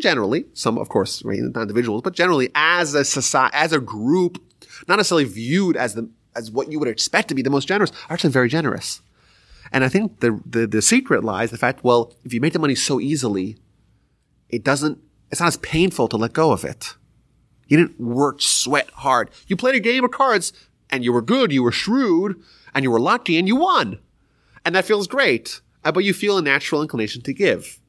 Generally, 0.00 0.46
some, 0.54 0.76
of 0.76 0.88
course, 0.88 1.24
not 1.24 1.62
individuals, 1.62 2.02
but 2.02 2.14
generally 2.14 2.50
as 2.54 2.94
a 2.94 3.04
society, 3.04 3.56
as 3.56 3.72
a 3.72 3.78
group, 3.78 4.42
not 4.88 4.96
necessarily 4.96 5.24
viewed 5.24 5.76
as 5.76 5.94
the 5.94 6.10
as 6.36 6.50
what 6.50 6.70
you 6.70 6.78
would 6.78 6.88
expect 6.88 7.28
to 7.28 7.34
be 7.34 7.42
the 7.42 7.50
most 7.50 7.68
generous 7.68 7.90
are 8.08 8.14
actually 8.14 8.30
very 8.30 8.48
generous. 8.48 9.00
And 9.72 9.84
I 9.84 9.88
think 9.88 10.20
the, 10.20 10.40
the, 10.44 10.66
the 10.66 10.82
secret 10.82 11.24
lies 11.24 11.50
the 11.50 11.58
fact, 11.58 11.82
well, 11.82 12.12
if 12.24 12.32
you 12.32 12.40
make 12.40 12.52
the 12.52 12.58
money 12.58 12.74
so 12.74 13.00
easily, 13.00 13.56
it 14.48 14.62
doesn't, 14.62 14.98
it's 15.30 15.40
not 15.40 15.48
as 15.48 15.56
painful 15.58 16.08
to 16.08 16.16
let 16.16 16.32
go 16.32 16.52
of 16.52 16.64
it. 16.64 16.94
You 17.66 17.78
didn't 17.78 17.98
work, 17.98 18.40
sweat 18.40 18.90
hard. 18.90 19.30
You 19.46 19.56
played 19.56 19.74
a 19.74 19.80
game 19.80 20.04
of 20.04 20.10
cards 20.10 20.52
and 20.90 21.04
you 21.04 21.12
were 21.12 21.22
good, 21.22 21.50
you 21.50 21.62
were 21.62 21.72
shrewd, 21.72 22.40
and 22.74 22.82
you 22.82 22.90
were 22.90 23.00
lucky 23.00 23.38
and 23.38 23.48
you 23.48 23.56
won. 23.56 23.98
And 24.64 24.74
that 24.74 24.84
feels 24.84 25.06
great. 25.06 25.60
Uh, 25.82 25.92
but 25.92 26.04
you 26.04 26.14
feel 26.14 26.38
a 26.38 26.42
natural 26.42 26.82
inclination 26.82 27.22
to 27.22 27.32
give 27.32 27.80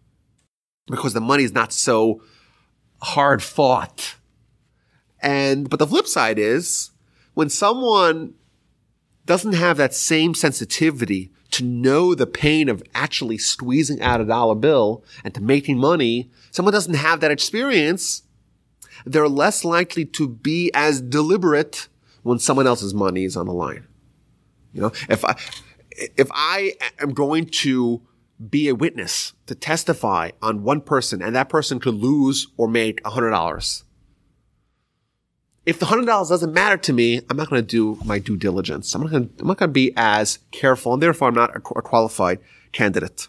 because 0.87 1.13
the 1.13 1.21
money 1.21 1.43
is 1.43 1.53
not 1.53 1.71
so 1.71 2.21
hard 3.01 3.43
fought. 3.43 4.15
And, 5.21 5.69
but 5.69 5.79
the 5.79 5.87
flip 5.87 6.07
side 6.07 6.37
is 6.39 6.91
when 7.35 7.49
someone 7.49 8.33
doesn't 9.25 9.53
have 9.53 9.77
that 9.77 9.93
same 9.93 10.33
sensitivity 10.33 11.31
to 11.51 11.63
know 11.63 12.15
the 12.15 12.27
pain 12.27 12.67
of 12.67 12.83
actually 12.93 13.37
squeezing 13.37 14.01
out 14.01 14.19
a 14.19 14.25
dollar 14.25 14.55
bill 14.55 15.03
and 15.23 15.33
to 15.35 15.41
making 15.41 15.77
money, 15.77 16.29
someone 16.51 16.73
doesn't 16.73 16.95
have 16.95 17.19
that 17.19 17.31
experience, 17.31 18.23
they're 19.05 19.29
less 19.29 19.63
likely 19.63 20.05
to 20.05 20.27
be 20.27 20.71
as 20.73 21.01
deliberate 21.01 21.87
when 22.23 22.39
someone 22.39 22.65
else's 22.65 22.93
money 22.93 23.23
is 23.23 23.37
on 23.37 23.45
the 23.45 23.53
line. 23.53 23.85
You 24.73 24.81
know, 24.81 24.91
if 25.07 25.23
I, 25.23 25.37
if 26.17 26.29
I 26.33 26.73
am 26.99 27.13
going 27.13 27.45
to 27.45 28.01
be 28.49 28.67
a 28.67 28.75
witness 28.75 29.33
to 29.45 29.55
testify 29.55 30.31
on 30.41 30.63
one 30.63 30.81
person 30.81 31.21
and 31.21 31.35
that 31.35 31.49
person 31.49 31.79
could 31.79 31.93
lose 31.93 32.47
or 32.57 32.67
make 32.67 32.99
a 33.05 33.11
hundred 33.11 33.31
dollars. 33.31 33.83
If 35.65 35.79
the 35.79 35.87
hundred 35.87 36.05
dollars 36.05 36.29
doesn't 36.29 36.53
matter 36.53 36.77
to 36.77 36.93
me, 36.93 37.21
I'm 37.29 37.37
not 37.37 37.49
going 37.49 37.61
to 37.61 37.67
do 37.67 37.99
my 38.05 38.19
due 38.19 38.37
diligence. 38.37 38.93
I'm 38.93 39.01
not 39.01 39.11
going 39.11 39.29
to, 39.29 39.33
I'm 39.39 39.47
not 39.47 39.57
going 39.57 39.69
to 39.69 39.73
be 39.73 39.93
as 39.97 40.39
careful 40.51 40.93
and 40.93 41.01
therefore 41.01 41.27
I'm 41.27 41.33
not 41.33 41.55
a 41.55 41.59
qualified 41.59 42.39
candidate. 42.71 43.27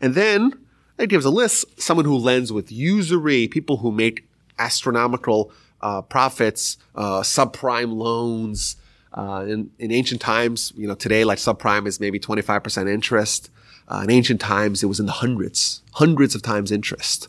And 0.00 0.14
then 0.14 0.52
it 0.98 1.08
gives 1.08 1.24
a 1.24 1.30
list, 1.30 1.80
someone 1.80 2.04
who 2.04 2.16
lends 2.16 2.52
with 2.52 2.70
usury, 2.70 3.48
people 3.48 3.78
who 3.78 3.90
make 3.90 4.28
astronomical 4.58 5.50
uh, 5.80 6.02
profits, 6.02 6.76
uh, 6.94 7.22
subprime 7.22 7.96
loans, 7.96 8.76
uh, 9.14 9.44
in, 9.46 9.70
in 9.78 9.90
ancient 9.90 10.20
times, 10.20 10.72
you 10.76 10.86
know, 10.86 10.94
today, 10.94 11.24
like 11.24 11.38
subprime 11.38 11.86
is 11.86 12.00
maybe 12.00 12.18
25% 12.18 12.88
interest. 12.88 13.50
Uh, 13.88 14.00
in 14.04 14.10
ancient 14.10 14.40
times, 14.40 14.82
it 14.82 14.86
was 14.86 15.00
in 15.00 15.06
the 15.06 15.12
hundreds, 15.12 15.82
hundreds 15.92 16.34
of 16.34 16.42
times 16.42 16.72
interest. 16.72 17.28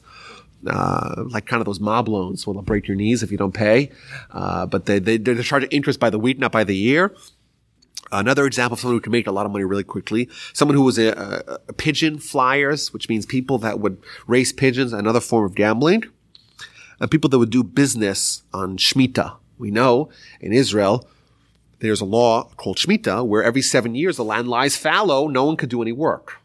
Uh, 0.65 1.25
like 1.27 1.45
kind 1.45 1.61
of 1.61 1.65
those 1.65 1.79
mob 1.79 2.07
loans 2.07 2.47
where 2.47 2.53
they'll 2.53 2.61
break 2.61 2.87
your 2.87 2.95
knees 2.95 3.21
if 3.21 3.31
you 3.31 3.37
don't 3.37 3.53
pay. 3.53 3.89
Uh, 4.31 4.65
but 4.65 4.85
they, 4.85 4.99
they, 4.99 5.17
they're 5.17 5.41
charging 5.43 5.69
interest 5.71 5.99
by 5.99 6.09
the 6.09 6.19
week, 6.19 6.39
not 6.39 6.51
by 6.51 6.63
the 6.63 6.75
year. 6.75 7.13
Another 8.11 8.45
example 8.45 8.75
of 8.75 8.79
someone 8.79 8.97
who 8.97 9.01
can 9.01 9.11
make 9.11 9.27
a 9.27 9.31
lot 9.31 9.45
of 9.45 9.51
money 9.51 9.65
really 9.65 9.83
quickly. 9.83 10.29
Someone 10.53 10.75
who 10.75 10.83
was 10.83 10.97
a, 10.97 11.07
a, 11.09 11.59
a 11.69 11.73
pigeon 11.73 12.19
flyers, 12.19 12.93
which 12.93 13.09
means 13.09 13.25
people 13.25 13.57
that 13.59 13.79
would 13.79 13.97
race 14.27 14.53
pigeons, 14.53 14.93
another 14.93 15.19
form 15.19 15.45
of 15.45 15.55
gambling. 15.55 16.03
Uh, 17.01 17.07
people 17.07 17.29
that 17.29 17.39
would 17.39 17.49
do 17.49 17.63
business 17.63 18.43
on 18.53 18.77
Shemitah. 18.77 19.35
We 19.57 19.71
know 19.71 20.09
in 20.39 20.53
Israel, 20.53 21.07
there's 21.79 22.01
a 22.01 22.05
law 22.05 22.49
called 22.55 22.77
Shemitah 22.77 23.25
where 23.25 23.43
every 23.43 23.61
seven 23.61 23.95
years 23.95 24.17
the 24.17 24.23
land 24.23 24.47
lies 24.47 24.77
fallow, 24.77 25.27
no 25.27 25.43
one 25.43 25.57
could 25.57 25.69
do 25.69 25.81
any 25.81 25.91
work. 25.91 26.39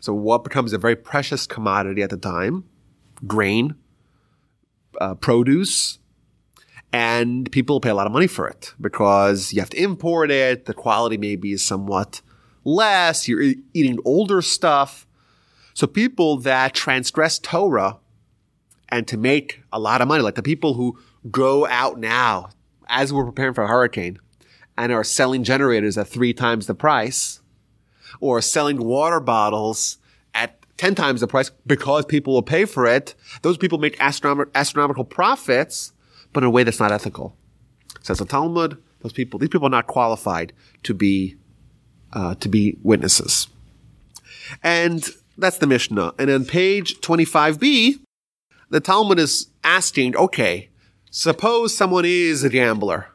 So 0.00 0.12
what 0.12 0.44
becomes 0.44 0.74
a 0.74 0.78
very 0.78 0.96
precious 0.96 1.46
commodity 1.46 2.02
at 2.02 2.10
the 2.10 2.18
time? 2.18 2.64
Grain, 3.26 3.74
uh, 5.00 5.14
produce, 5.14 5.98
and 6.92 7.50
people 7.50 7.80
pay 7.80 7.90
a 7.90 7.94
lot 7.94 8.06
of 8.06 8.12
money 8.12 8.26
for 8.26 8.46
it 8.46 8.72
because 8.80 9.52
you 9.52 9.60
have 9.60 9.70
to 9.70 9.82
import 9.82 10.30
it. 10.30 10.66
The 10.66 10.74
quality 10.74 11.16
maybe 11.16 11.52
is 11.52 11.64
somewhat 11.64 12.20
less. 12.64 13.26
You're 13.26 13.54
eating 13.72 13.98
older 14.04 14.40
stuff. 14.40 15.06
So 15.74 15.86
people 15.86 16.36
that 16.38 16.72
transgress 16.72 17.38
Torah 17.38 17.98
and 18.88 19.08
to 19.08 19.16
make 19.16 19.62
a 19.72 19.80
lot 19.80 20.00
of 20.00 20.08
money, 20.08 20.22
like 20.22 20.36
the 20.36 20.42
people 20.42 20.74
who 20.74 20.98
go 21.30 21.66
out 21.66 21.98
now 21.98 22.50
as 22.86 23.12
we're 23.12 23.24
preparing 23.24 23.54
for 23.54 23.64
a 23.64 23.68
hurricane 23.68 24.18
and 24.76 24.92
are 24.92 25.04
selling 25.04 25.42
generators 25.42 25.98
at 25.98 26.06
three 26.06 26.32
times 26.32 26.66
the 26.66 26.74
price 26.74 27.40
or 28.20 28.40
selling 28.40 28.84
water 28.84 29.20
bottles 29.20 29.98
10 30.76 30.94
times 30.94 31.20
the 31.20 31.26
price 31.26 31.50
because 31.66 32.04
people 32.04 32.34
will 32.34 32.42
pay 32.42 32.64
for 32.64 32.86
it. 32.86 33.14
Those 33.42 33.56
people 33.56 33.78
make 33.78 33.96
astronom- 33.98 34.50
astronomical 34.54 35.04
profits, 35.04 35.92
but 36.32 36.42
in 36.42 36.48
a 36.48 36.50
way 36.50 36.64
that's 36.64 36.80
not 36.80 36.92
ethical. 36.92 37.36
Says 38.02 38.18
the 38.18 38.24
Talmud, 38.24 38.82
those 39.00 39.12
people, 39.12 39.38
these 39.38 39.48
people 39.48 39.66
are 39.66 39.70
not 39.70 39.86
qualified 39.86 40.52
to 40.82 40.94
be, 40.94 41.36
uh, 42.12 42.34
to 42.36 42.48
be 42.48 42.76
witnesses. 42.82 43.48
And 44.62 45.08
that's 45.38 45.58
the 45.58 45.66
Mishnah. 45.66 46.14
And 46.18 46.30
on 46.30 46.44
page 46.44 47.00
25b, 47.00 48.00
the 48.70 48.80
Talmud 48.80 49.18
is 49.18 49.48
asking, 49.62 50.16
okay, 50.16 50.70
suppose 51.10 51.76
someone 51.76 52.04
is 52.04 52.44
a 52.44 52.48
gambler 52.48 53.08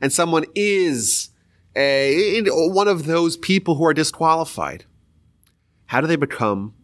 and 0.00 0.12
someone 0.12 0.44
is 0.54 1.30
a, 1.76 2.42
one 2.50 2.88
of 2.88 3.06
those 3.06 3.36
people 3.36 3.76
who 3.76 3.84
are 3.84 3.94
disqualified, 3.94 4.84
how 5.86 6.00
do 6.00 6.06
they 6.06 6.16
become 6.16 6.74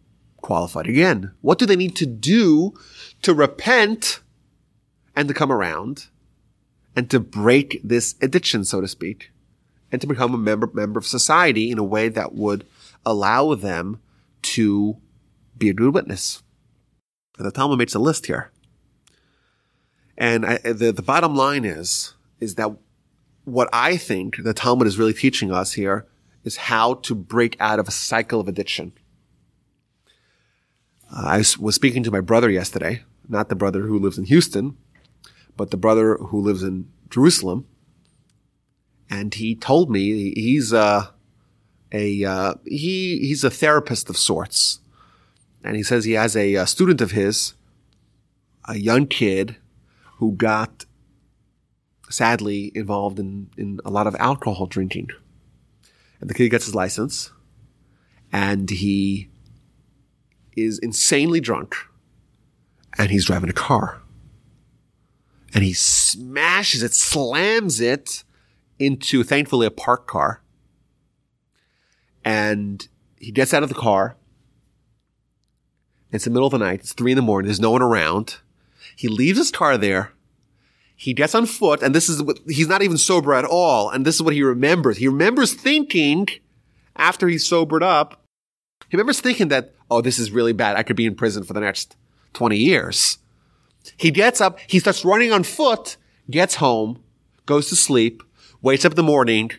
qualified 0.41 0.87
again? 0.87 1.31
What 1.41 1.59
do 1.59 1.65
they 1.65 1.75
need 1.75 1.95
to 1.97 2.05
do 2.05 2.73
to 3.21 3.33
repent 3.33 4.21
and 5.15 5.27
to 5.27 5.33
come 5.33 5.51
around 5.51 6.07
and 6.95 7.09
to 7.09 7.19
break 7.19 7.81
this 7.83 8.15
addiction, 8.21 8.63
so 8.65 8.81
to 8.81 8.87
speak, 8.87 9.31
and 9.91 9.99
to 10.01 10.07
become 10.07 10.33
a 10.33 10.37
member, 10.37 10.69
member 10.73 10.99
of 10.99 11.07
society 11.07 11.71
in 11.71 11.79
a 11.79 11.83
way 11.83 12.09
that 12.09 12.33
would 12.33 12.65
allow 13.05 13.55
them 13.55 13.99
to 14.41 14.97
be 15.57 15.69
a 15.69 15.73
good 15.73 15.93
witness? 15.93 16.43
And 17.37 17.47
the 17.47 17.51
Talmud 17.51 17.79
makes 17.79 17.95
a 17.95 17.99
list 17.99 18.27
here. 18.27 18.51
And 20.17 20.45
I, 20.45 20.57
the, 20.57 20.91
the 20.91 21.01
bottom 21.01 21.35
line 21.35 21.65
is, 21.65 22.13
is 22.39 22.55
that 22.55 22.71
what 23.45 23.69
I 23.73 23.97
think 23.97 24.43
the 24.43 24.53
Talmud 24.53 24.87
is 24.87 24.99
really 24.99 25.13
teaching 25.13 25.51
us 25.51 25.73
here 25.73 26.07
is 26.43 26.57
how 26.57 26.95
to 26.95 27.15
break 27.15 27.55
out 27.59 27.79
of 27.79 27.87
a 27.87 27.91
cycle 27.91 28.39
of 28.39 28.47
addiction. 28.47 28.93
I 31.11 31.43
was 31.59 31.75
speaking 31.75 32.03
to 32.03 32.11
my 32.11 32.21
brother 32.21 32.49
yesterday, 32.49 33.03
not 33.27 33.49
the 33.49 33.55
brother 33.55 33.81
who 33.81 33.99
lives 33.99 34.17
in 34.17 34.25
Houston, 34.25 34.77
but 35.55 35.71
the 35.71 35.77
brother 35.77 36.15
who 36.15 36.41
lives 36.41 36.63
in 36.63 36.89
Jerusalem. 37.09 37.67
And 39.09 39.33
he 39.33 39.55
told 39.55 39.91
me 39.91 40.33
he's 40.33 40.73
uh, 40.73 41.07
a, 41.91 42.23
uh, 42.23 42.55
he, 42.65 43.19
he's 43.19 43.43
a 43.43 43.51
therapist 43.51 44.09
of 44.09 44.17
sorts. 44.17 44.79
And 45.63 45.75
he 45.75 45.83
says 45.83 46.05
he 46.05 46.13
has 46.13 46.35
a, 46.35 46.55
a 46.55 46.65
student 46.65 46.99
of 46.99 47.11
his, 47.11 47.53
a 48.67 48.77
young 48.77 49.05
kid 49.05 49.57
who 50.17 50.33
got 50.33 50.85
sadly 52.09 52.71
involved 52.73 53.19
in, 53.19 53.49
in 53.57 53.79
a 53.85 53.91
lot 53.91 54.07
of 54.07 54.15
alcohol 54.15 54.65
drinking. 54.65 55.09
And 56.23 56.29
the 56.29 56.35
kid 56.35 56.47
gets 56.51 56.63
his 56.63 56.73
license 56.73 57.33
and 58.31 58.69
he 58.69 59.27
is 60.55 60.79
insanely 60.79 61.41
drunk 61.41 61.75
and 62.97 63.11
he's 63.11 63.25
driving 63.25 63.49
a 63.49 63.53
car 63.53 64.01
and 65.53 65.65
he 65.65 65.73
smashes 65.73 66.81
it, 66.81 66.93
slams 66.93 67.81
it 67.81 68.23
into 68.79 69.25
thankfully 69.25 69.67
a 69.67 69.69
parked 69.69 70.07
car. 70.07 70.41
And 72.23 72.87
he 73.19 73.33
gets 73.33 73.53
out 73.53 73.63
of 73.63 73.67
the 73.67 73.75
car. 73.75 74.15
It's 76.13 76.23
the 76.23 76.29
middle 76.29 76.47
of 76.47 76.53
the 76.53 76.57
night. 76.57 76.79
It's 76.79 76.93
three 76.93 77.11
in 77.11 77.17
the 77.17 77.21
morning. 77.21 77.47
There's 77.47 77.59
no 77.59 77.71
one 77.71 77.81
around. 77.81 78.37
He 78.95 79.09
leaves 79.09 79.39
his 79.39 79.51
car 79.51 79.77
there 79.77 80.13
he 80.95 81.13
gets 81.13 81.35
on 81.35 81.45
foot, 81.45 81.81
and 81.81 81.93
this 81.93 82.09
is 82.09 82.21
what 82.21 82.39
he's 82.47 82.67
not 82.67 82.81
even 82.81 82.97
sober 82.97 83.33
at 83.33 83.45
all. 83.45 83.89
And 83.89 84.05
this 84.05 84.15
is 84.15 84.21
what 84.21 84.33
he 84.33 84.43
remembers. 84.43 84.97
He 84.97 85.07
remembers 85.07 85.53
thinking 85.53 86.27
after 86.95 87.27
he's 87.27 87.45
sobered 87.45 87.83
up, 87.83 88.23
he 88.89 88.97
remembers 88.97 89.19
thinking 89.19 89.47
that, 89.49 89.73
oh, 89.89 90.01
this 90.01 90.19
is 90.19 90.31
really 90.31 90.53
bad. 90.53 90.75
I 90.75 90.83
could 90.83 90.95
be 90.95 91.05
in 91.05 91.15
prison 91.15 91.43
for 91.43 91.53
the 91.53 91.59
next 91.59 91.95
20 92.33 92.57
years. 92.57 93.17
He 93.97 94.11
gets 94.11 94.39
up, 94.39 94.59
he 94.67 94.79
starts 94.79 95.03
running 95.03 95.31
on 95.31 95.43
foot, 95.43 95.97
gets 96.29 96.55
home, 96.55 97.01
goes 97.45 97.69
to 97.69 97.75
sleep, 97.75 98.23
wakes 98.61 98.85
up 98.85 98.93
in 98.93 98.95
the 98.95 99.03
morning, 99.03 99.51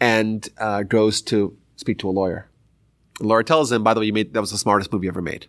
and 0.00 0.46
uh, 0.58 0.82
goes 0.82 1.22
to 1.22 1.56
speak 1.76 1.98
to 2.00 2.08
a 2.08 2.10
lawyer. 2.10 2.50
The 3.20 3.26
lawyer 3.26 3.42
tells 3.42 3.72
him, 3.72 3.82
by 3.82 3.94
the 3.94 4.00
way, 4.00 4.06
you 4.06 4.12
made 4.12 4.34
that 4.34 4.40
was 4.40 4.50
the 4.50 4.58
smartest 4.58 4.92
you 4.92 5.08
ever 5.08 5.22
made 5.22 5.46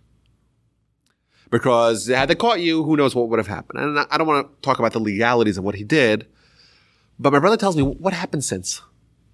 because 1.50 2.08
had 2.08 2.30
they 2.30 2.36
caught 2.36 2.60
you, 2.60 2.84
who 2.84 2.98
knows 2.98 3.16
what 3.16 3.30
would 3.30 3.40
have 3.40 3.48
happened. 3.48 3.80
And 3.80 4.00
I 4.12 4.18
don't 4.18 4.28
want 4.28 4.48
to 4.48 4.62
talk 4.62 4.80
about 4.80 4.94
the 4.94 5.00
legalities 5.00 5.58
of 5.58 5.64
what 5.64 5.76
he 5.76 5.84
did, 5.84 6.28
but 7.20 7.34
my 7.34 7.40
brother 7.40 7.58
tells 7.58 7.76
me 7.76 7.84
what 7.84 8.14
happened 8.14 8.44
since 8.44 8.82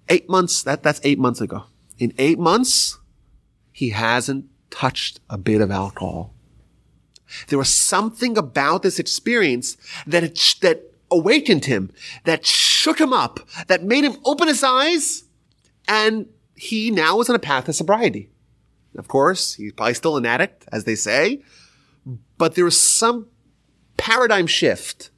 eight 0.08 0.28
months. 0.28 0.62
That 0.62 0.82
that's 0.82 1.00
eight 1.04 1.18
months 1.18 1.40
ago. 1.40 1.64
In 1.98 2.12
eight 2.18 2.38
months, 2.38 2.98
he 3.72 3.90
hasn't 3.90 4.46
touched 4.70 5.20
a 5.30 5.38
bit 5.38 5.60
of 5.60 5.70
alcohol. 5.70 6.34
There 7.48 7.58
was 7.58 7.72
something 7.72 8.36
about 8.36 8.82
this 8.82 8.98
experience 8.98 9.76
that 10.06 10.24
it, 10.24 10.56
that 10.60 10.92
awakened 11.10 11.64
him, 11.64 11.90
that 12.24 12.46
shook 12.46 13.00
him 13.00 13.12
up, 13.12 13.40
that 13.66 13.82
made 13.82 14.04
him 14.04 14.16
open 14.24 14.48
his 14.48 14.62
eyes, 14.62 15.24
and 15.88 16.26
he 16.54 16.90
now 16.90 17.20
is 17.20 17.28
on 17.28 17.36
a 17.36 17.40
path 17.40 17.66
to 17.66 17.72
sobriety. 17.72 18.30
Of 18.96 19.08
course, 19.08 19.54
he's 19.54 19.72
probably 19.72 19.94
still 19.94 20.16
an 20.16 20.26
addict, 20.26 20.66
as 20.70 20.84
they 20.84 20.94
say, 20.94 21.42
but 22.38 22.54
there 22.54 22.64
was 22.64 22.80
some 22.80 23.28
paradigm 23.96 24.46
shift, 24.46 25.10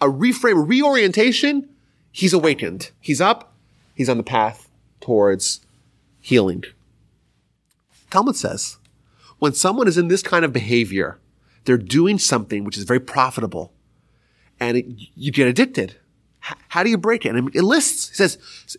a 0.00 0.06
reframe, 0.06 0.68
reorientation. 0.68 1.68
He's 2.12 2.32
awakened. 2.32 2.90
He's 3.00 3.20
up. 3.20 3.54
He's 3.94 4.08
on 4.08 4.16
the 4.16 4.22
path 4.22 4.68
towards 5.00 5.60
healing. 6.20 6.64
Talmud 8.10 8.36
says, 8.36 8.78
when 9.38 9.52
someone 9.52 9.88
is 9.88 9.98
in 9.98 10.08
this 10.08 10.22
kind 10.22 10.44
of 10.44 10.52
behavior, 10.52 11.18
they're 11.64 11.76
doing 11.76 12.18
something 12.18 12.64
which 12.64 12.78
is 12.78 12.84
very 12.84 13.00
profitable 13.00 13.72
and 14.58 14.76
it, 14.76 14.86
you 15.14 15.30
get 15.30 15.48
addicted. 15.48 15.96
H- 16.44 16.56
how 16.68 16.82
do 16.82 16.90
you 16.90 16.98
break 16.98 17.24
it? 17.24 17.34
And 17.34 17.54
it 17.54 17.62
lists, 17.62 18.10
it 18.10 18.16
says, 18.16 18.78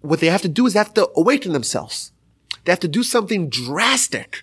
what 0.00 0.20
they 0.20 0.26
have 0.26 0.42
to 0.42 0.48
do 0.48 0.66
is 0.66 0.74
they 0.74 0.78
have 0.78 0.94
to 0.94 1.08
awaken 1.16 1.52
themselves. 1.52 2.12
They 2.64 2.72
have 2.72 2.80
to 2.80 2.88
do 2.88 3.02
something 3.02 3.48
drastic 3.48 4.42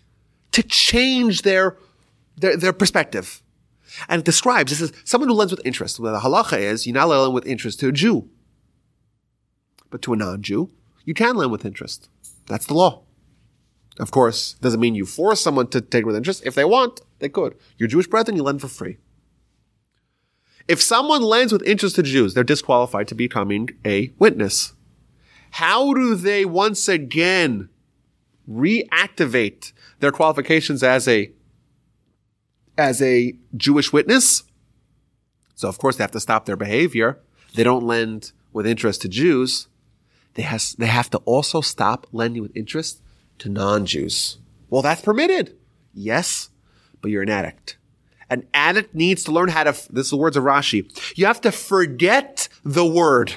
to 0.53 0.64
change 0.64 1.43
their, 1.43 1.78
their, 2.38 2.57
their 2.57 2.73
perspective. 2.73 3.41
And 4.07 4.19
it 4.19 4.25
describes, 4.25 4.71
this 4.71 4.82
is 4.82 4.93
someone 5.03 5.29
who 5.29 5.36
lends 5.36 5.51
with 5.51 5.65
interest. 5.65 5.99
Well, 5.99 6.13
the 6.13 6.19
halacha 6.19 6.57
is, 6.57 6.88
you're 6.88 6.93
not 6.93 7.05
allowed 7.05 7.15
to 7.15 7.21
lend 7.23 7.34
with 7.36 7.45
interest 7.45 7.79
to 7.82 7.89
a 7.89 7.91
Jew. 7.91 8.29
But 9.89 10.01
to 10.03 10.13
a 10.13 10.15
non-Jew, 10.15 10.71
you 11.03 11.13
can 11.13 11.36
lend 11.36 11.51
with 11.51 11.65
interest. 11.65 12.09
That's 12.47 12.65
the 12.65 12.73
law. 12.73 13.03
Of 13.99 14.11
course, 14.11 14.53
doesn't 14.61 14.79
mean 14.79 14.95
you 14.95 15.05
force 15.05 15.41
someone 15.41 15.67
to 15.67 15.82
take 15.82 16.05
with 16.05 16.15
interest. 16.15 16.43
If 16.45 16.55
they 16.55 16.63
want, 16.63 17.01
they 17.19 17.27
could. 17.27 17.55
Your 17.77 17.89
Jewish 17.89 18.07
brethren, 18.07 18.38
you 18.38 18.43
lend 18.43 18.61
for 18.61 18.69
free. 18.69 18.97
If 20.67 20.82
someone 20.82 21.21
lends 21.21 21.51
with 21.51 21.63
interest 21.63 21.97
to 21.97 22.03
Jews, 22.03 22.34
they're 22.34 22.43
disqualified 22.45 23.09
to 23.09 23.15
becoming 23.15 23.69
a 23.86 24.13
witness. 24.17 24.73
How 25.51 25.93
do 25.93 26.15
they 26.15 26.45
once 26.45 26.88
again 26.88 27.67
reactivate 28.49 29.73
their 29.99 30.11
qualifications 30.11 30.82
as 30.82 31.07
a 31.07 31.32
as 32.78 33.01
a 33.01 33.36
Jewish 33.55 33.93
witness? 33.93 34.43
So 35.55 35.67
of 35.67 35.78
course 35.78 35.97
they 35.97 36.03
have 36.03 36.11
to 36.11 36.19
stop 36.19 36.45
their 36.45 36.55
behavior. 36.55 37.19
They 37.55 37.63
don't 37.63 37.86
lend 37.86 38.32
with 38.53 38.65
interest 38.65 39.01
to 39.03 39.09
Jews. 39.09 39.67
They 40.34 40.43
has 40.43 40.74
they 40.74 40.88
have 40.88 41.09
to 41.11 41.17
also 41.19 41.61
stop 41.61 42.07
lending 42.11 42.41
with 42.41 42.55
interest 42.55 43.01
to 43.39 43.49
non-Jews. 43.49 44.38
Well, 44.69 44.82
that's 44.82 45.01
permitted. 45.01 45.57
Yes, 45.93 46.49
but 47.01 47.11
you're 47.11 47.24
an 47.24 47.30
addict. 47.30 47.78
An 48.30 48.47
addict 48.53 48.95
needs 48.95 49.26
to 49.26 49.32
learn 49.32 49.49
how 49.49 49.65
to, 49.65 49.72
this 49.91 50.05
is 50.05 50.11
the 50.11 50.17
words 50.17 50.38
of 50.38 50.45
Rashi. 50.45 50.89
You 51.17 51.26
have 51.26 51.41
to 51.41 51.51
forget 51.51 52.47
the 52.63 52.86
word. 52.86 53.36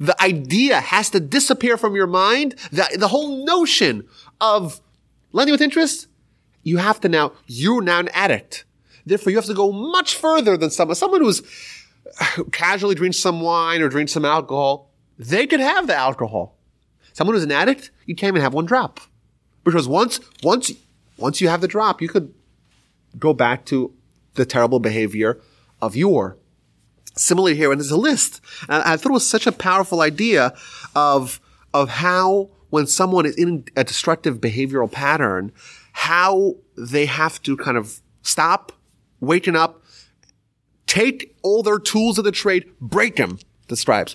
The 0.00 0.20
idea 0.20 0.80
has 0.80 1.10
to 1.10 1.20
disappear 1.20 1.76
from 1.76 1.94
your 1.94 2.08
mind. 2.08 2.56
The, 2.72 2.88
the 2.98 3.06
whole 3.08 3.46
notion 3.46 4.08
of 4.40 4.80
lending 5.30 5.52
with 5.52 5.62
interest, 5.62 6.08
you 6.66 6.78
have 6.78 7.00
to 7.00 7.08
now, 7.08 7.32
you're 7.46 7.80
now 7.80 8.00
an 8.00 8.08
addict. 8.08 8.64
Therefore, 9.06 9.30
you 9.30 9.36
have 9.36 9.44
to 9.44 9.54
go 9.54 9.70
much 9.70 10.16
further 10.16 10.56
than 10.56 10.70
someone, 10.70 10.96
someone 10.96 11.20
who's 11.20 11.40
uh, 12.20 12.42
casually 12.50 12.96
drinks 12.96 13.18
some 13.18 13.40
wine 13.40 13.82
or 13.82 13.88
drinks 13.88 14.10
some 14.10 14.24
alcohol. 14.24 14.90
They 15.16 15.46
could 15.46 15.60
have 15.60 15.86
the 15.86 15.94
alcohol. 15.94 16.56
Someone 17.12 17.36
who's 17.36 17.44
an 17.44 17.52
addict, 17.52 17.92
you 18.04 18.16
can't 18.16 18.32
even 18.32 18.42
have 18.42 18.52
one 18.52 18.66
drop. 18.66 18.98
Because 19.62 19.86
once, 19.86 20.18
once, 20.42 20.72
once 21.16 21.40
you 21.40 21.48
have 21.48 21.60
the 21.60 21.68
drop, 21.68 22.02
you 22.02 22.08
could 22.08 22.34
go 23.16 23.32
back 23.32 23.64
to 23.66 23.94
the 24.34 24.44
terrible 24.44 24.80
behavior 24.80 25.40
of 25.80 25.94
yore. 25.94 26.36
Similarly 27.14 27.54
here, 27.54 27.70
and 27.70 27.80
there's 27.80 27.92
a 27.92 27.96
list. 27.96 28.40
And 28.68 28.82
I 28.82 28.96
thought 28.96 29.10
it 29.10 29.12
was 29.12 29.26
such 29.26 29.46
a 29.46 29.52
powerful 29.52 30.00
idea 30.00 30.52
of, 30.96 31.40
of 31.72 31.90
how 31.90 32.50
when 32.70 32.88
someone 32.88 33.24
is 33.24 33.36
in 33.36 33.64
a 33.76 33.84
destructive 33.84 34.40
behavioral 34.40 34.90
pattern, 34.90 35.52
how 35.96 36.54
they 36.76 37.06
have 37.06 37.42
to 37.42 37.56
kind 37.56 37.78
of 37.78 38.02
stop, 38.20 38.70
waken 39.20 39.56
up, 39.56 39.82
take 40.86 41.34
all 41.42 41.62
their 41.62 41.78
tools 41.78 42.18
of 42.18 42.24
the 42.24 42.30
trade, 42.30 42.70
break 42.82 43.16
them, 43.16 43.38
the 43.66 43.74
describes. 43.74 44.14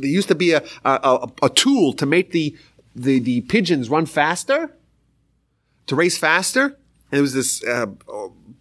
There 0.00 0.10
used 0.10 0.28
to 0.28 0.34
be 0.34 0.52
a, 0.52 0.64
a, 0.86 1.28
a, 1.42 1.50
tool 1.50 1.92
to 1.92 2.06
make 2.06 2.30
the, 2.30 2.56
the, 2.96 3.20
the 3.20 3.42
pigeons 3.42 3.90
run 3.90 4.06
faster, 4.06 4.74
to 5.86 5.94
race 5.94 6.16
faster. 6.16 6.64
And 6.64 6.74
there 7.10 7.22
was 7.22 7.34
this 7.34 7.62
uh, 7.62 7.88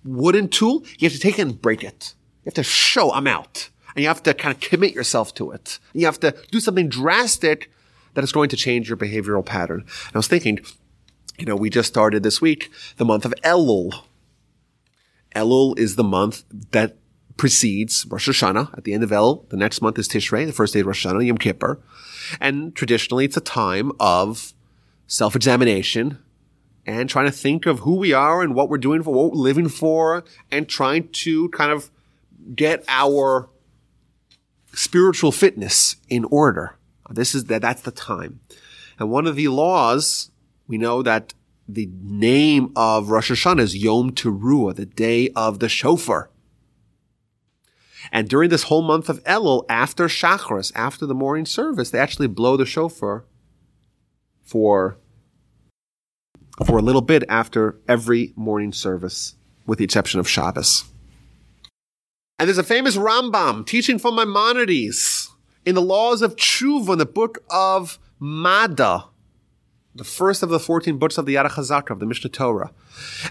wooden 0.04 0.49
tool, 0.49 0.84
you 0.99 1.08
have 1.08 1.14
to 1.14 1.20
take 1.20 1.39
it 1.39 1.43
and 1.43 1.60
break 1.60 1.86
it. 1.86 2.16
You 2.43 2.49
have 2.49 2.56
to 2.56 2.64
show 2.64 3.14
I'm 3.14 3.28
out. 3.28 3.70
And 3.95 4.02
you 4.04 4.10
have 4.10 4.24
to 4.24 4.34
kind 4.34 4.54
of 4.54 4.60
commit 4.60 4.93
yourself 4.93 5.34
to 5.36 5.52
it. 5.52 5.80
You 5.93 6.06
have 6.06 6.20
to 6.20 6.36
do 6.52 6.60
something 6.60 6.89
drastic 6.89 7.72
that 8.14 8.26
is 8.26 8.34
going 8.34 8.49
to 8.49 8.58
change 8.58 8.89
your 8.89 8.97
behavioral 8.97 9.45
pattern. 9.45 9.80
And 9.80 10.16
I 10.16 10.20
was 10.20 10.28
thinking, 10.28 10.60
you 11.41 11.47
know, 11.47 11.55
we 11.55 11.71
just 11.71 11.89
started 11.89 12.21
this 12.21 12.39
week 12.39 12.71
the 12.97 13.05
month 13.05 13.25
of 13.25 13.33
Elul. 13.43 14.03
Elul 15.35 15.77
is 15.77 15.95
the 15.95 16.03
month 16.03 16.43
that 16.69 16.97
precedes 17.35 18.05
Rosh 18.07 18.29
Hashanah. 18.29 18.77
At 18.77 18.83
the 18.83 18.93
end 18.93 19.03
of 19.03 19.11
El, 19.11 19.47
the 19.49 19.57
next 19.57 19.81
month 19.81 19.97
is 19.97 20.07
Tishrei, 20.07 20.45
the 20.45 20.53
first 20.53 20.75
day 20.75 20.81
of 20.81 20.85
Rosh 20.85 21.03
Hashanah, 21.03 21.25
Yom 21.25 21.39
Kippur. 21.39 21.79
And 22.39 22.75
traditionally, 22.75 23.25
it's 23.25 23.37
a 23.37 23.41
time 23.41 23.91
of 23.99 24.53
self-examination, 25.07 26.19
and 26.85 27.09
trying 27.09 27.25
to 27.25 27.31
think 27.31 27.65
of 27.65 27.79
who 27.79 27.95
we 27.95 28.13
are 28.13 28.41
and 28.41 28.53
what 28.55 28.69
we're 28.69 28.77
doing 28.77 29.01
for, 29.03 29.13
what 29.13 29.31
we're 29.31 29.37
living 29.37 29.67
for, 29.67 30.23
and 30.51 30.69
trying 30.69 31.09
to 31.09 31.49
kind 31.49 31.71
of 31.71 31.89
get 32.55 32.83
our 32.87 33.49
spiritual 34.73 35.31
fitness 35.31 35.95
in 36.07 36.23
order. 36.25 36.75
This 37.09 37.35
is 37.35 37.45
that, 37.45 37.61
that's 37.61 37.81
the 37.81 37.91
time. 37.91 38.39
And 38.99 39.09
one 39.09 39.27
of 39.27 39.35
the 39.35 39.47
laws, 39.47 40.30
we 40.72 40.78
know 40.78 41.03
that 41.03 41.34
the 41.67 41.89
name 42.01 42.72
of 42.78 43.09
Rosh 43.09 43.30
Hashanah 43.30 43.59
is 43.59 43.76
Yom 43.76 44.13
Teruah, 44.13 44.74
the 44.74 44.86
day 44.86 45.28
of 45.36 45.59
the 45.59 45.67
shofar. 45.67 46.30
And 48.09 48.30
during 48.30 48.49
this 48.49 48.63
whole 48.63 48.82
month 48.82 49.09
of 49.09 49.22
Elul, 49.26 49.65
after 49.67 50.05
Shacharis, 50.05 50.72
after 50.74 51.05
the 51.05 51.13
morning 51.13 51.45
service, 51.45 51.91
they 51.91 51.99
actually 51.99 52.28
blow 52.28 52.55
the 52.55 52.65
shofar 52.65 53.26
for 54.41 54.97
for 56.65 56.78
a 56.78 56.82
little 56.82 57.01
bit 57.01 57.26
after 57.28 57.78
every 57.88 58.32
morning 58.38 58.72
service, 58.72 59.36
with 59.65 59.78
the 59.78 59.84
exception 59.84 60.22
of 60.22 60.30
Shabbos. 60.30 60.86
And 62.39 62.47
there's 62.47 62.57
a 62.57 62.63
famous 62.63 62.95
Rambam 62.95 63.65
teaching 63.65 63.99
from 63.99 64.15
Maimonides 64.15 65.32
in 65.65 65.76
the 65.76 65.82
laws 65.82 66.22
of 66.22 66.38
Tshuva 66.38 66.93
in 66.93 66.99
the 66.99 67.05
book 67.05 67.43
of 67.49 67.99
Mada, 68.19 69.11
the 69.93 70.03
first 70.03 70.41
of 70.43 70.49
the 70.49 70.59
14 70.59 70.97
books 70.97 71.17
of 71.17 71.25
the 71.25 71.35
Yad 71.35 71.89
of 71.89 71.99
the 71.99 72.05
Mishnah 72.05 72.29
Torah. 72.29 72.71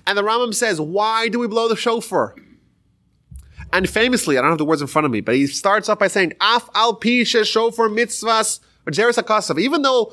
And 0.06 0.16
the 0.16 0.22
Rambam 0.22 0.54
says, 0.54 0.80
why 0.80 1.28
do 1.28 1.38
we 1.38 1.46
blow 1.46 1.68
the 1.68 1.76
shofar? 1.76 2.34
And 3.72 3.88
famously, 3.88 4.36
I 4.36 4.42
don't 4.42 4.50
have 4.50 4.58
the 4.58 4.64
words 4.64 4.82
in 4.82 4.88
front 4.88 5.06
of 5.06 5.12
me, 5.12 5.20
but 5.20 5.36
he 5.36 5.46
starts 5.46 5.88
off 5.88 5.98
by 5.98 6.08
saying, 6.08 6.32
Af 6.40 6.68
al 6.74 6.94
pi 6.94 7.22
shofar 7.22 7.88
mitzvahs, 7.88 8.61
or 8.86 8.90
jeres 8.90 9.18
Even 9.58 9.82
though, 9.82 10.12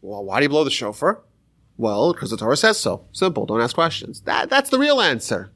well, 0.00 0.24
why 0.24 0.40
do 0.40 0.44
you 0.44 0.48
blow 0.48 0.64
the 0.64 0.70
shofar? 0.70 1.22
Well, 1.76 2.12
because 2.12 2.30
the 2.30 2.36
Torah 2.36 2.56
says 2.56 2.78
so. 2.78 3.04
Simple. 3.12 3.46
Don't 3.46 3.60
ask 3.60 3.74
questions. 3.74 4.20
That, 4.22 4.48
that's 4.48 4.70
the 4.70 4.78
real 4.78 5.00
answer. 5.00 5.50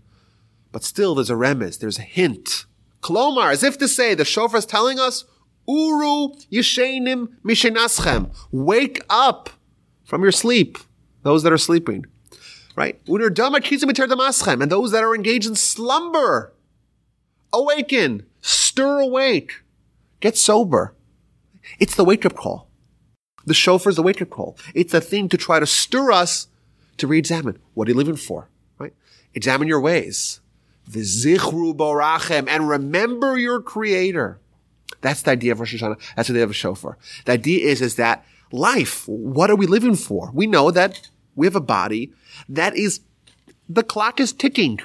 But 0.72 0.84
still, 0.84 1.14
there's 1.14 1.30
a 1.30 1.34
remez. 1.34 1.78
There's 1.78 1.98
a 1.98 2.02
hint. 2.02 2.66
Kolomar, 3.00 3.52
as 3.52 3.62
if 3.62 3.78
to 3.78 3.88
say, 3.88 4.14
the 4.14 4.24
shofar 4.24 4.58
is 4.58 4.66
telling 4.66 4.98
us, 4.98 5.24
Uru 5.66 6.34
yishenim 6.52 7.28
mishenaschem. 7.44 8.34
Wake 8.50 9.00
up 9.08 9.50
from 10.08 10.22
your 10.22 10.32
sleep. 10.32 10.78
Those 11.22 11.42
that 11.42 11.52
are 11.52 11.58
sleeping. 11.58 12.06
Right? 12.74 12.98
And 13.06 13.18
those 13.18 14.90
that 14.92 15.04
are 15.04 15.14
engaged 15.14 15.46
in 15.46 15.54
slumber. 15.54 16.54
Awaken. 17.52 18.24
Stir 18.40 19.00
awake. 19.00 19.62
Get 20.20 20.38
sober. 20.38 20.94
It's 21.78 21.94
the 21.94 22.04
wake 22.04 22.24
up 22.24 22.34
call. 22.34 22.68
The 23.44 23.52
shofar 23.52 23.90
is 23.90 23.96
the 23.96 24.02
wake 24.02 24.22
up 24.22 24.30
call. 24.30 24.56
It's 24.74 24.94
a 24.94 25.00
thing 25.02 25.28
to 25.28 25.36
try 25.36 25.60
to 25.60 25.66
stir 25.66 26.10
us 26.10 26.48
to 26.96 27.06
re-examine. 27.06 27.58
What 27.74 27.86
are 27.86 27.90
you 27.90 27.96
living 27.96 28.16
for? 28.16 28.48
Right? 28.78 28.94
Examine 29.34 29.68
your 29.68 29.80
ways. 29.80 30.40
V'zichru 30.90 31.76
borachem. 31.76 32.48
And 32.48 32.66
remember 32.66 33.36
your 33.36 33.60
creator. 33.60 34.40
That's 35.02 35.20
the 35.20 35.32
idea 35.32 35.52
of 35.52 35.60
Rosh 35.60 35.74
Hashanah. 35.74 36.00
That's 36.16 36.28
the 36.28 36.34
idea 36.34 36.44
of 36.44 36.50
a 36.50 36.54
shofar. 36.54 36.96
The 37.26 37.32
idea 37.32 37.68
is, 37.68 37.82
is 37.82 37.96
that 37.96 38.24
life, 38.50 39.06
what 39.06 39.50
are 39.50 39.56
we 39.56 39.66
living 39.66 39.94
for? 39.94 40.30
We 40.32 40.46
know 40.46 40.70
that 40.70 41.08
we 41.34 41.46
have 41.46 41.56
a 41.56 41.60
body 41.60 42.12
that 42.48 42.76
is, 42.76 43.00
the 43.68 43.82
clock 43.82 44.20
is 44.20 44.32
ticking. 44.32 44.80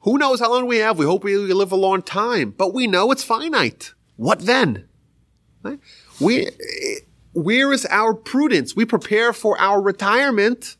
Who 0.00 0.18
knows 0.18 0.40
how 0.40 0.50
long 0.50 0.66
we 0.66 0.78
have? 0.78 0.98
We 0.98 1.06
hope 1.06 1.24
we 1.24 1.36
live 1.36 1.72
a 1.72 1.76
long 1.76 2.02
time, 2.02 2.50
but 2.50 2.74
we 2.74 2.86
know 2.86 3.10
it's 3.12 3.24
finite. 3.24 3.94
What 4.16 4.40
then? 4.40 4.88
We, 6.20 6.48
where 7.32 7.72
is 7.72 7.86
our 7.86 8.14
prudence? 8.14 8.74
We 8.74 8.84
prepare 8.84 9.32
for 9.32 9.58
our 9.60 9.80
retirement. 9.80 10.76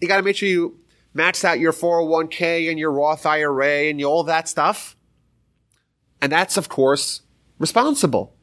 You 0.00 0.08
got 0.08 0.18
to 0.18 0.22
make 0.22 0.36
sure 0.36 0.48
you 0.48 0.78
max 1.14 1.44
out 1.44 1.58
your 1.58 1.72
401k 1.72 2.70
and 2.70 2.78
your 2.78 2.92
Roth 2.92 3.24
IRA 3.24 3.88
and 3.88 4.02
all 4.04 4.24
that 4.24 4.48
stuff. 4.48 4.94
And 6.20 6.30
that's, 6.30 6.56
of 6.56 6.68
course, 6.68 7.22
responsible 7.58 8.34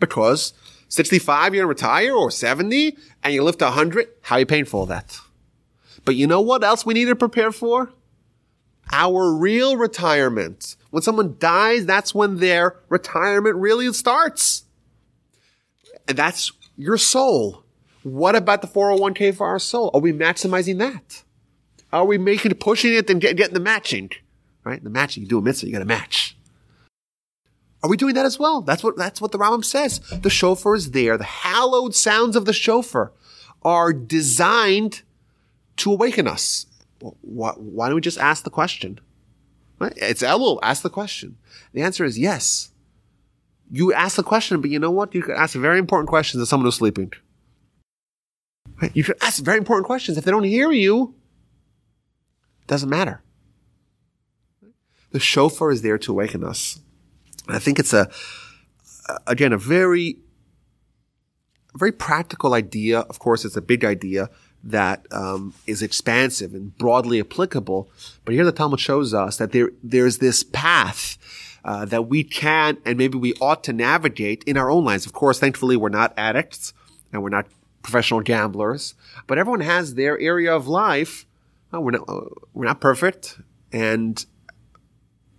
because 0.00 0.52
65, 0.88 1.54
you're 1.54 1.64
going 1.64 1.76
to 1.76 1.82
retire 1.82 2.14
or 2.14 2.30
70 2.30 2.96
and 3.22 3.34
you 3.34 3.42
live 3.42 3.58
to 3.58 3.66
100. 3.66 4.08
How 4.22 4.36
are 4.36 4.40
you 4.40 4.46
paying 4.46 4.64
for 4.64 4.86
that? 4.86 5.18
But 6.04 6.16
you 6.16 6.26
know 6.26 6.40
what 6.40 6.64
else 6.64 6.86
we 6.86 6.94
need 6.94 7.06
to 7.06 7.16
prepare 7.16 7.52
for? 7.52 7.92
Our 8.90 9.34
real 9.34 9.76
retirement. 9.76 10.76
When 10.90 11.02
someone 11.02 11.36
dies, 11.38 11.84
that's 11.84 12.14
when 12.14 12.38
their 12.38 12.76
retirement 12.88 13.56
really 13.56 13.92
starts. 13.92 14.64
And 16.06 16.16
that's 16.16 16.50
your 16.78 16.96
soul. 16.96 17.64
What 18.02 18.34
about 18.34 18.62
the 18.62 18.68
401k 18.68 19.34
for 19.34 19.46
our 19.46 19.58
soul? 19.58 19.90
Are 19.92 20.00
we 20.00 20.12
maximizing 20.12 20.78
that? 20.78 21.22
Are 21.92 22.06
we 22.06 22.16
making, 22.16 22.54
pushing 22.54 22.94
it 22.94 23.10
and 23.10 23.20
get, 23.20 23.36
getting 23.36 23.54
the 23.54 23.60
matching? 23.60 24.10
Right? 24.64 24.82
The 24.82 24.90
matching. 24.90 25.24
You 25.24 25.28
do 25.28 25.38
a 25.38 25.42
mitzvah, 25.42 25.66
you 25.66 25.72
got 25.72 25.80
to 25.80 25.84
match. 25.84 26.37
Are 27.82 27.88
we 27.88 27.96
doing 27.96 28.14
that 28.14 28.26
as 28.26 28.38
well? 28.38 28.60
That's 28.60 28.82
what, 28.82 28.96
that's 28.96 29.20
what 29.20 29.32
the 29.32 29.38
Rambam 29.38 29.64
says. 29.64 30.00
The 30.00 30.30
shofar 30.30 30.74
is 30.74 30.90
there. 30.90 31.16
The 31.16 31.24
hallowed 31.24 31.94
sounds 31.94 32.34
of 32.34 32.44
the 32.44 32.52
shofar 32.52 33.12
are 33.62 33.92
designed 33.92 35.02
to 35.76 35.92
awaken 35.92 36.26
us. 36.26 36.66
Why, 37.20 37.52
why 37.52 37.86
don't 37.86 37.94
we 37.94 38.00
just 38.00 38.18
ask 38.18 38.42
the 38.42 38.50
question? 38.50 38.98
It's 39.80 40.22
Elul. 40.22 40.58
Ask 40.62 40.82
the 40.82 40.90
question. 40.90 41.36
The 41.72 41.82
answer 41.82 42.04
is 42.04 42.18
yes. 42.18 42.72
You 43.70 43.92
ask 43.92 44.16
the 44.16 44.24
question, 44.24 44.60
but 44.60 44.70
you 44.70 44.78
know 44.78 44.90
what? 44.90 45.14
You 45.14 45.22
could 45.22 45.36
ask 45.36 45.54
very 45.54 45.78
important 45.78 46.08
questions 46.08 46.42
to 46.42 46.46
someone 46.46 46.64
who's 46.64 46.76
sleeping. 46.76 47.12
You 48.92 49.04
could 49.04 49.16
ask 49.22 49.42
very 49.42 49.58
important 49.58 49.86
questions. 49.86 50.18
If 50.18 50.24
they 50.24 50.30
don't 50.30 50.44
hear 50.44 50.72
you, 50.72 51.14
it 52.62 52.66
doesn't 52.66 52.88
matter. 52.88 53.22
The 55.10 55.20
shofar 55.20 55.70
is 55.70 55.82
there 55.82 55.98
to 55.98 56.12
awaken 56.12 56.42
us. 56.44 56.80
I 57.48 57.58
think 57.58 57.78
it's 57.78 57.92
a, 57.92 58.10
again, 59.26 59.52
a 59.52 59.58
very, 59.58 60.18
very 61.74 61.92
practical 61.92 62.54
idea. 62.54 63.00
Of 63.00 63.18
course, 63.18 63.44
it's 63.44 63.56
a 63.56 63.62
big 63.62 63.84
idea 63.84 64.30
that 64.64 65.06
um, 65.12 65.54
is 65.66 65.82
expansive 65.82 66.54
and 66.54 66.76
broadly 66.76 67.20
applicable. 67.20 67.90
But 68.24 68.34
here 68.34 68.44
the 68.44 68.52
Talmud 68.52 68.80
shows 68.80 69.14
us 69.14 69.36
that 69.36 69.52
there 69.52 69.70
there's 69.82 70.18
this 70.18 70.42
path 70.42 71.16
uh, 71.64 71.84
that 71.86 72.08
we 72.08 72.24
can 72.24 72.78
and 72.84 72.98
maybe 72.98 73.18
we 73.18 73.34
ought 73.34 73.62
to 73.64 73.72
navigate 73.72 74.42
in 74.44 74.56
our 74.56 74.70
own 74.70 74.84
lives. 74.84 75.06
Of 75.06 75.12
course, 75.12 75.38
thankfully, 75.38 75.76
we're 75.76 75.88
not 75.88 76.12
addicts 76.16 76.72
and 77.12 77.22
we're 77.22 77.28
not 77.30 77.46
professional 77.82 78.20
gamblers, 78.20 78.94
but 79.26 79.38
everyone 79.38 79.60
has 79.60 79.94
their 79.94 80.18
area 80.18 80.54
of 80.54 80.66
life. 80.66 81.24
We're 81.72 81.92
not 81.92 82.08
uh, 82.08 82.20
we're 82.54 82.64
not 82.64 82.80
perfect, 82.80 83.38
and 83.72 84.24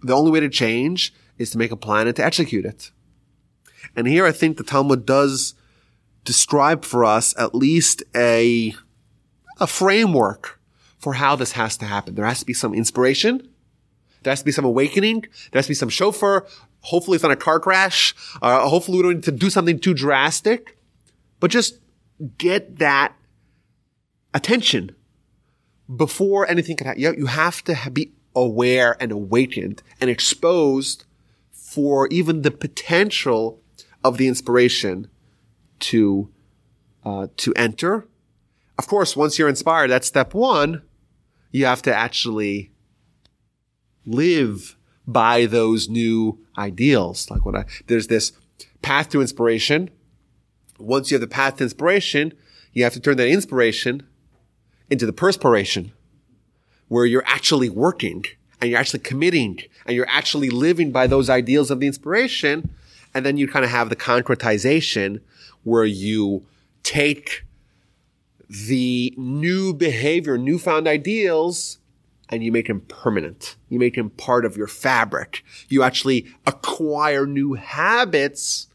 the 0.01 0.13
only 0.13 0.31
way 0.31 0.39
to 0.39 0.49
change 0.49 1.13
is 1.39 1.49
to 1.51 1.57
make 1.57 1.71
a 1.71 1.75
plan 1.75 2.05
and 2.05 2.15
to 2.17 2.23
execute 2.23 2.65
it. 2.65 2.91
And 3.95 4.05
here 4.07 4.25
I 4.25 4.31
think 4.31 4.57
the 4.57 4.63
Talmud 4.63 5.05
does 5.05 5.55
describe 6.23 6.85
for 6.85 7.03
us 7.05 7.33
at 7.39 7.55
least 7.55 8.03
a, 8.15 8.75
a 9.59 9.65
framework 9.65 10.59
for 10.99 11.13
how 11.13 11.35
this 11.35 11.53
has 11.53 11.77
to 11.77 11.85
happen. 11.85 12.13
There 12.13 12.25
has 12.25 12.41
to 12.41 12.45
be 12.45 12.53
some 12.53 12.73
inspiration. 12.73 13.49
There 14.23 14.31
has 14.31 14.39
to 14.39 14.45
be 14.45 14.51
some 14.51 14.65
awakening. 14.65 15.21
There 15.21 15.59
has 15.59 15.65
to 15.65 15.71
be 15.71 15.75
some 15.75 15.89
shofar. 15.89 16.45
Hopefully 16.81 17.15
it's 17.15 17.23
not 17.23 17.31
a 17.31 17.37
car 17.37 17.59
crash. 17.59 18.13
Uh, 18.41 18.67
hopefully 18.67 18.97
we 18.97 19.03
don't 19.03 19.13
need 19.15 19.23
to 19.23 19.31
do 19.31 19.49
something 19.49 19.79
too 19.79 19.93
drastic, 19.93 20.77
but 21.39 21.51
just 21.51 21.79
get 22.37 22.79
that 22.79 23.13
attention 24.33 24.95
before 25.93 26.47
anything 26.47 26.75
can 26.75 26.87
happen. 26.87 27.01
You 27.01 27.25
have 27.25 27.63
to 27.63 27.89
be 27.91 28.11
aware 28.35 28.95
and 29.01 29.11
awakened 29.11 29.81
and 29.99 30.09
exposed 30.09 31.05
for 31.69 32.07
even 32.07 32.41
the 32.41 32.49
potential 32.49 33.61
of 34.03 34.17
the 34.17 34.27
inspiration 34.27 35.07
to 35.79 36.27
uh, 37.05 37.27
to 37.37 37.53
enter. 37.53 38.07
Of 38.79 38.87
course, 38.87 39.15
once 39.15 39.37
you're 39.37 39.47
inspired, 39.47 39.91
that's 39.91 40.07
step 40.07 40.33
one. 40.33 40.81
You 41.51 41.65
have 41.65 41.83
to 41.83 41.95
actually 41.95 42.71
live 44.03 44.77
by 45.05 45.45
those 45.45 45.87
new 45.87 46.39
ideals. 46.57 47.29
Like 47.29 47.45
what 47.45 47.55
I 47.55 47.65
there's 47.85 48.07
this 48.07 48.31
path 48.81 49.09
to 49.09 49.21
inspiration. 49.21 49.91
Once 50.79 51.11
you 51.11 51.15
have 51.15 51.21
the 51.21 51.27
path 51.27 51.57
to 51.57 51.63
inspiration, 51.65 52.33
you 52.73 52.83
have 52.83 52.93
to 52.93 52.99
turn 52.99 53.17
that 53.17 53.27
inspiration 53.27 54.01
into 54.89 55.05
the 55.05 55.13
perspiration, 55.13 55.91
where 56.87 57.05
you're 57.05 57.27
actually 57.27 57.69
working 57.69 58.25
and 58.61 58.69
you're 58.69 58.79
actually 58.79 58.99
committing 58.99 59.61
and 59.85 59.95
you're 59.95 60.09
actually 60.09 60.49
living 60.49 60.91
by 60.91 61.07
those 61.07 61.29
ideals 61.29 61.71
of 61.71 61.79
the 61.79 61.87
inspiration. 61.87 62.69
And 63.13 63.25
then 63.25 63.37
you 63.37 63.47
kind 63.47 63.65
of 63.65 63.71
have 63.71 63.89
the 63.89 63.95
concretization 63.95 65.21
where 65.63 65.85
you 65.85 66.45
take 66.83 67.43
the 68.49 69.13
new 69.17 69.73
behavior, 69.73 70.37
newfound 70.37 70.87
ideals, 70.87 71.77
and 72.29 72.43
you 72.43 72.51
make 72.51 72.67
them 72.67 72.81
permanent. 72.81 73.55
You 73.69 73.79
make 73.79 73.95
them 73.95 74.11
part 74.11 74.45
of 74.45 74.55
your 74.55 74.67
fabric. 74.67 75.43
You 75.67 75.83
actually 75.83 76.27
acquire 76.45 77.25
new 77.25 77.53
habits 77.55 78.67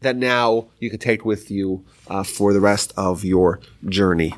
that 0.00 0.16
now 0.16 0.66
you 0.78 0.90
can 0.90 0.98
take 0.98 1.24
with 1.24 1.50
you 1.50 1.84
uh, 2.08 2.22
for 2.22 2.52
the 2.52 2.60
rest 2.60 2.92
of 2.96 3.24
your 3.24 3.60
journey. 3.88 4.34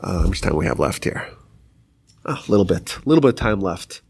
Uh, 0.00 0.22
how 0.22 0.26
much 0.28 0.40
time 0.40 0.56
we 0.56 0.66
have 0.66 0.78
left 0.78 1.04
here? 1.04 1.28
A 2.24 2.38
little 2.48 2.64
bit, 2.64 2.98
a 2.98 3.08
little 3.08 3.20
bit 3.20 3.30
of 3.30 3.36
time 3.36 3.60
left. 3.60 4.00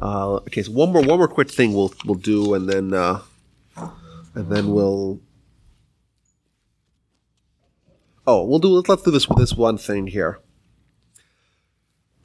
Uh, 0.00 0.34
okay, 0.34 0.62
so 0.62 0.72
one 0.72 0.92
more 0.92 1.02
one 1.02 1.18
more 1.18 1.28
quick 1.28 1.50
thing 1.50 1.72
we'll 1.72 1.92
we'll 2.04 2.14
do, 2.14 2.54
and 2.54 2.68
then 2.68 2.94
uh, 2.94 3.20
and 4.34 4.50
then 4.50 4.70
we'll. 4.70 5.20
Oh, 8.26 8.44
we'll 8.44 8.58
do. 8.58 8.82
Let's 8.86 9.02
do 9.02 9.10
this 9.10 9.28
with 9.28 9.38
this 9.38 9.54
one 9.54 9.78
thing 9.78 10.08
here. 10.08 10.38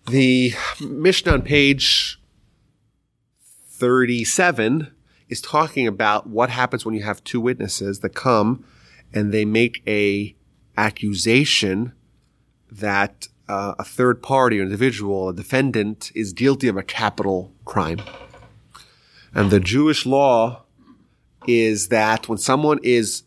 The 0.08 0.54
Mishnah 0.82 1.32
on 1.32 1.42
page 1.42 2.20
thirty-seven 3.70 4.92
is 5.30 5.42
talking 5.42 5.88
about 5.88 6.28
what 6.28 6.50
happens 6.50 6.86
when 6.86 6.94
you 6.94 7.04
have 7.04 7.24
two 7.24 7.42
witnesses 7.42 8.02
that 8.02 8.14
come 8.14 8.66
and 9.14 9.32
they 9.32 9.46
make 9.46 9.82
a 9.88 10.36
accusation 10.78 11.94
that 12.72 13.28
uh, 13.48 13.76
a 13.80 13.84
third 13.84 14.22
party 14.22 14.60
or 14.60 14.64
individual, 14.64 15.30
a 15.30 15.34
defendant, 15.34 16.12
is 16.16 16.34
guilty 16.34 16.68
of 16.68 16.78
a 16.78 16.84
capital 16.84 17.53
crime. 17.66 18.02
And 19.34 19.52
the 19.52 19.60
Jewish 19.60 20.06
law 20.06 20.64
is 21.48 21.90
that 21.90 22.30
when 22.30 22.38
someone 22.38 22.80
is 22.84 23.24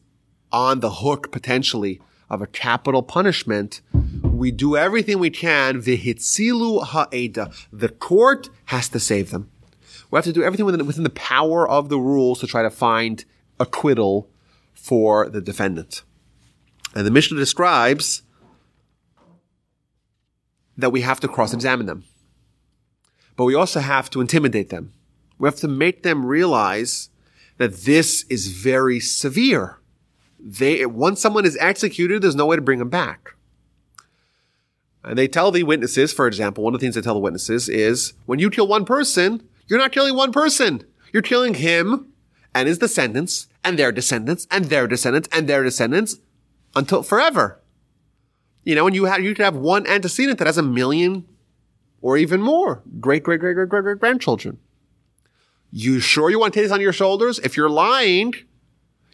on 0.52 0.80
the 0.80 0.90
hook 0.90 1.32
potentially 1.32 2.00
of 2.30 2.40
a 2.42 2.46
capital 2.46 3.02
punishment, 3.02 3.80
we 4.22 4.50
do 4.50 4.76
everything 4.76 5.18
we 5.18 5.30
can. 5.30 5.80
Vihitzilu 5.80 6.84
ha'eda. 6.84 7.50
The 7.72 7.88
court 7.88 8.48
has 8.66 8.88
to 8.90 9.00
save 9.00 9.30
them. 9.30 9.50
We 10.10 10.16
have 10.16 10.24
to 10.24 10.32
do 10.32 10.42
everything 10.42 10.66
within, 10.66 10.86
within 10.86 11.04
the 11.04 11.10
power 11.10 11.68
of 11.68 11.88
the 11.88 11.98
rules 11.98 12.40
to 12.40 12.46
try 12.46 12.62
to 12.62 12.70
find 12.70 13.24
acquittal 13.58 14.28
for 14.74 15.28
the 15.28 15.40
defendant. 15.40 16.02
And 16.94 17.06
the 17.06 17.10
Mishnah 17.10 17.38
describes 17.38 18.22
that 20.76 20.90
we 20.90 21.00
have 21.00 21.20
to 21.20 21.28
cross-examine 21.28 21.86
them. 21.86 22.04
But 23.36 23.44
we 23.44 23.54
also 23.54 23.80
have 23.80 24.10
to 24.10 24.20
intimidate 24.20 24.70
them. 24.70 24.92
We 25.38 25.46
have 25.46 25.56
to 25.56 25.68
make 25.68 26.02
them 26.02 26.24
realize 26.24 27.10
that 27.58 27.74
this 27.84 28.24
is 28.28 28.48
very 28.48 29.00
severe. 29.00 29.78
They, 30.38 30.86
once 30.86 31.20
someone 31.20 31.44
is 31.44 31.56
executed, 31.60 32.22
there's 32.22 32.34
no 32.34 32.46
way 32.46 32.56
to 32.56 32.62
bring 32.62 32.78
them 32.78 32.88
back. 32.88 33.34
And 35.04 35.18
they 35.18 35.28
tell 35.28 35.52
the 35.52 35.62
witnesses, 35.62 36.12
for 36.12 36.26
example, 36.26 36.64
one 36.64 36.74
of 36.74 36.80
the 36.80 36.84
things 36.84 36.94
they 36.96 37.00
tell 37.00 37.14
the 37.14 37.20
witnesses 37.20 37.68
is 37.68 38.14
when 38.26 38.38
you 38.38 38.50
kill 38.50 38.66
one 38.66 38.84
person, 38.84 39.46
you're 39.68 39.78
not 39.78 39.92
killing 39.92 40.16
one 40.16 40.32
person. 40.32 40.84
You're 41.12 41.22
killing 41.22 41.54
him 41.54 42.12
and 42.54 42.68
his 42.68 42.78
descendants 42.78 43.48
and 43.62 43.78
their 43.78 43.92
descendants 43.92 44.46
and 44.50 44.66
their 44.66 44.86
descendants 44.86 45.28
and 45.32 45.48
their 45.48 45.62
descendants 45.62 46.16
until 46.74 47.02
forever. 47.02 47.60
You 48.64 48.74
know, 48.74 48.86
and 48.86 48.96
you 48.96 49.04
have, 49.04 49.22
you 49.22 49.34
could 49.34 49.44
have 49.44 49.56
one 49.56 49.86
antecedent 49.86 50.38
that 50.38 50.46
has 50.46 50.58
a 50.58 50.62
million 50.62 51.24
or 52.06 52.16
even 52.16 52.40
more 52.40 52.84
great, 53.00 53.24
great, 53.24 53.40
great, 53.40 53.54
great, 53.54 53.68
great, 53.68 53.82
great 53.82 53.98
grandchildren. 53.98 54.58
You 55.72 55.98
sure 55.98 56.30
you 56.30 56.38
want 56.38 56.54
to 56.54 56.60
take 56.60 56.66
this 56.66 56.72
on 56.72 56.80
your 56.80 56.92
shoulders? 56.92 57.40
If 57.40 57.56
you're 57.56 57.68
lying, 57.68 58.32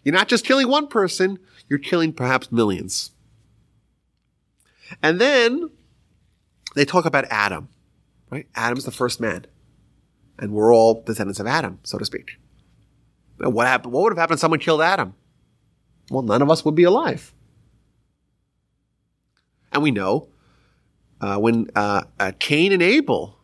you're 0.04 0.14
not 0.14 0.28
just 0.28 0.44
killing 0.44 0.68
one 0.68 0.88
person, 0.88 1.38
you're 1.70 1.78
killing 1.78 2.12
perhaps 2.12 2.52
millions. 2.52 3.12
And 5.02 5.18
then 5.18 5.70
they 6.74 6.84
talk 6.84 7.06
about 7.06 7.24
Adam, 7.30 7.70
right? 8.28 8.46
Adam's 8.54 8.84
the 8.84 8.90
first 8.90 9.22
man. 9.22 9.46
And 10.38 10.52
we're 10.52 10.74
all 10.74 11.02
descendants 11.02 11.40
of 11.40 11.46
Adam, 11.46 11.78
so 11.84 11.96
to 11.96 12.04
speak. 12.04 12.32
What 13.38 13.66
happened? 13.66 13.94
What 13.94 14.02
would 14.02 14.12
have 14.12 14.18
happened 14.18 14.36
if 14.36 14.40
someone 14.40 14.60
killed 14.60 14.82
Adam? 14.82 15.14
Well, 16.10 16.22
none 16.22 16.42
of 16.42 16.50
us 16.50 16.62
would 16.62 16.74
be 16.74 16.84
alive. 16.84 17.32
And 19.72 19.82
we 19.82 19.92
know 19.92 20.28
uh, 21.22 21.38
when 21.38 21.68
uh, 21.76 22.02
uh, 22.18 22.32
Cain 22.40 22.72
and 22.72 22.82
Abel, 22.82 23.38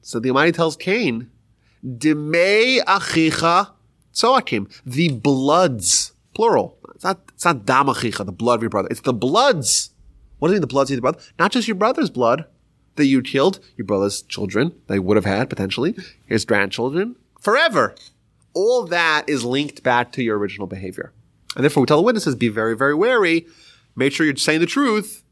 so 0.00 0.20
the 0.20 0.30
Almighty 0.30 0.52
tells 0.52 0.76
Cain, 0.76 1.30
Demei 1.84 2.80
achicha 2.84 3.70
tzoakim, 4.14 4.70
the 4.86 5.10
bloods, 5.10 6.12
plural. 6.34 6.78
It's 6.94 7.04
not, 7.04 7.20
it's 7.34 7.44
not 7.44 7.66
dam 7.66 7.86
achicha, 7.86 8.24
the 8.24 8.32
blood 8.32 8.56
of 8.56 8.62
your 8.62 8.70
brother. 8.70 8.88
It's 8.90 9.00
the 9.00 9.12
bloods. 9.12 9.90
What 10.38 10.48
does 10.48 10.52
it 10.52 10.56
mean, 10.56 10.60
the 10.60 10.68
bloods 10.68 10.90
of 10.90 10.94
your 10.94 11.02
brother? 11.02 11.18
Not 11.38 11.50
just 11.50 11.66
your 11.66 11.74
brother's 11.74 12.10
blood 12.10 12.46
that 12.94 13.06
you 13.06 13.20
killed, 13.20 13.58
your 13.76 13.84
brother's 13.84 14.22
children 14.22 14.72
they 14.86 15.00
would 15.00 15.16
have 15.16 15.24
had 15.24 15.50
potentially, 15.50 15.96
his 16.26 16.44
grandchildren, 16.44 17.16
forever. 17.40 17.94
All 18.54 18.84
that 18.86 19.28
is 19.28 19.44
linked 19.44 19.82
back 19.82 20.12
to 20.12 20.22
your 20.22 20.38
original 20.38 20.68
behavior. 20.68 21.12
And 21.56 21.64
therefore 21.64 21.80
we 21.80 21.86
tell 21.86 21.96
the 21.96 22.04
witnesses, 22.04 22.36
be 22.36 22.48
very, 22.48 22.76
very 22.76 22.94
wary. 22.94 23.46
Make 23.96 24.12
sure 24.12 24.24
you're 24.24 24.36
saying 24.36 24.60
the 24.60 24.66
truth 24.66 25.23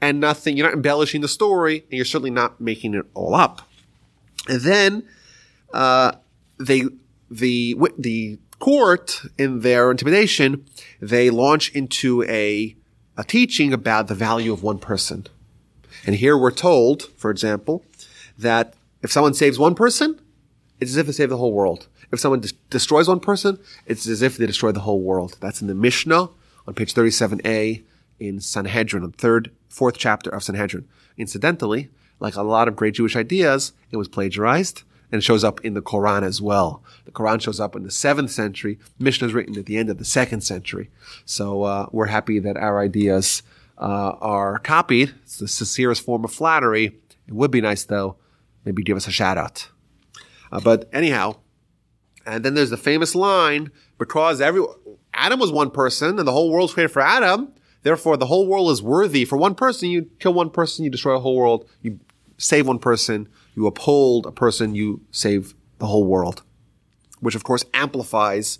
and 0.00 0.20
nothing, 0.20 0.56
you're 0.56 0.66
not 0.66 0.74
embellishing 0.74 1.20
the 1.20 1.28
story, 1.28 1.80
and 1.80 1.92
you're 1.92 2.04
certainly 2.04 2.30
not 2.30 2.60
making 2.60 2.94
it 2.94 3.06
all 3.14 3.34
up. 3.34 3.62
And 4.48 4.60
then, 4.62 5.08
uh, 5.72 6.12
they, 6.58 6.84
the, 7.30 7.76
the 7.98 8.38
court, 8.58 9.22
in 9.38 9.60
their 9.60 9.90
intimidation, 9.90 10.64
they 11.00 11.30
launch 11.30 11.70
into 11.74 12.22
a, 12.24 12.76
a 13.16 13.24
teaching 13.24 13.72
about 13.72 14.08
the 14.08 14.14
value 14.14 14.52
of 14.52 14.62
one 14.62 14.78
person. 14.78 15.26
And 16.06 16.16
here 16.16 16.36
we're 16.36 16.50
told, 16.50 17.04
for 17.16 17.30
example, 17.30 17.84
that 18.38 18.74
if 19.02 19.10
someone 19.12 19.34
saves 19.34 19.58
one 19.58 19.74
person, 19.74 20.20
it's 20.80 20.92
as 20.92 20.96
if 20.96 21.06
they 21.06 21.12
save 21.12 21.28
the 21.30 21.36
whole 21.36 21.52
world. 21.52 21.88
If 22.12 22.20
someone 22.20 22.40
de- 22.40 22.52
destroys 22.70 23.08
one 23.08 23.20
person, 23.20 23.58
it's 23.86 24.06
as 24.06 24.22
if 24.22 24.36
they 24.36 24.46
destroy 24.46 24.72
the 24.72 24.80
whole 24.80 25.00
world. 25.00 25.36
That's 25.40 25.60
in 25.60 25.68
the 25.68 25.74
Mishnah 25.74 26.30
on 26.66 26.74
page 26.74 26.94
37a 26.94 27.82
in 28.20 28.40
Sanhedrin, 28.40 29.02
the 29.02 29.10
third, 29.10 29.50
fourth 29.68 29.96
chapter 29.98 30.30
of 30.30 30.42
Sanhedrin. 30.42 30.86
Incidentally, 31.16 31.90
like 32.20 32.36
a 32.36 32.42
lot 32.42 32.68
of 32.68 32.76
great 32.76 32.94
Jewish 32.94 33.16
ideas, 33.16 33.72
it 33.90 33.96
was 33.96 34.08
plagiarized 34.08 34.84
and 35.12 35.24
shows 35.24 35.42
up 35.42 35.60
in 35.64 35.74
the 35.74 35.82
Quran 35.82 36.22
as 36.22 36.40
well. 36.40 36.82
The 37.04 37.10
Quran 37.10 37.40
shows 37.40 37.58
up 37.58 37.74
in 37.74 37.82
the 37.82 37.90
seventh 37.90 38.30
century. 38.30 38.78
Mishnah 38.98 39.28
is 39.28 39.34
written 39.34 39.58
at 39.58 39.66
the 39.66 39.76
end 39.76 39.90
of 39.90 39.98
the 39.98 40.04
second 40.04 40.42
century. 40.42 40.90
So 41.24 41.64
uh, 41.64 41.86
we're 41.90 42.06
happy 42.06 42.38
that 42.38 42.56
our 42.56 42.80
ideas 42.80 43.42
uh, 43.78 44.14
are 44.20 44.58
copied. 44.58 45.14
It's 45.22 45.38
the 45.38 45.48
sincerest 45.48 46.04
form 46.04 46.24
of 46.24 46.32
flattery. 46.32 46.98
It 47.26 47.34
would 47.34 47.50
be 47.50 47.60
nice 47.60 47.84
though, 47.84 48.16
maybe 48.64 48.82
give 48.82 48.96
us 48.96 49.08
a 49.08 49.12
shout 49.12 49.38
out. 49.38 49.68
Uh, 50.52 50.60
but 50.60 50.88
anyhow, 50.92 51.36
and 52.26 52.44
then 52.44 52.54
there's 52.54 52.70
the 52.70 52.76
famous 52.76 53.14
line 53.14 53.70
because 53.98 54.40
every 54.40 54.62
Adam 55.14 55.40
was 55.40 55.50
one 55.50 55.70
person 55.70 56.18
and 56.18 56.28
the 56.28 56.32
whole 56.32 56.50
world's 56.50 56.74
created 56.74 56.92
for 56.92 57.02
Adam. 57.02 57.52
Therefore, 57.82 58.16
the 58.16 58.26
whole 58.26 58.46
world 58.46 58.70
is 58.70 58.82
worthy 58.82 59.24
for 59.24 59.36
one 59.36 59.54
person. 59.54 59.88
You 59.88 60.10
kill 60.18 60.34
one 60.34 60.50
person, 60.50 60.84
you 60.84 60.90
destroy 60.90 61.16
a 61.16 61.20
whole 61.20 61.36
world. 61.36 61.68
You 61.82 61.98
save 62.36 62.66
one 62.66 62.78
person, 62.78 63.28
you 63.54 63.66
uphold 63.66 64.26
a 64.26 64.32
person, 64.32 64.74
you 64.74 65.02
save 65.10 65.54
the 65.78 65.86
whole 65.86 66.04
world. 66.04 66.42
Which 67.20 67.34
of 67.34 67.44
course 67.44 67.64
amplifies 67.74 68.58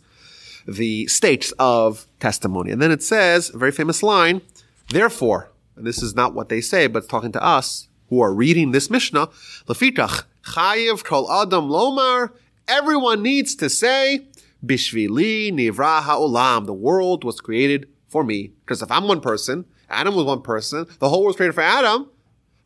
the 0.67 1.07
stakes 1.07 1.53
of 1.59 2.07
testimony. 2.19 2.71
And 2.71 2.81
then 2.81 2.91
it 2.91 3.03
says, 3.03 3.51
a 3.55 3.59
very 3.59 3.73
famous 3.73 4.03
line, 4.03 4.43
therefore, 4.89 5.51
and 5.77 5.87
this 5.87 6.03
is 6.03 6.15
not 6.15 6.35
what 6.35 6.49
they 6.49 6.61
say, 6.61 6.87
but 6.87 7.09
talking 7.09 7.33
to 7.33 7.43
us 7.43 7.89
who 8.09 8.21
are 8.21 8.35
reading 8.35 8.73
this 8.73 8.91
Mishnah, 8.91 9.29
Lefitach, 9.67 10.25
Chayiv 10.45 11.05
Kol 11.05 11.31
Adam 11.31 11.69
Lomar, 11.69 12.33
everyone 12.69 13.23
needs 13.23 13.55
to 13.57 13.71
say, 13.71 14.27
Bishvili 14.65 15.51
Nivra 15.53 16.03
Ha'olam, 16.03 16.67
the 16.67 16.75
world 16.75 17.25
was 17.25 17.41
created 17.41 17.89
for 18.11 18.25
me. 18.25 18.53
Because 18.61 18.83
if 18.83 18.91
I'm 18.91 19.09
one 19.09 19.21
person, 19.21 19.65
Adam 19.89 20.15
was 20.15 20.25
one 20.25 20.43
person, 20.43 20.87
the 20.99 21.09
whole 21.09 21.21
world 21.21 21.29
was 21.29 21.37
created 21.37 21.55
for 21.55 21.63
Adam, 21.63 22.11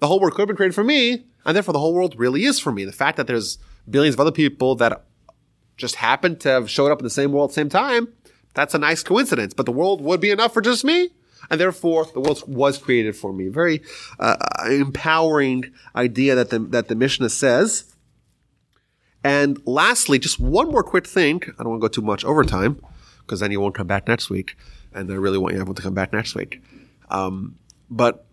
the 0.01 0.09
whole 0.09 0.19
world 0.19 0.33
could 0.33 0.43
have 0.43 0.49
been 0.49 0.57
created 0.57 0.75
for 0.75 0.85
me, 0.85 1.25
and 1.45 1.55
therefore 1.55 1.73
the 1.73 1.79
whole 1.79 1.95
world 1.95 2.19
really 2.19 2.45
is 2.45 2.59
for 2.59 2.73
me. 2.73 2.85
The 2.85 2.93
fact 2.93 3.17
that 3.17 3.27
there's 3.27 3.59
billions 3.89 4.15
of 4.15 4.21
other 4.21 4.33
people 4.33 4.75
that 4.77 5.05
just 5.77 5.97
happen 5.97 6.37
to 6.39 6.49
have 6.49 6.71
showed 6.71 6.91
up 6.91 6.99
in 6.99 7.05
the 7.05 7.11
same 7.11 7.33
world 7.33 7.51
at 7.51 7.55
the 7.55 7.61
same 7.61 7.69
time, 7.69 8.09
that's 8.55 8.75
a 8.75 8.79
nice 8.79 9.03
coincidence. 9.03 9.55
But 9.55 9.67
the 9.67 9.73
world 9.73 10.01
would 10.01 10.21
be 10.21 10.31
enough 10.31 10.55
for 10.55 10.63
just 10.63 10.85
me, 10.85 11.11
and 11.51 11.61
therefore 11.61 12.07
the 12.13 12.21
world 12.21 12.43
was 12.47 12.79
created 12.79 13.17
for 13.17 13.33
me. 13.33 13.49
Very 13.49 13.83
uh, 14.19 14.37
empowering 14.67 15.73
idea 15.95 16.35
that 16.35 16.51
the 16.51 16.59
that 16.59 16.89
the 16.89 16.95
Mishnah 16.95 17.31
says. 17.31 17.91
And 19.23 19.59
lastly, 19.65 20.19
just 20.19 20.39
one 20.39 20.71
more 20.71 20.83
quick 20.83 21.07
thing. 21.07 21.43
I 21.59 21.63
don't 21.63 21.71
want 21.71 21.81
to 21.81 21.89
go 21.89 21.89
too 21.89 22.03
much 22.03 22.25
overtime 22.25 22.81
because 23.21 23.41
then 23.41 23.51
you 23.51 23.61
won't 23.61 23.75
come 23.75 23.87
back 23.87 24.07
next 24.07 24.29
week, 24.29 24.57
and 24.95 25.11
I 25.11 25.15
really 25.15 25.39
want 25.39 25.55
you 25.55 25.61
everyone 25.61 25.77
to 25.77 25.83
come 25.83 25.95
back 25.95 26.13
next 26.13 26.35
week. 26.35 26.63
Um, 27.11 27.57
but 27.91 28.27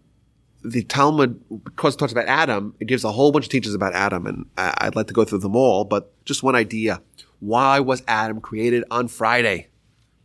the 0.63 0.83
Talmud, 0.83 1.41
because 1.63 1.95
it 1.95 1.97
talks 1.97 2.11
about 2.11 2.27
Adam, 2.27 2.75
it 2.79 2.85
gives 2.85 3.03
a 3.03 3.11
whole 3.11 3.31
bunch 3.31 3.45
of 3.45 3.51
teachings 3.51 3.73
about 3.73 3.93
Adam, 3.93 4.27
and 4.27 4.45
I, 4.57 4.85
would 4.85 4.95
like 4.95 5.07
to 5.07 5.13
go 5.13 5.25
through 5.25 5.39
them 5.39 5.55
all. 5.55 5.83
But 5.85 6.13
just 6.25 6.43
one 6.43 6.55
idea: 6.55 7.01
Why 7.39 7.79
was 7.79 8.03
Adam 8.07 8.41
created 8.41 8.83
on 8.91 9.07
Friday? 9.07 9.67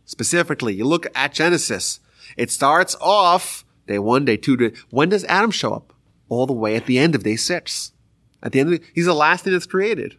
Specifically, 0.05 0.73
you 0.73 0.85
look 0.85 1.07
at 1.15 1.33
Genesis. 1.33 1.99
It 2.37 2.51
starts 2.51 2.95
off 3.01 3.65
day 3.87 3.99
one, 3.99 4.25
day 4.25 4.37
two, 4.37 4.57
day. 4.57 4.73
When 4.89 5.09
does 5.09 5.23
Adam 5.25 5.51
show 5.51 5.73
up? 5.73 5.93
All 6.29 6.45
the 6.45 6.53
way 6.53 6.75
at 6.75 6.85
the 6.85 6.99
end 6.99 7.15
of 7.15 7.23
day 7.23 7.35
six. 7.35 7.93
At 8.43 8.51
the 8.51 8.59
end 8.59 8.73
of 8.73 8.81
he's 8.93 9.05
the 9.05 9.13
last 9.13 9.43
thing 9.43 9.53
that's 9.53 9.65
created. 9.65 10.17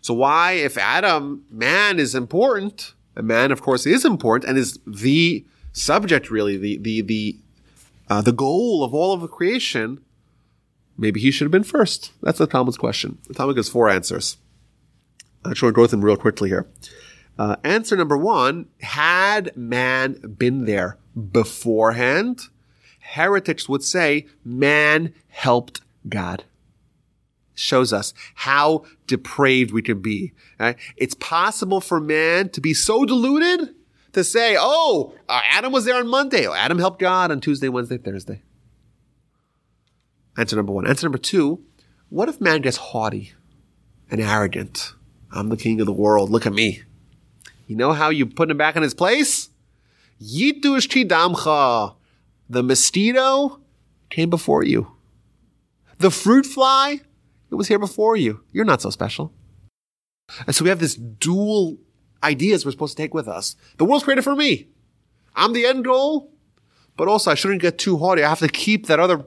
So 0.00 0.14
why, 0.14 0.52
if 0.52 0.78
Adam, 0.78 1.44
man 1.50 1.98
is 1.98 2.14
important, 2.14 2.94
man, 3.22 3.52
of 3.52 3.62
course, 3.62 3.86
is 3.86 4.04
important 4.04 4.48
and 4.48 4.58
is 4.58 4.78
the 4.86 5.44
subject, 5.72 6.30
really, 6.30 6.56
the 6.56 6.78
the 6.78 7.00
the 7.02 7.38
uh, 8.08 8.22
the 8.22 8.32
goal 8.32 8.82
of 8.82 8.94
all 8.94 9.12
of 9.12 9.20
the 9.20 9.28
creation, 9.28 10.00
maybe 10.96 11.20
he 11.20 11.30
should 11.30 11.44
have 11.44 11.52
been 11.52 11.62
first. 11.62 12.12
That's 12.22 12.38
the 12.38 12.46
Talmud's 12.46 12.78
question. 12.78 13.18
The 13.26 13.34
Talmud 13.34 13.56
gives 13.56 13.68
four 13.68 13.88
answers. 13.88 14.38
I'm 15.44 15.54
sure 15.54 15.68
we'll 15.68 15.74
go 15.74 15.86
through 15.86 15.98
them 15.98 16.04
real 16.04 16.16
quickly 16.16 16.48
here. 16.48 16.66
Uh, 17.38 17.56
answer 17.64 17.96
number 17.96 18.16
one: 18.16 18.68
Had 18.80 19.56
man 19.56 20.34
been 20.38 20.64
there 20.64 20.98
beforehand, 21.32 22.42
heretics 23.00 23.68
would 23.68 23.82
say 23.82 24.26
man 24.44 25.14
helped 25.28 25.80
God 26.08 26.44
shows 27.58 27.92
us 27.92 28.14
how 28.34 28.84
depraved 29.06 29.72
we 29.72 29.82
can 29.82 30.00
be. 30.00 30.32
Right? 30.58 30.76
It's 30.96 31.14
possible 31.14 31.80
for 31.80 32.00
man 32.00 32.50
to 32.50 32.60
be 32.60 32.74
so 32.74 33.04
deluded 33.04 33.74
to 34.12 34.24
say, 34.24 34.56
oh, 34.58 35.14
uh, 35.28 35.40
Adam 35.50 35.72
was 35.72 35.84
there 35.84 35.96
on 35.96 36.08
Monday. 36.08 36.46
Oh, 36.46 36.54
Adam 36.54 36.78
helped 36.78 37.00
God 37.00 37.30
on 37.30 37.40
Tuesday, 37.40 37.68
Wednesday, 37.68 37.98
Thursday. 37.98 38.42
Answer 40.36 40.56
number 40.56 40.72
one. 40.72 40.86
Answer 40.86 41.06
number 41.06 41.18
two, 41.18 41.64
what 42.08 42.28
if 42.28 42.40
man 42.40 42.62
gets 42.62 42.76
haughty 42.76 43.32
and 44.10 44.20
arrogant? 44.20 44.94
I'm 45.32 45.48
the 45.48 45.56
king 45.56 45.80
of 45.80 45.86
the 45.86 45.92
world. 45.92 46.30
Look 46.30 46.46
at 46.46 46.52
me. 46.52 46.82
You 47.66 47.76
know 47.76 47.92
how 47.92 48.08
you 48.08 48.24
put 48.24 48.50
him 48.50 48.56
back 48.56 48.76
in 48.76 48.82
his 48.82 48.94
place? 48.94 49.50
The 52.50 52.62
mosquito 52.62 53.60
came 54.08 54.30
before 54.30 54.64
you. 54.64 54.92
The 55.98 56.10
fruit 56.10 56.46
fly 56.46 57.02
it 57.50 57.54
was 57.54 57.68
here 57.68 57.78
before 57.78 58.16
you. 58.16 58.42
You're 58.52 58.64
not 58.64 58.82
so 58.82 58.90
special. 58.90 59.32
And 60.46 60.54
so 60.54 60.64
we 60.64 60.68
have 60.68 60.80
this 60.80 60.94
dual 60.94 61.78
ideas 62.22 62.64
we're 62.64 62.72
supposed 62.72 62.96
to 62.96 63.02
take 63.02 63.14
with 63.14 63.28
us. 63.28 63.56
The 63.78 63.84
world's 63.84 64.04
created 64.04 64.22
for 64.22 64.36
me. 64.36 64.68
I'm 65.34 65.52
the 65.52 65.66
end 65.66 65.84
goal, 65.84 66.32
but 66.96 67.08
also 67.08 67.30
I 67.30 67.34
shouldn't 67.34 67.62
get 67.62 67.78
too 67.78 67.96
haughty. 67.96 68.22
I 68.22 68.28
have 68.28 68.40
to 68.40 68.48
keep 68.48 68.86
that 68.86 69.00
other 69.00 69.24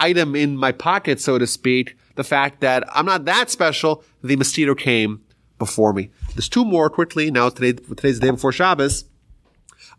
item 0.00 0.34
in 0.34 0.56
my 0.56 0.72
pocket, 0.72 1.20
so 1.20 1.38
to 1.38 1.46
speak. 1.46 1.96
The 2.16 2.24
fact 2.24 2.60
that 2.60 2.84
I'm 2.92 3.06
not 3.06 3.24
that 3.26 3.50
special. 3.50 4.04
The 4.22 4.36
mosquito 4.36 4.74
came 4.74 5.22
before 5.58 5.92
me. 5.92 6.10
There's 6.34 6.48
two 6.48 6.64
more 6.64 6.90
quickly. 6.90 7.30
Now 7.30 7.48
today, 7.48 7.72
today's 7.72 8.20
the 8.20 8.26
day 8.26 8.30
before 8.30 8.52
Shabbos. 8.52 9.04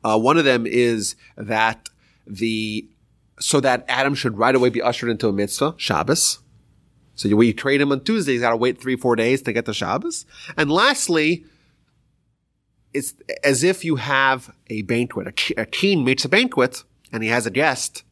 Uh, 0.04 0.20
one 0.20 0.38
of 0.38 0.46
them 0.46 0.66
is 0.68 1.16
that 1.38 1.90
the, 2.28 2.88
so 3.40 3.60
that 3.60 3.86
Adam 3.88 4.16
should 4.16 4.38
right 4.38 4.56
away 4.56 4.70
be 4.70 4.82
ushered 4.82 5.10
into 5.10 5.28
a 5.28 5.34
mitzvah, 5.34 5.76
Shabbos. 5.78 6.40
So 7.16 7.28
you, 7.28 7.54
trade 7.54 7.82
him 7.82 7.92
on 7.92 8.02
Tuesday, 8.02 8.34
he's 8.34 8.42
got 8.42 8.52
to 8.52 8.58
wait 8.58 8.80
three, 8.80 8.98
four 8.98 9.16
days 9.16 9.42
to 9.44 9.54
get 9.54 9.66
the 9.66 9.74
Shabbos. 9.74 10.26
And 10.58 10.70
lastly, 10.70 11.46
it's 12.94 13.14
as 13.44 13.64
if 13.64 13.84
you 13.84 13.96
have 13.96 14.54
a 14.68 14.82
banquet. 14.84 15.28
A, 15.58 15.66
king 15.66 16.04
makes 16.04 16.26
a 16.26 16.30
banquet 16.30 16.84
and 17.12 17.24
he 17.24 17.30
has 17.30 17.46
a 17.46 17.52
guest. 17.52 18.04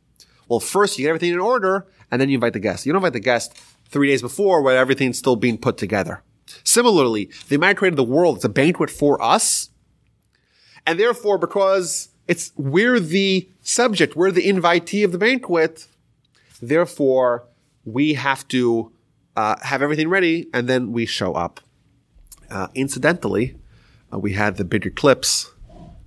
Well, 0.48 0.60
first 0.60 0.98
you 0.98 1.04
get 1.04 1.10
everything 1.10 1.34
in 1.34 1.40
order 1.40 1.86
and 2.12 2.22
then 2.22 2.30
you 2.30 2.36
invite 2.36 2.54
the 2.54 2.60
guest. 2.60 2.86
You 2.86 2.94
don't 2.94 3.00
invite 3.00 3.14
the 3.14 3.20
guest 3.20 3.58
three 3.90 4.08
days 4.08 4.22
before 4.22 4.62
where 4.62 4.78
everything's 4.78 5.18
still 5.18 5.36
being 5.36 5.58
put 5.58 5.78
together. 5.78 6.24
Similarly, 6.64 7.30
the 7.50 7.58
man 7.58 7.76
created 7.76 7.98
the 7.98 8.04
world. 8.04 8.38
It's 8.38 8.46
a 8.46 8.50
banquet 8.50 8.90
for 8.90 9.22
us. 9.22 9.70
And 10.86 11.00
therefore, 11.00 11.38
because 11.38 12.10
it's, 12.28 12.52
we're 12.56 13.00
the 13.00 13.50
subject, 13.62 14.16
we're 14.16 14.32
the 14.32 14.48
invitee 14.48 15.04
of 15.04 15.12
the 15.12 15.18
banquet, 15.18 15.88
therefore, 16.62 17.46
we 17.86 18.14
have 18.14 18.48
to 18.50 18.93
uh, 19.36 19.56
have 19.62 19.82
everything 19.82 20.10
ready, 20.10 20.48
and 20.54 20.68
then 20.68 20.92
we 20.92 21.06
show 21.06 21.34
up. 21.34 21.60
Uh, 22.50 22.68
incidentally, 22.76 23.56
uh, 24.14 24.20
we 24.20 24.34
had 24.34 24.58
the 24.58 24.64
big 24.64 24.86
eclipse 24.86 25.52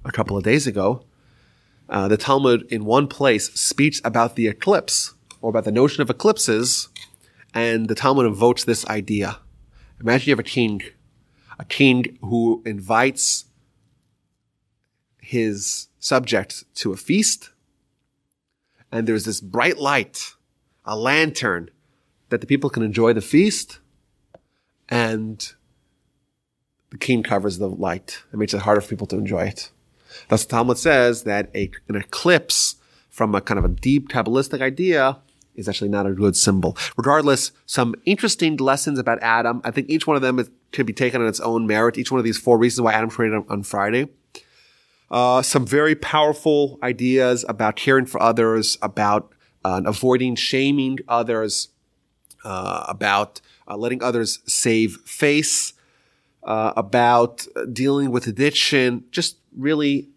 a 0.05 0.13
couple 0.13 0.37
of 0.37 0.45
days 0.45 0.67
ago. 0.67 1.05
Uh, 1.89 2.09
the 2.09 2.17
Talmud, 2.17 2.67
in 2.71 2.85
one 2.85 3.09
place, 3.09 3.53
speaks 3.53 4.01
about 4.05 4.37
the 4.37 4.49
eclipse 4.49 5.15
or 5.41 5.51
about 5.51 5.65
the 5.65 5.73
notion 5.73 6.03
of 6.03 6.11
eclipses, 6.11 6.89
and 7.55 7.89
the 7.89 7.95
Talmud 7.95 8.27
invokes 8.27 8.65
this 8.65 8.87
idea. 8.87 9.39
Imagine 10.01 10.29
you 10.29 10.33
have 10.33 10.39
a 10.39 10.43
king, 10.43 10.83
a 11.59 11.65
king 11.65 12.19
who 12.21 12.63
invites 12.67 13.47
his 15.21 15.89
subject 15.99 16.65
to 16.77 16.93
a 16.93 16.97
feast, 16.97 17.51
and 18.93 19.07
there's 19.07 19.25
this 19.25 19.41
bright 19.41 19.79
light, 19.79 20.35
a 20.85 20.97
lantern 20.97 21.71
that 22.29 22.41
the 22.41 22.47
people 22.47 22.71
can 22.71 22.83
enjoy 22.83 23.13
the 23.13 23.21
feast 23.21 23.81
and 24.89 25.53
the 26.91 26.99
king 26.99 27.23
covers 27.23 27.59
the 27.59 27.69
light. 27.69 28.23
It 28.33 28.37
makes 28.37 28.55
it 28.55 28.61
harder 28.61 28.81
for 28.81 28.89
people 28.89 29.07
to 29.09 29.17
enjoy 29.17 29.45
it. 29.45 29.71
Thus, 30.29 30.45
the 30.45 30.51
Talmud 30.51 30.79
says 30.79 31.25
that 31.25 31.51
a, 31.55 31.71
an 31.89 31.97
eclipse 31.97 32.77
from 33.11 33.35
a 33.35 33.41
kind 33.41 33.59
of 33.59 33.65
a 33.65 33.69
deep 33.69 34.09
Kabbalistic 34.09 34.61
idea 34.61 35.19
is 35.55 35.69
actually 35.69 35.89
not 35.89 36.07
a 36.07 36.13
good 36.13 36.37
symbol. 36.37 36.77
Regardless, 36.97 37.53
some 37.65 37.95
interesting 38.05 38.57
lessons 38.57 38.99
about 38.99 39.19
Adam. 39.23 39.61
I 39.65 39.71
think 39.71 39.89
each 39.89 40.07
one 40.07 40.17
of 40.17 40.23
them 40.23 40.39
is, 40.39 40.51
can 40.73 40.87
be 40.87 40.93
taken 40.93 41.23
on 41.23 41.29
its 41.29 41.41
own 41.41 41.67
merit. 41.67 41.97
Each 41.99 42.11
one 42.11 42.19
of 42.19 42.25
these 42.25 42.39
four 42.39 42.59
reasons 42.59 42.83
why 42.83 42.93
Adam 42.93 43.11
created 43.11 43.37
on, 43.37 43.47
on 43.49 43.63
Friday. 43.63 44.09
Uh, 45.11 45.41
some 45.41 45.67
very 45.67 45.95
powerful 45.95 46.79
ideas 46.83 47.45
about 47.49 47.77
caring 47.77 48.07
for 48.07 48.21
others, 48.21 48.77
about 48.83 49.33
uh, 49.65 49.81
avoiding 49.87 50.35
shaming 50.35 50.99
others, 51.09 51.69
about 52.89 53.41
uh, 53.69 53.77
letting 53.77 54.03
others 54.03 54.41
save 54.47 54.97
face, 55.05 55.73
uh, 56.43 56.73
about 56.77 57.47
dealing 57.73 58.11
with 58.11 58.27
addiction. 58.27 59.05
Just 59.11 59.39
really 59.57 60.09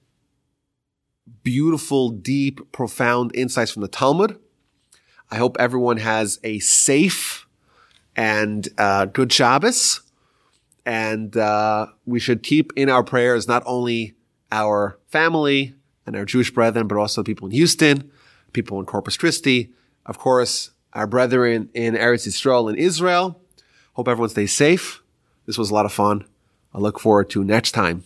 beautiful, 1.44 2.10
deep, 2.10 2.72
profound 2.72 3.36
insights 3.36 3.72
from 3.72 3.82
the 3.82 3.88
Talmud. 3.88 4.40
I 5.32 5.38
hope 5.38 5.58
everyone 5.60 5.98
has 5.98 6.40
a 6.44 6.60
safe 6.60 7.48
and 8.16 8.68
uh, 8.78 9.06
good 9.06 9.32
Shabbos. 9.32 10.02
And 10.86 11.38
uh, 11.38 11.88
we 12.06 12.20
should 12.20 12.42
keep 12.42 12.74
in 12.76 12.90
our 12.90 13.04
prayers 13.04 13.48
not 13.48 13.64
only 13.66 14.16
our 14.52 14.98
family 15.08 15.76
and 16.06 16.16
our 16.16 16.26
Jewish 16.26 16.52
brethren, 16.52 16.88
but 16.88 16.98
also 16.98 17.24
people 17.24 17.48
in 17.48 17.52
Houston, 17.52 18.12
people 18.54 18.80
in 18.80 18.86
Corpus 18.86 19.16
Christi, 19.16 19.72
of 20.06 20.18
course, 20.18 20.72
our 20.94 21.08
brethren 21.08 21.70
in 21.74 21.94
Eretz 21.94 22.28
Yisrael 22.28 22.70
in 22.70 22.76
Israel. 22.76 23.40
Hope 23.94 24.08
everyone 24.08 24.30
stays 24.30 24.56
safe. 24.56 25.02
This 25.46 25.58
was 25.58 25.70
a 25.70 25.74
lot 25.74 25.86
of 25.86 25.94
fun. 25.94 26.26
I 26.74 26.78
look 26.78 27.00
forward 27.00 27.30
to 27.32 27.44
next 27.44 27.72
time 27.72 28.04